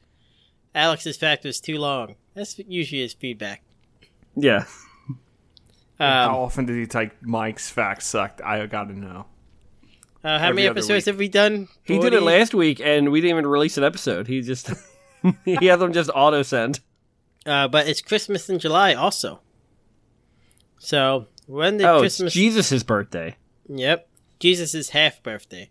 Alex's 0.76 1.18
fact 1.18 1.44
was 1.46 1.60
too 1.60 1.78
long. 1.78 2.16
That's 2.36 2.58
usually 2.60 3.02
his 3.02 3.14
feedback. 3.14 3.64
Yeah. 4.36 4.66
How 6.00 6.30
Um, 6.30 6.36
often 6.36 6.66
did 6.66 6.78
he 6.78 6.86
type 6.88 7.14
Mike's 7.22 7.70
facts 7.70 8.08
sucked? 8.08 8.42
I 8.42 8.66
gotta 8.66 8.94
know. 8.98 9.26
uh, 10.24 10.40
how 10.40 10.46
every 10.48 10.56
many 10.64 10.68
episodes 10.68 11.06
have 11.06 11.18
we 11.18 11.28
done? 11.28 11.68
He 11.84 12.00
did 12.00 12.14
it 12.14 12.22
last 12.24 12.54
week, 12.54 12.80
and 12.80 13.12
we 13.12 13.22
didn't 13.22 13.38
even 13.38 13.48
release 13.48 13.78
an 13.78 13.84
episode. 13.84 14.28
He 14.28 14.42
just 14.42 14.70
he 15.46 15.66
had 15.66 15.80
them 15.80 15.94
just 15.94 16.10
auto 16.14 16.42
send. 16.44 16.80
Uh, 17.46 17.68
but 17.68 17.88
it's 17.88 18.02
Christmas 18.02 18.50
in 18.50 18.60
July 18.60 18.94
also. 18.94 19.42
So 20.80 21.28
when 21.48 21.78
did 21.78 21.86
Oh, 21.86 22.00
Christmas? 22.00 22.28
it's 22.28 22.36
Jesus' 22.36 22.84
birthday. 22.84 23.36
Yep, 23.68 24.08
Jesus' 24.40 24.90
half 24.90 25.22
birthday. 25.24 25.70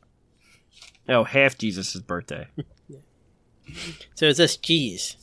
Oh, 1.10 1.24
half 1.24 1.58
Jesus' 1.58 1.96
birthday. 1.96 2.46
So 4.16 4.26
it's 4.26 4.38
just 4.38 4.62
G's. 4.62 5.16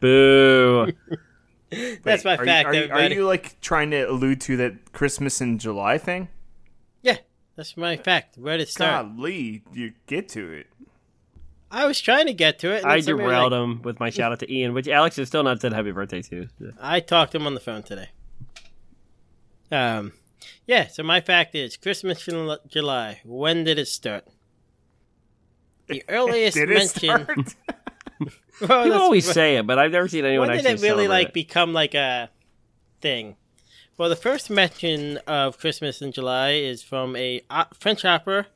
Boo. 0.00 0.92
That's 2.02 2.24
my 2.24 2.36
are 2.36 2.46
fact, 2.46 2.74
You, 2.74 2.80
are, 2.82 2.86
you, 2.86 2.92
are 2.92 3.12
you 3.12 3.26
like 3.26 3.60
trying 3.60 3.90
to 3.90 4.04
allude 4.04 4.40
to 4.42 4.56
that 4.56 4.92
Christmas 4.92 5.40
in 5.42 5.58
July 5.58 5.98
thing? 5.98 6.28
Yeah, 7.02 7.18
that's 7.56 7.76
my 7.76 7.98
fact. 7.98 8.38
Where 8.38 8.56
did 8.56 8.62
it 8.68 8.70
start? 8.70 9.16
Golly, 9.16 9.62
you 9.74 9.92
get 10.06 10.30
to 10.30 10.50
it. 10.50 10.68
I 11.70 11.84
was 11.86 12.00
trying 12.00 12.26
to 12.26 12.32
get 12.32 12.58
to 12.60 12.72
it. 12.72 12.86
I 12.86 13.00
somebody 13.00 13.22
derailed 13.24 13.52
like- 13.52 13.60
him 13.60 13.82
with 13.82 14.00
my 14.00 14.08
shout 14.08 14.32
out 14.32 14.38
to 14.38 14.50
Ian, 14.50 14.72
which 14.72 14.88
Alex 14.88 15.16
has 15.16 15.28
still 15.28 15.42
not 15.42 15.60
said 15.60 15.74
happy 15.74 15.90
birthday 15.92 16.22
to. 16.22 16.48
I 16.80 17.00
talked 17.00 17.32
to 17.32 17.38
him 17.38 17.46
on 17.46 17.52
the 17.52 17.60
phone 17.60 17.82
today. 17.82 18.08
Um, 19.70 20.12
yeah. 20.66 20.86
So 20.86 21.02
my 21.02 21.20
fact 21.20 21.54
is 21.54 21.76
Christmas 21.76 22.26
in 22.28 22.56
July. 22.68 23.20
When 23.24 23.64
did 23.64 23.78
it 23.78 23.88
start? 23.88 24.24
The 25.88 26.04
earliest 26.08 26.56
Did 26.56 26.70
it 26.70 26.74
mention. 26.74 27.26
Well, 27.26 27.44
You 28.60 28.66
oh, 28.66 28.84
that's- 28.84 29.00
always 29.00 29.30
say 29.30 29.56
it, 29.56 29.66
but 29.66 29.78
I've 29.78 29.92
never 29.92 30.08
seen 30.08 30.24
anyone 30.24 30.48
when 30.48 30.56
did 30.62 30.66
it 30.66 30.82
really 30.82 31.08
like 31.08 31.32
become 31.32 31.72
like 31.72 31.94
a 31.94 32.30
thing? 33.00 33.36
Well, 33.96 34.08
the 34.08 34.16
first 34.16 34.48
mention 34.50 35.18
of 35.26 35.58
Christmas 35.58 36.00
in 36.02 36.12
July 36.12 36.50
is 36.50 36.82
from 36.82 37.16
a 37.16 37.42
French 37.74 38.04
opera, 38.04 38.46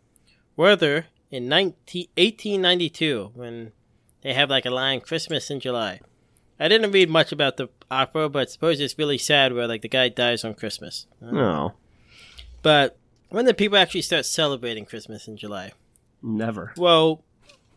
Werther, 0.56 1.06
in 1.30 1.48
19, 1.48 2.06
1892, 2.16 3.30
when 3.34 3.72
they 4.22 4.34
have 4.34 4.50
like 4.50 4.66
a 4.66 4.70
line 4.70 5.00
"Christmas 5.00 5.50
in 5.50 5.58
July." 5.60 6.00
I 6.60 6.68
didn't 6.68 6.92
read 6.92 7.10
much 7.10 7.32
about 7.32 7.56
the 7.56 7.68
opera, 7.90 8.28
but 8.28 8.50
suppose 8.50 8.78
it's 8.78 8.98
really 8.98 9.18
sad 9.18 9.52
where 9.52 9.66
like 9.66 9.82
the 9.82 9.88
guy 9.88 10.08
dies 10.08 10.44
on 10.44 10.54
Christmas. 10.54 11.06
No, 11.20 11.72
But 12.62 12.96
when 13.30 13.44
did 13.46 13.56
people 13.56 13.78
actually 13.78 14.02
start 14.02 14.26
celebrating 14.26 14.84
Christmas 14.84 15.26
in 15.26 15.36
July? 15.36 15.72
Never. 16.22 16.72
Well, 16.76 17.22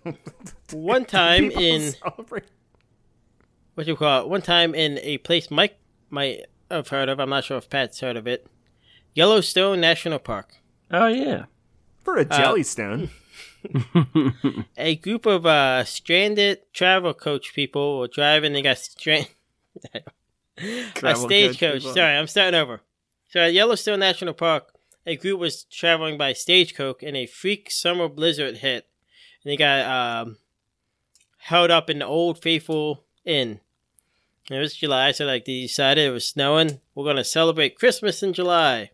one 0.71 1.05
time 1.05 1.51
in 1.51 1.91
celebrate. 1.93 2.43
what 3.75 3.87
you 3.87 3.95
call 3.95 4.23
it? 4.23 4.29
One 4.29 4.41
time 4.41 4.75
in 4.75 4.99
a 5.01 5.17
place 5.19 5.49
Mike 5.49 5.77
might 6.09 6.45
have 6.69 6.89
heard 6.89 7.09
of. 7.09 7.19
I'm 7.19 7.29
not 7.29 7.43
sure 7.43 7.57
if 7.57 7.69
Pat's 7.69 7.99
heard 7.99 8.17
of 8.17 8.27
it. 8.27 8.47
Yellowstone 9.13 9.79
National 9.79 10.19
Park. 10.19 10.55
Oh 10.91 11.07
yeah. 11.07 11.45
for 12.03 12.17
a 12.17 12.25
Jellystone. 12.25 13.09
A 14.77 14.95
group 14.97 15.25
of 15.25 15.45
uh, 15.45 15.83
stranded 15.85 16.59
travel 16.73 17.13
coach 17.13 17.53
people 17.55 17.99
were 17.99 18.07
driving. 18.07 18.53
They 18.53 18.61
got 18.61 18.77
stranded. 18.77 19.29
a 21.03 21.15
stagecoach. 21.15 21.83
Sorry, 21.83 22.15
I'm 22.15 22.27
starting 22.27 22.59
over. 22.59 22.81
So 23.29 23.39
at 23.41 23.53
Yellowstone 23.53 23.99
National 23.99 24.33
Park, 24.33 24.74
a 25.05 25.15
group 25.15 25.39
was 25.39 25.63
traveling 25.65 26.17
by 26.17 26.33
stagecoach, 26.33 27.03
and 27.03 27.15
a 27.15 27.25
freak 27.25 27.69
summer 27.71 28.09
blizzard 28.09 28.57
hit, 28.57 28.87
and 29.43 29.51
they 29.51 29.57
got 29.57 29.85
um, 29.85 30.37
held 31.37 31.71
up 31.71 31.89
in 31.89 31.99
the 31.99 32.05
Old 32.05 32.41
Faithful 32.41 33.03
Inn. 33.23 33.59
And 34.49 34.57
it 34.57 34.61
was 34.61 34.75
July, 34.75 35.11
so 35.11 35.25
like 35.25 35.45
they 35.45 35.61
decided 35.61 36.07
it 36.07 36.11
was 36.11 36.27
snowing. 36.27 36.79
We're 36.93 37.05
gonna 37.05 37.23
celebrate 37.23 37.77
Christmas 37.77 38.21
in 38.21 38.33
July. 38.33 38.91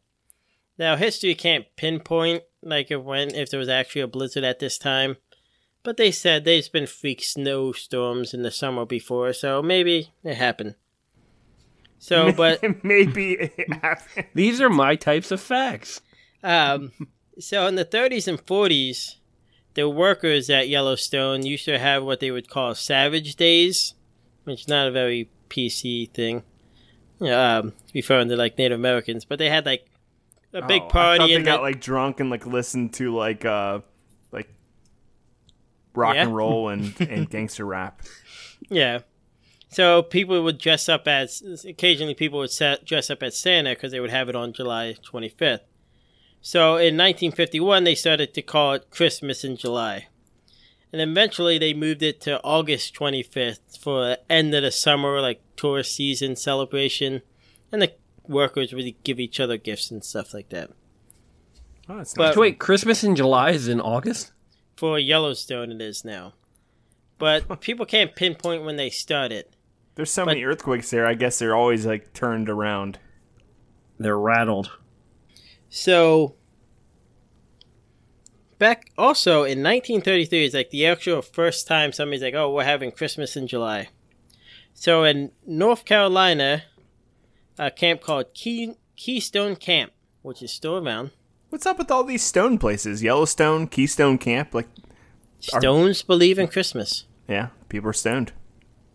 Now 0.77 0.95
history 0.95 1.35
can't 1.35 1.65
pinpoint 1.75 2.43
like 2.63 2.91
if 2.91 3.01
when 3.01 3.35
if 3.35 3.49
there 3.49 3.59
was 3.59 3.69
actually 3.69 4.01
a 4.01 4.07
blizzard 4.07 4.43
at 4.43 4.59
this 4.59 4.77
time, 4.77 5.17
but 5.83 5.97
they 5.97 6.11
said 6.11 6.43
there's 6.43 6.69
been 6.69 6.87
freak 6.87 7.23
snowstorms 7.23 8.33
in 8.33 8.43
the 8.43 8.51
summer 8.51 8.85
before, 8.85 9.33
so 9.33 9.61
maybe 9.61 10.11
it 10.23 10.35
happened. 10.35 10.75
So, 12.03 12.31
but 12.35 12.83
Maybe. 12.83 13.51
These 14.33 14.59
are 14.59 14.69
my 14.71 14.95
types 14.95 15.29
of 15.31 15.39
facts. 15.39 16.01
Um, 16.43 16.91
so 17.39 17.67
in 17.67 17.75
the 17.75 17.85
30s 17.85 18.27
and 18.27 18.43
40s, 18.43 19.17
the 19.75 19.87
workers 19.87 20.49
at 20.49 20.67
Yellowstone 20.67 21.45
used 21.45 21.65
to 21.65 21.77
have 21.77 22.03
what 22.03 22.19
they 22.19 22.31
would 22.31 22.49
call 22.49 22.73
Savage 22.73 23.35
Days, 23.35 23.93
which 24.45 24.61
is 24.61 24.67
not 24.67 24.87
a 24.87 24.91
very 24.91 25.29
PC 25.49 26.11
thing, 26.11 26.41
um, 27.21 27.73
referring 27.93 28.29
to 28.29 28.35
like 28.35 28.57
Native 28.57 28.79
Americans. 28.79 29.23
But 29.23 29.37
they 29.37 29.49
had 29.49 29.67
like 29.67 29.85
a 30.53 30.65
big 30.65 30.81
Oh, 30.81 30.87
party 30.87 31.19
thought 31.19 31.27
they 31.27 31.35
and 31.35 31.45
got 31.45 31.61
like 31.61 31.79
drunk 31.79 32.19
and 32.19 32.31
like 32.31 32.47
listened 32.47 32.93
to 32.95 33.15
like 33.15 33.45
uh 33.45 33.79
like 34.31 34.49
rock 35.93 36.15
Yeah. 36.15 36.23
and 36.23 36.35
roll 36.35 36.69
and, 36.73 36.99
and 36.99 37.29
gangster 37.29 37.65
rap. 37.65 38.01
Yeah. 38.69 39.01
So 39.71 40.03
people 40.03 40.43
would 40.43 40.57
dress 40.57 40.89
up 40.89 41.07
as 41.07 41.63
occasionally 41.65 42.13
people 42.13 42.39
would 42.39 42.51
set, 42.51 42.83
dress 42.83 43.09
up 43.09 43.23
as 43.23 43.37
Santa 43.37 43.69
because 43.69 43.93
they 43.93 44.01
would 44.01 44.09
have 44.09 44.27
it 44.27 44.35
on 44.35 44.51
July 44.51 44.95
25th. 45.01 45.61
So 46.41 46.71
in 46.73 46.97
1951 46.97 47.85
they 47.85 47.95
started 47.95 48.33
to 48.33 48.41
call 48.41 48.73
it 48.73 48.89
Christmas 48.89 49.45
in 49.45 49.55
July. 49.55 50.07
And 50.91 51.01
eventually 51.01 51.57
they 51.57 51.73
moved 51.73 52.03
it 52.03 52.19
to 52.21 52.43
August 52.43 52.93
25th 52.95 53.79
for 53.79 54.01
the 54.01 54.19
end 54.29 54.53
of 54.53 54.61
the 54.63 54.71
summer 54.71 55.21
like 55.21 55.41
tourist 55.55 55.95
season 55.95 56.35
celebration 56.35 57.21
and 57.71 57.81
the 57.81 57.93
workers 58.27 58.73
would 58.73 59.01
give 59.05 59.21
each 59.21 59.39
other 59.39 59.55
gifts 59.55 59.89
and 59.89 60.03
stuff 60.03 60.33
like 60.33 60.49
that. 60.49 60.69
Oh, 61.87 61.99
it's 61.99 62.13
But- 62.13 62.29
nice. 62.29 62.35
Wait, 62.37 62.59
Christmas 62.59 63.05
in 63.05 63.15
July 63.15 63.51
is 63.51 63.69
in 63.69 63.79
August? 63.79 64.33
For 64.75 64.99
Yellowstone 64.99 65.71
it 65.71 65.81
is 65.81 66.03
now. 66.03 66.33
But 67.17 67.61
people 67.61 67.85
can't 67.85 68.13
pinpoint 68.15 68.65
when 68.65 68.75
they 68.75 68.89
started. 68.89 69.45
There's 69.95 70.11
so 70.11 70.23
but- 70.23 70.31
many 70.31 70.43
earthquakes 70.43 70.89
there. 70.89 71.05
I 71.05 71.13
guess 71.13 71.39
they're 71.39 71.55
always 71.55 71.85
like 71.85 72.13
turned 72.13 72.49
around. 72.49 72.99
They're 73.99 74.17
rattled. 74.17 74.71
So 75.69 76.35
back 78.57 78.91
also 78.97 79.39
in 79.43 79.63
1933 79.63 80.45
is 80.45 80.53
like 80.53 80.69
the 80.69 80.85
actual 80.85 81.21
first 81.21 81.67
time 81.67 81.91
somebody's 81.91 82.21
like, 82.21 82.33
"Oh, 82.33 82.51
we're 82.53 82.63
having 82.63 82.91
Christmas 82.91 83.35
in 83.35 83.47
July." 83.47 83.89
So 84.73 85.03
in 85.03 85.31
North 85.45 85.85
Carolina, 85.85 86.63
a 87.59 87.71
camp 87.71 88.01
called 88.01 88.33
Key, 88.33 88.75
Keystone 88.95 89.55
Camp, 89.55 89.91
which 90.21 90.41
is 90.41 90.51
still 90.51 90.77
around. 90.77 91.11
What's 91.49 91.65
up 91.65 91.77
with 91.77 91.91
all 91.91 92.03
these 92.03 92.23
stone 92.23 92.57
places? 92.57 93.03
Yellowstone, 93.03 93.67
Keystone 93.67 94.17
Camp. 94.17 94.53
Like, 94.53 94.69
Stones 95.39 96.01
believe 96.01 96.39
in 96.39 96.47
Christmas. 96.47 97.05
yeah, 97.27 97.49
people 97.67 97.89
are 97.89 97.93
stoned. 97.93 98.31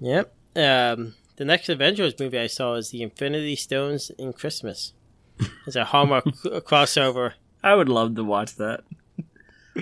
Yep. 0.00 0.32
Um, 0.56 1.14
the 1.36 1.44
next 1.44 1.68
Avengers 1.68 2.14
movie 2.18 2.38
I 2.38 2.46
saw 2.46 2.74
is 2.74 2.90
the 2.90 3.02
Infinity 3.02 3.56
Stones 3.56 4.10
in 4.18 4.32
Christmas. 4.32 4.94
It's 5.66 5.76
a 5.76 5.84
Hallmark 5.84 6.24
crossover. 6.64 7.34
I 7.62 7.74
would 7.74 7.90
love 7.90 8.14
to 8.16 8.24
watch 8.24 8.56
that. 8.56 8.80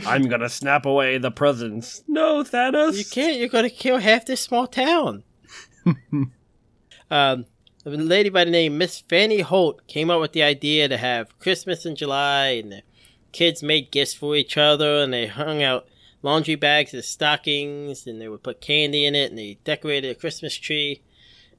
I'm 0.07 0.29
gonna 0.29 0.49
snap 0.49 0.87
away 0.87 1.19
the 1.19 1.31
presents. 1.31 2.03
No, 2.09 2.43
Thanos. 2.43 2.99
You 2.99 3.05
can't. 3.05 3.37
You're 3.39 3.63
to 3.63 3.71
kill 3.71 3.99
half 3.99 4.27
this 4.27 4.41
small 4.41 4.67
town. 4.67 5.23
um, 5.87 6.33
a 7.11 7.91
lady 7.91 8.29
by 8.29 8.45
the 8.45 8.51
name 8.51 8.77
Miss 8.77 9.01
Fanny 9.01 9.41
Holt 9.41 9.87
came 9.87 10.11
up 10.11 10.21
with 10.21 10.33
the 10.33 10.43
idea 10.43 10.89
to 10.89 10.97
have 10.97 11.39
Christmas 11.39 11.87
in 11.87 11.95
July, 11.95 12.47
and 12.47 12.73
the 12.73 12.83
kids 13.31 13.63
made 13.63 13.93
gifts 13.93 14.15
for 14.15 14.35
each 14.35 14.57
other, 14.57 14.97
and 14.97 15.13
they 15.13 15.27
hung 15.29 15.63
out 15.63 15.87
laundry 16.25 16.55
bags 16.55 16.95
as 16.95 17.07
stockings, 17.07 18.07
and 18.07 18.21
they 18.21 18.29
would 18.29 18.43
put 18.43 18.61
candy 18.61 19.05
in 19.05 19.15
it, 19.15 19.31
and 19.31 19.39
they 19.39 19.59
decorated 19.63 20.11
a 20.11 20.15
Christmas 20.19 20.57
tree, 20.57 21.03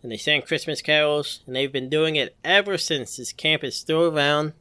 and 0.02 0.12
they 0.12 0.18
sang 0.18 0.42
Christmas 0.42 0.82
carols, 0.82 1.42
and 1.46 1.56
they've 1.56 1.72
been 1.72 1.90
doing 1.90 2.16
it 2.16 2.36
ever 2.44 2.78
since. 2.78 3.16
This 3.18 3.32
camp 3.32 3.64
is 3.64 3.78
still 3.78 4.04
around. 4.04 4.54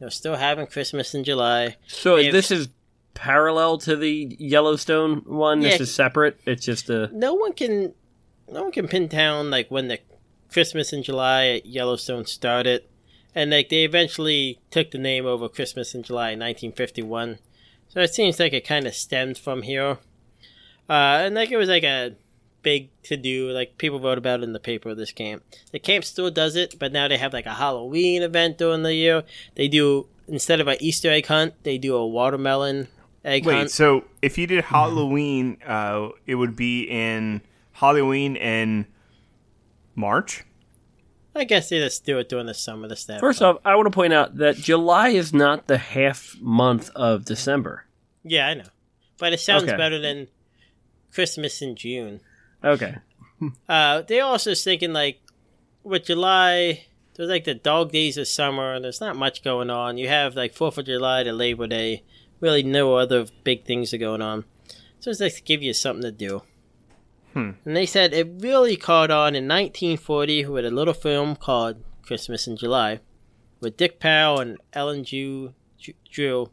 They're 0.00 0.10
still 0.10 0.36
having 0.36 0.66
Christmas 0.66 1.14
in 1.14 1.22
July. 1.24 1.76
So 1.86 2.16
If- 2.16 2.32
this 2.32 2.50
is 2.50 2.68
parallel 3.12 3.78
to 3.78 3.94
the 3.96 4.36
Yellowstone 4.40 5.18
one. 5.26 5.60
This 5.60 5.80
is 5.80 5.94
separate. 5.94 6.40
It's 6.46 6.64
just 6.64 6.90
a. 6.90 7.08
no 7.12 7.34
one 7.34 7.52
can 7.52 7.94
no 8.50 8.64
one 8.64 8.72
can 8.72 8.88
pin 8.88 9.06
down 9.06 9.50
like 9.50 9.70
when 9.70 9.88
the 9.88 9.98
Christmas 10.50 10.92
in 10.92 11.02
July 11.02 11.46
at 11.46 11.66
Yellowstone 11.66 12.26
started. 12.26 12.82
And 13.34 13.50
like 13.50 13.68
they 13.68 13.84
eventually 13.84 14.58
took 14.70 14.90
the 14.90 14.98
name 14.98 15.26
over 15.26 15.48
Christmas 15.48 15.94
in 15.94 16.02
July 16.02 16.30
in 16.30 16.40
1951. 16.40 17.38
So 17.88 18.00
it 18.00 18.14
seems 18.14 18.40
like 18.40 18.52
it 18.52 18.66
kind 18.66 18.86
of 18.86 18.94
stemmed 18.94 19.38
from 19.38 19.62
here. 19.62 19.98
Uh, 20.88 21.22
and 21.22 21.34
like 21.34 21.50
it 21.50 21.56
was 21.56 21.68
like 21.68 21.84
a 21.84 22.14
big 22.62 22.90
to 23.04 23.16
do. 23.16 23.50
Like 23.50 23.78
people 23.78 24.00
wrote 24.00 24.18
about 24.18 24.40
it 24.40 24.44
in 24.44 24.52
the 24.52 24.60
paper. 24.60 24.94
This 24.94 25.12
camp, 25.12 25.44
the 25.70 25.78
camp 25.78 26.04
still 26.04 26.30
does 26.30 26.56
it, 26.56 26.78
but 26.78 26.92
now 26.92 27.06
they 27.06 27.18
have 27.18 27.32
like 27.32 27.46
a 27.46 27.54
Halloween 27.54 28.22
event 28.22 28.58
during 28.58 28.82
the 28.82 28.94
year. 28.94 29.22
They 29.54 29.68
do 29.68 30.08
instead 30.26 30.60
of 30.60 30.68
an 30.68 30.76
Easter 30.80 31.10
egg 31.10 31.26
hunt, 31.26 31.54
they 31.62 31.78
do 31.78 31.94
a 31.94 32.06
watermelon 32.06 32.88
egg 33.24 33.44
hunt. 33.44 33.46
Wait, 33.46 33.58
hunt. 33.58 33.70
so 33.70 34.04
if 34.22 34.36
you 34.36 34.46
did 34.46 34.64
Halloween, 34.64 35.58
uh, 35.64 36.08
it 36.26 36.34
would 36.34 36.56
be 36.56 36.82
in 36.82 37.42
Halloween 37.72 38.36
in 38.36 38.86
March. 39.94 40.44
I 41.34 41.44
guess 41.44 41.68
they 41.68 41.78
just 41.80 42.04
do 42.04 42.18
it 42.18 42.28
during 42.28 42.46
the 42.46 42.54
summer. 42.54 42.86
The 42.88 42.96
staff. 42.96 43.20
First 43.20 43.42
off, 43.42 43.58
I 43.64 43.74
want 43.74 43.86
to 43.86 43.90
point 43.90 44.12
out 44.12 44.36
that 44.36 44.56
July 44.56 45.08
is 45.08 45.32
not 45.34 45.66
the 45.66 45.78
half 45.78 46.36
month 46.40 46.90
of 46.94 47.24
December. 47.24 47.84
Yeah, 48.22 48.46
I 48.48 48.54
know. 48.54 48.64
But 49.18 49.32
it 49.32 49.40
sounds 49.40 49.64
Okay. 49.64 49.76
better 49.76 49.98
than 50.00 50.28
Christmas 51.12 51.60
in 51.62 51.76
June. 51.76 52.20
Okay. 52.62 52.96
Uh, 53.68 54.00
they're 54.02 54.24
also 54.24 54.54
thinking 54.54 54.92
like 54.94 55.20
with 55.82 56.04
July, 56.06 56.84
there's 57.14 57.28
like 57.28 57.44
the 57.44 57.52
dog 57.52 57.92
days 57.92 58.16
of 58.16 58.26
summer, 58.26 58.72
and 58.72 58.84
there's 58.84 59.00
not 59.02 59.16
much 59.16 59.42
going 59.42 59.68
on. 59.68 59.98
You 59.98 60.08
have 60.08 60.34
like 60.34 60.54
Fourth 60.54 60.78
of 60.78 60.86
July 60.86 61.24
to 61.24 61.32
Labor 61.32 61.66
Day. 61.66 62.04
Really, 62.40 62.62
no 62.62 62.94
other 62.94 63.26
big 63.42 63.64
things 63.64 63.92
are 63.92 63.98
going 63.98 64.22
on. 64.22 64.44
So 65.00 65.10
it's 65.10 65.20
like 65.20 65.34
to 65.34 65.42
give 65.42 65.62
you 65.62 65.74
something 65.74 66.02
to 66.04 66.12
do. 66.12 66.42
Hmm. 67.34 67.50
And 67.64 67.76
they 67.76 67.84
said 67.86 68.14
it 68.14 68.28
really 68.38 68.76
caught 68.76 69.10
on 69.10 69.34
in 69.34 69.46
1940 69.48 70.46
with 70.46 70.64
a 70.64 70.70
little 70.70 70.94
film 70.94 71.36
called 71.36 71.82
Christmas 72.02 72.46
in 72.46 72.56
July, 72.56 73.00
with 73.60 73.76
Dick 73.76 73.98
Powell 74.00 74.40
and 74.40 74.58
Ellen 74.72 75.04
Jew, 75.04 75.52
Jew, 75.78 75.94
Drew 76.10 76.50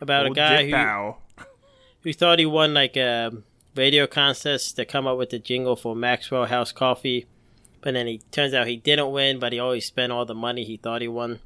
about 0.00 0.26
a 0.26 0.30
guy 0.30 0.58
Dick 0.58 0.66
who 0.66 0.72
Bow. 0.72 1.16
who 2.02 2.12
thought 2.12 2.38
he 2.38 2.46
won 2.46 2.72
like 2.74 2.96
a 2.96 3.32
radio 3.76 4.06
contest 4.06 4.76
to 4.76 4.84
come 4.84 5.06
up 5.06 5.18
with 5.18 5.30
the 5.30 5.38
jingle 5.38 5.76
for 5.76 5.94
Maxwell 5.96 6.46
House 6.46 6.72
Coffee, 6.72 7.26
but 7.80 7.94
then 7.94 8.06
he 8.06 8.18
turns 8.30 8.54
out 8.54 8.66
he 8.66 8.76
didn't 8.76 9.10
win, 9.10 9.38
but 9.38 9.52
he 9.52 9.58
always 9.58 9.84
spent 9.86 10.12
all 10.12 10.24
the 10.24 10.34
money 10.34 10.64
he 10.64 10.76
thought 10.76 11.02
he 11.02 11.08
won. 11.08 11.40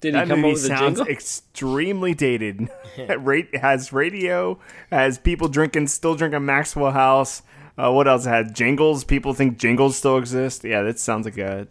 Did 0.00 0.14
he 0.14 0.20
That 0.20 0.28
come 0.28 0.40
up 0.40 0.42
movie 0.42 0.52
with 0.54 0.64
a 0.64 0.66
sounds 0.66 0.98
jingle? 0.98 1.06
extremely 1.06 2.14
dated. 2.14 2.68
It 2.98 3.56
has 3.60 3.92
radio, 3.92 4.58
has 4.90 5.18
people 5.18 5.48
drinking, 5.48 5.86
still 5.88 6.14
drinking 6.14 6.44
Maxwell 6.46 6.92
House. 6.92 7.42
Uh, 7.78 7.92
what 7.92 8.08
else? 8.08 8.24
Had 8.24 8.54
jingles. 8.54 9.04
People 9.04 9.34
think 9.34 9.58
jingles 9.58 9.96
still 9.96 10.16
exist. 10.16 10.64
Yeah, 10.64 10.82
that 10.82 10.98
sounds 10.98 11.24
like 11.26 11.38
a 11.38 11.68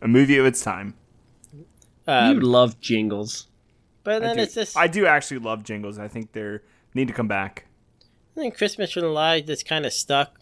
a 0.00 0.08
movie 0.08 0.38
of 0.38 0.46
its 0.46 0.62
time. 0.62 0.94
Um, 2.06 2.34
you 2.36 2.40
love 2.40 2.80
jingles. 2.80 3.48
but 4.04 4.22
then 4.22 4.38
it's 4.38 4.54
just 4.54 4.76
I 4.76 4.86
do 4.86 5.06
actually 5.06 5.38
love 5.40 5.64
jingles. 5.64 5.98
I 5.98 6.08
think 6.08 6.32
they're 6.32 6.62
need 6.94 7.08
to 7.08 7.14
come 7.14 7.28
back. 7.28 7.66
I 8.36 8.40
think 8.40 8.56
Christmas 8.56 8.96
in 8.96 9.02
July 9.02 9.40
just 9.40 9.66
kind 9.66 9.84
of 9.84 9.92
stuck. 9.92 10.38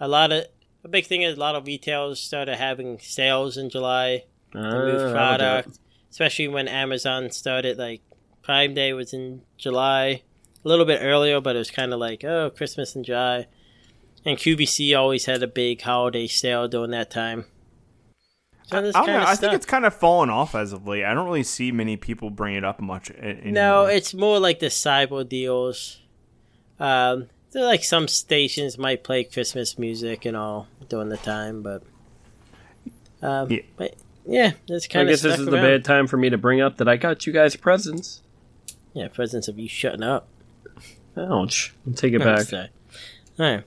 A 0.00 0.08
lot 0.08 0.32
of 0.32 0.44
a 0.84 0.88
big 0.88 1.06
thing 1.06 1.22
is 1.22 1.36
a 1.36 1.40
lot 1.40 1.54
of 1.54 1.66
retailers 1.66 2.20
started 2.20 2.56
having 2.56 2.98
sales 3.00 3.56
in 3.56 3.68
July. 3.68 4.24
Ah, 4.54 4.58
to 4.58 4.62
that'll 4.62 4.86
move 4.86 5.12
product, 5.12 5.78
especially 6.10 6.48
when 6.48 6.68
Amazon 6.68 7.30
started. 7.30 7.78
Like 7.78 8.00
Prime 8.42 8.74
Day 8.74 8.92
was 8.92 9.12
in 9.12 9.42
July, 9.58 10.22
a 10.64 10.68
little 10.68 10.84
bit 10.84 11.00
earlier, 11.02 11.40
but 11.40 11.56
it 11.56 11.58
was 11.58 11.70
kind 11.70 11.92
of 11.92 11.98
like 12.00 12.22
oh 12.24 12.50
Christmas 12.50 12.94
in 12.96 13.02
July. 13.04 13.46
And 14.24 14.38
QVC 14.38 14.96
always 14.96 15.24
had 15.26 15.42
a 15.42 15.46
big 15.48 15.80
holiday 15.82 16.26
sale 16.26 16.68
during 16.68 16.92
that 16.92 17.10
time. 17.10 17.46
So 18.66 18.78
I 18.78 18.80
this 18.80 18.94
don't 18.94 19.06
know. 19.06 19.24
I 19.26 19.34
think 19.34 19.52
it's 19.54 19.66
kind 19.66 19.84
of 19.84 19.92
fallen 19.94 20.30
off 20.30 20.54
as 20.54 20.72
of 20.72 20.86
late. 20.86 21.04
I 21.04 21.12
don't 21.14 21.24
really 21.26 21.42
see 21.42 21.72
many 21.72 21.96
people 21.96 22.30
bring 22.30 22.54
it 22.54 22.64
up 22.64 22.80
much 22.80 23.10
a- 23.10 23.18
anymore. 23.22 23.52
no, 23.52 23.84
it's 23.86 24.14
more 24.14 24.38
like 24.38 24.60
the 24.60 24.66
cyber 24.66 25.28
deals. 25.28 25.98
Um, 26.78 27.28
they're 27.50 27.64
like 27.64 27.82
some 27.84 28.06
stations 28.08 28.78
might 28.78 29.02
play 29.04 29.24
Christmas 29.24 29.78
music 29.78 30.24
and 30.24 30.36
all 30.36 30.68
during 30.88 31.08
the 31.08 31.16
time, 31.18 31.62
but 31.62 31.82
um, 33.20 33.50
Yeah. 33.50 33.62
but 33.76 33.94
yeah, 34.24 34.52
it's 34.68 34.86
kind 34.86 35.02
of 35.02 35.08
I 35.08 35.12
guess 35.12 35.22
this 35.22 35.32
stuck 35.34 35.40
is 35.40 35.46
the 35.46 35.52
bad 35.52 35.84
time 35.84 36.06
for 36.06 36.16
me 36.16 36.30
to 36.30 36.38
bring 36.38 36.60
up 36.60 36.76
that 36.78 36.88
I 36.88 36.96
got 36.96 37.26
you 37.26 37.32
guys 37.32 37.56
presents. 37.56 38.22
Yeah, 38.94 39.08
presence 39.08 39.48
of 39.48 39.58
you 39.58 39.68
shutting 39.68 40.02
up. 40.04 40.28
Ouch. 41.16 41.74
I'll 41.86 41.92
take 41.94 42.14
it 42.14 42.20
back. 42.20 42.40
sorry. 42.42 42.68
All 43.38 43.46
right. 43.56 43.64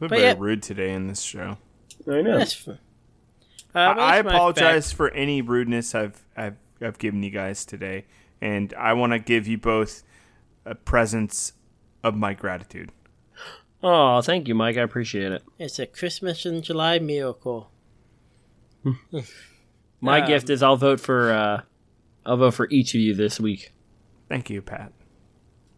We're 0.00 0.08
but 0.08 0.18
very 0.18 0.22
yeah. 0.22 0.34
rude 0.38 0.62
today 0.62 0.92
in 0.92 1.06
this 1.06 1.20
show. 1.22 1.58
I 2.10 2.22
know. 2.22 2.38
That's 2.38 2.66
f- 2.68 2.74
uh, 3.72 3.94
but 3.94 3.98
I, 4.00 4.14
I 4.14 4.16
apologize 4.16 4.86
fact. 4.90 4.96
for 4.96 5.10
any 5.10 5.42
rudeness 5.42 5.94
I've 5.94 6.24
I've 6.36 6.56
I've 6.80 6.98
given 6.98 7.22
you 7.22 7.30
guys 7.30 7.64
today, 7.64 8.06
and 8.40 8.74
I 8.74 8.94
want 8.94 9.12
to 9.12 9.18
give 9.18 9.46
you 9.46 9.58
both 9.58 10.02
a 10.64 10.74
presence 10.74 11.52
of 12.02 12.16
my 12.16 12.32
gratitude. 12.34 12.90
Oh, 13.82 14.20
thank 14.22 14.48
you, 14.48 14.54
Mike. 14.54 14.76
I 14.76 14.82
appreciate 14.82 15.32
it. 15.32 15.42
It's 15.58 15.78
a 15.78 15.86
Christmas 15.86 16.44
in 16.44 16.60
July 16.62 16.98
miracle. 16.98 17.70
My 20.00 20.20
Um, 20.20 20.26
gift 20.26 20.50
is 20.50 20.62
I'll 20.62 20.76
vote 20.76 21.00
for 21.00 21.30
uh 21.32 21.62
I'll 22.26 22.36
vote 22.36 22.54
for 22.54 22.68
each 22.70 22.94
of 22.94 23.00
you 23.00 23.14
this 23.14 23.40
week. 23.40 23.72
Thank 24.28 24.50
you, 24.50 24.60
Pat. 24.62 24.92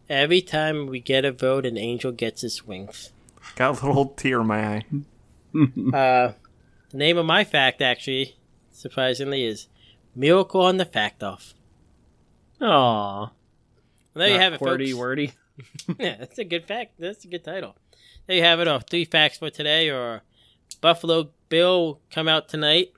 Every 0.09 0.41
time 0.41 0.87
we 0.87 0.99
get 0.99 1.23
a 1.25 1.31
vote, 1.31 1.65
an 1.65 1.77
angel 1.77 2.11
gets 2.11 2.41
his 2.41 2.65
wings. 2.67 3.12
Got 3.55 3.81
a 3.81 3.85
little 3.87 4.07
tear 4.07 4.41
in 4.41 4.47
my 4.47 4.75
eye. 4.77 4.85
Uh, 5.93 6.33
the 6.89 6.97
name 6.97 7.15
of 7.15 7.27
my 7.27 7.43
fact, 7.43 7.79
actually, 7.79 8.35
surprisingly, 8.71 9.43
is 9.43 9.67
Miracle 10.15 10.61
on 10.61 10.77
the 10.77 10.85
Fact 10.85 11.21
Off. 11.21 11.53
Aw. 12.59 13.29
There 14.15 14.27
you 14.29 14.39
have 14.39 14.53
it, 14.53 14.59
QWERTY 14.59 14.87
folks. 14.89 14.99
wordy. 14.99 15.31
Yeah, 15.99 16.15
that's 16.17 16.39
a 16.39 16.43
good 16.43 16.65
fact. 16.65 16.93
That's 16.97 17.23
a 17.25 17.27
good 17.27 17.43
title. 17.43 17.75
there 18.25 18.37
you 18.37 18.41
have 18.43 18.59
it. 18.59 18.67
Our 18.67 18.81
three 18.81 19.05
facts 19.05 19.37
for 19.37 19.51
today 19.51 19.91
or 19.91 20.23
Buffalo 20.81 21.29
Bill 21.49 21.99
come 22.09 22.27
out 22.27 22.49
tonight. 22.49 22.91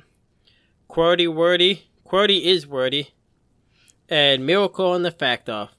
QWERTY 0.89 1.27
wordy. 1.33 1.89
QWERTY 2.07 2.41
is 2.45 2.65
wordy. 2.65 3.09
And 4.07 4.45
Miracle 4.45 4.91
on 4.91 5.01
the 5.03 5.11
Fact 5.11 5.49
Off. 5.49 5.71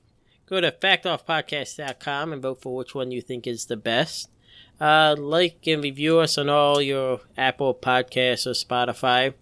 Go 0.45 0.61
to 0.61 0.71
factoffpodcast.com 0.71 2.35
and 2.35 2.43
vote 2.43 2.61
for 2.61 2.77
which 2.77 2.95
one 2.95 3.11
you 3.12 3.23
think 3.23 3.47
is 3.47 3.64
the 3.64 3.77
best. 3.79 4.29
Uh, 4.81 5.14
like 5.18 5.66
and 5.66 5.83
review 5.83 6.18
us 6.18 6.37
on 6.37 6.49
all 6.51 6.83
your 6.83 7.20
Apple 7.37 7.74
Podcasts 7.74 8.47
or 8.47 8.51
Spotify. 8.51 9.33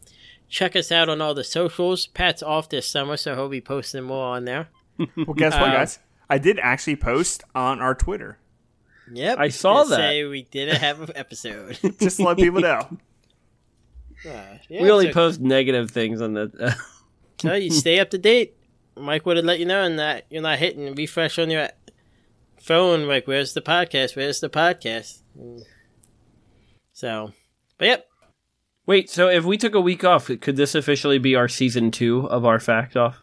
Check 0.48 0.76
us 0.76 0.92
out 0.92 1.08
on 1.08 1.20
all 1.20 1.34
the 1.34 1.42
socials. 1.42 2.06
Pat's 2.06 2.42
off 2.42 2.68
this 2.68 2.86
summer, 2.86 3.16
so 3.16 3.34
he'll 3.34 3.48
be 3.48 3.60
posting 3.60 4.04
more 4.04 4.26
on 4.36 4.44
there. 4.44 4.68
Well, 5.16 5.34
guess 5.34 5.54
what, 5.54 5.70
Uh, 5.70 5.72
guys? 5.72 5.98
I 6.30 6.38
did 6.38 6.58
actually 6.60 6.94
post 6.96 7.42
on 7.54 7.80
our 7.80 7.94
Twitter. 7.96 8.38
Yep. 9.12 9.38
I 9.38 9.48
saw 9.48 9.82
that. 9.84 9.96
Say 9.96 10.24
we 10.24 10.42
didn't 10.44 10.76
have 10.76 11.00
an 11.00 11.10
episode. 11.16 11.78
Just 12.00 12.18
to 12.18 12.22
let 12.24 12.36
people 12.36 12.60
know. 12.60 12.98
Uh, 14.26 14.56
yeah, 14.70 14.82
we 14.82 14.90
only 14.90 15.08
so- 15.08 15.12
post 15.12 15.38
negative 15.40 15.90
things 15.90 16.22
on 16.22 16.32
the. 16.32 16.74
So 17.42 17.52
you 17.52 17.70
stay 17.70 17.98
up 18.00 18.08
to 18.10 18.16
date. 18.18 18.56
Mike 18.96 19.26
would 19.26 19.36
have 19.36 19.44
let 19.44 19.58
you 19.58 19.66
know, 19.66 19.82
and 19.82 19.98
that 19.98 20.24
you're 20.30 20.40
not 20.40 20.58
hitting 20.58 20.94
refresh 20.94 21.38
on 21.38 21.50
your 21.50 21.68
phone. 22.58 23.06
Like, 23.06 23.26
where's 23.26 23.52
the 23.52 23.60
podcast? 23.60 24.16
Where's 24.16 24.40
the 24.40 24.48
podcast? 24.48 25.20
Mm. 25.38 25.62
So, 26.92 27.32
but 27.78 27.86
yep. 27.86 28.06
Wait, 28.86 29.08
so 29.08 29.28
if 29.28 29.44
we 29.44 29.56
took 29.56 29.74
a 29.74 29.80
week 29.80 30.04
off, 30.04 30.30
could 30.40 30.56
this 30.56 30.74
officially 30.74 31.18
be 31.18 31.34
our 31.34 31.48
season 31.48 31.90
two 31.90 32.28
of 32.28 32.44
our 32.44 32.60
fact 32.60 32.96
off? 32.96 33.22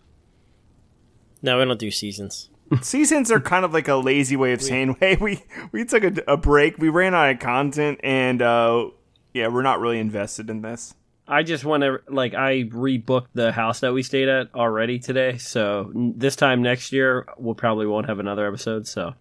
No, 1.42 1.58
we 1.60 1.66
don't 1.66 1.80
do 1.80 1.92
seasons. 1.92 2.50
Seasons 2.82 3.32
are 3.32 3.42
kind 3.42 3.66
of 3.66 3.74
like 3.74 3.90
a 3.90 3.96
lazy 3.96 4.38
way 4.38 4.54
of 4.54 4.62
saying, 4.62 4.96
"Hey, 5.00 5.18
we 5.20 5.44
we 5.74 5.84
took 5.84 6.04
a, 6.04 6.14
a 6.26 6.38
break. 6.38 6.78
We 6.78 6.88
ran 6.88 7.14
out 7.14 7.32
of 7.32 7.40
content, 7.40 8.00
and 8.02 8.42
uh, 8.42 8.86
yeah, 9.34 9.50
we're 9.50 9.62
not 9.62 9.82
really 9.82 10.00
invested 10.00 10.50
in 10.50 10.62
this." 10.62 10.94
I 11.28 11.44
just 11.44 11.66
want 11.66 11.84
to 11.84 12.00
like 12.08 12.34
I 12.34 12.64
rebooked 12.64 13.28
the 13.34 13.52
house 13.52 13.82
that 13.82 13.94
we 13.94 14.04
stayed 14.04 14.30
at 14.30 14.54
already 14.56 15.00
today, 15.00 15.38
so 15.38 15.92
n- 15.94 16.14
this 16.18 16.36
time 16.36 16.62
next 16.62 16.92
year 16.94 17.28
we'll 17.38 17.56
probably 17.56 17.88
won't 17.88 18.08
have 18.08 18.20
another 18.20 18.48
episode. 18.48 18.88
So 18.88 19.16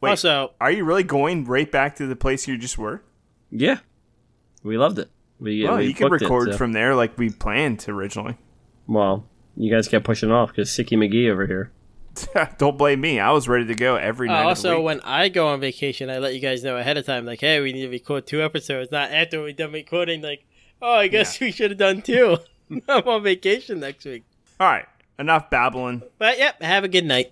Wait, 0.00 0.10
Also, 0.10 0.52
are 0.60 0.70
you 0.70 0.84
really 0.84 1.02
going 1.02 1.44
right 1.44 1.70
back 1.70 1.96
to 1.96 2.06
the 2.06 2.16
place 2.16 2.46
you 2.48 2.56
just 2.58 2.78
were? 2.78 3.02
yeah, 3.50 3.78
we 4.62 4.76
loved 4.78 4.98
it. 4.98 5.10
We, 5.38 5.64
well, 5.64 5.78
we 5.78 5.86
you 5.86 5.94
could 5.94 6.10
booked 6.10 6.22
it, 6.22 6.26
record 6.26 6.52
so- 6.52 6.56
from 6.58 6.72
there 6.72 6.94
like 6.94 7.16
we 7.18 7.30
planned 7.30 7.84
originally. 7.88 8.36
Well, 8.86 9.26
you 9.56 9.70
guys 9.74 9.88
kept 9.88 10.04
pushing 10.04 10.30
off 10.30 10.50
because 10.50 10.68
Sicky 10.70 10.96
McGee 10.98 11.30
over 11.30 11.46
here. 11.46 11.72
Don't 12.58 12.76
blame 12.76 13.00
me. 13.00 13.20
I 13.20 13.30
was 13.30 13.48
ready 13.48 13.66
to 13.66 13.74
go 13.74 13.96
every 13.96 14.28
uh, 14.28 14.32
night. 14.32 14.38
of 14.40 14.44
the 14.44 14.48
also 14.48 14.76
week. 14.78 14.84
when 14.86 15.00
I 15.02 15.28
go 15.28 15.48
on 15.48 15.60
vacation, 15.60 16.10
I 16.10 16.18
let 16.18 16.34
you 16.34 16.40
guys 16.40 16.64
know 16.64 16.76
ahead 16.76 16.96
of 16.98 17.06
time. 17.06 17.24
Like, 17.24 17.40
hey, 17.40 17.60
we 17.60 17.72
need 17.72 17.82
to 17.82 17.88
record 17.88 18.26
two 18.26 18.42
episodes. 18.42 18.90
Not 18.90 19.12
after 19.12 19.40
we're 19.40 19.52
done 19.52 19.72
recording. 19.72 20.20
Like, 20.22 20.44
oh, 20.82 20.94
I 20.94 21.08
guess 21.08 21.38
we 21.40 21.52
should 21.52 21.70
have 21.70 21.78
done 21.78 22.02
two. 22.02 22.38
I'm 22.88 23.06
on 23.08 23.22
vacation 23.22 23.80
next 23.80 24.04
week. 24.04 24.24
All 24.58 24.66
right, 24.66 24.86
enough 25.18 25.50
babbling. 25.50 26.02
But 26.18 26.38
yep, 26.38 26.60
have 26.62 26.84
a 26.84 26.88
good 26.88 27.04
night. 27.04 27.28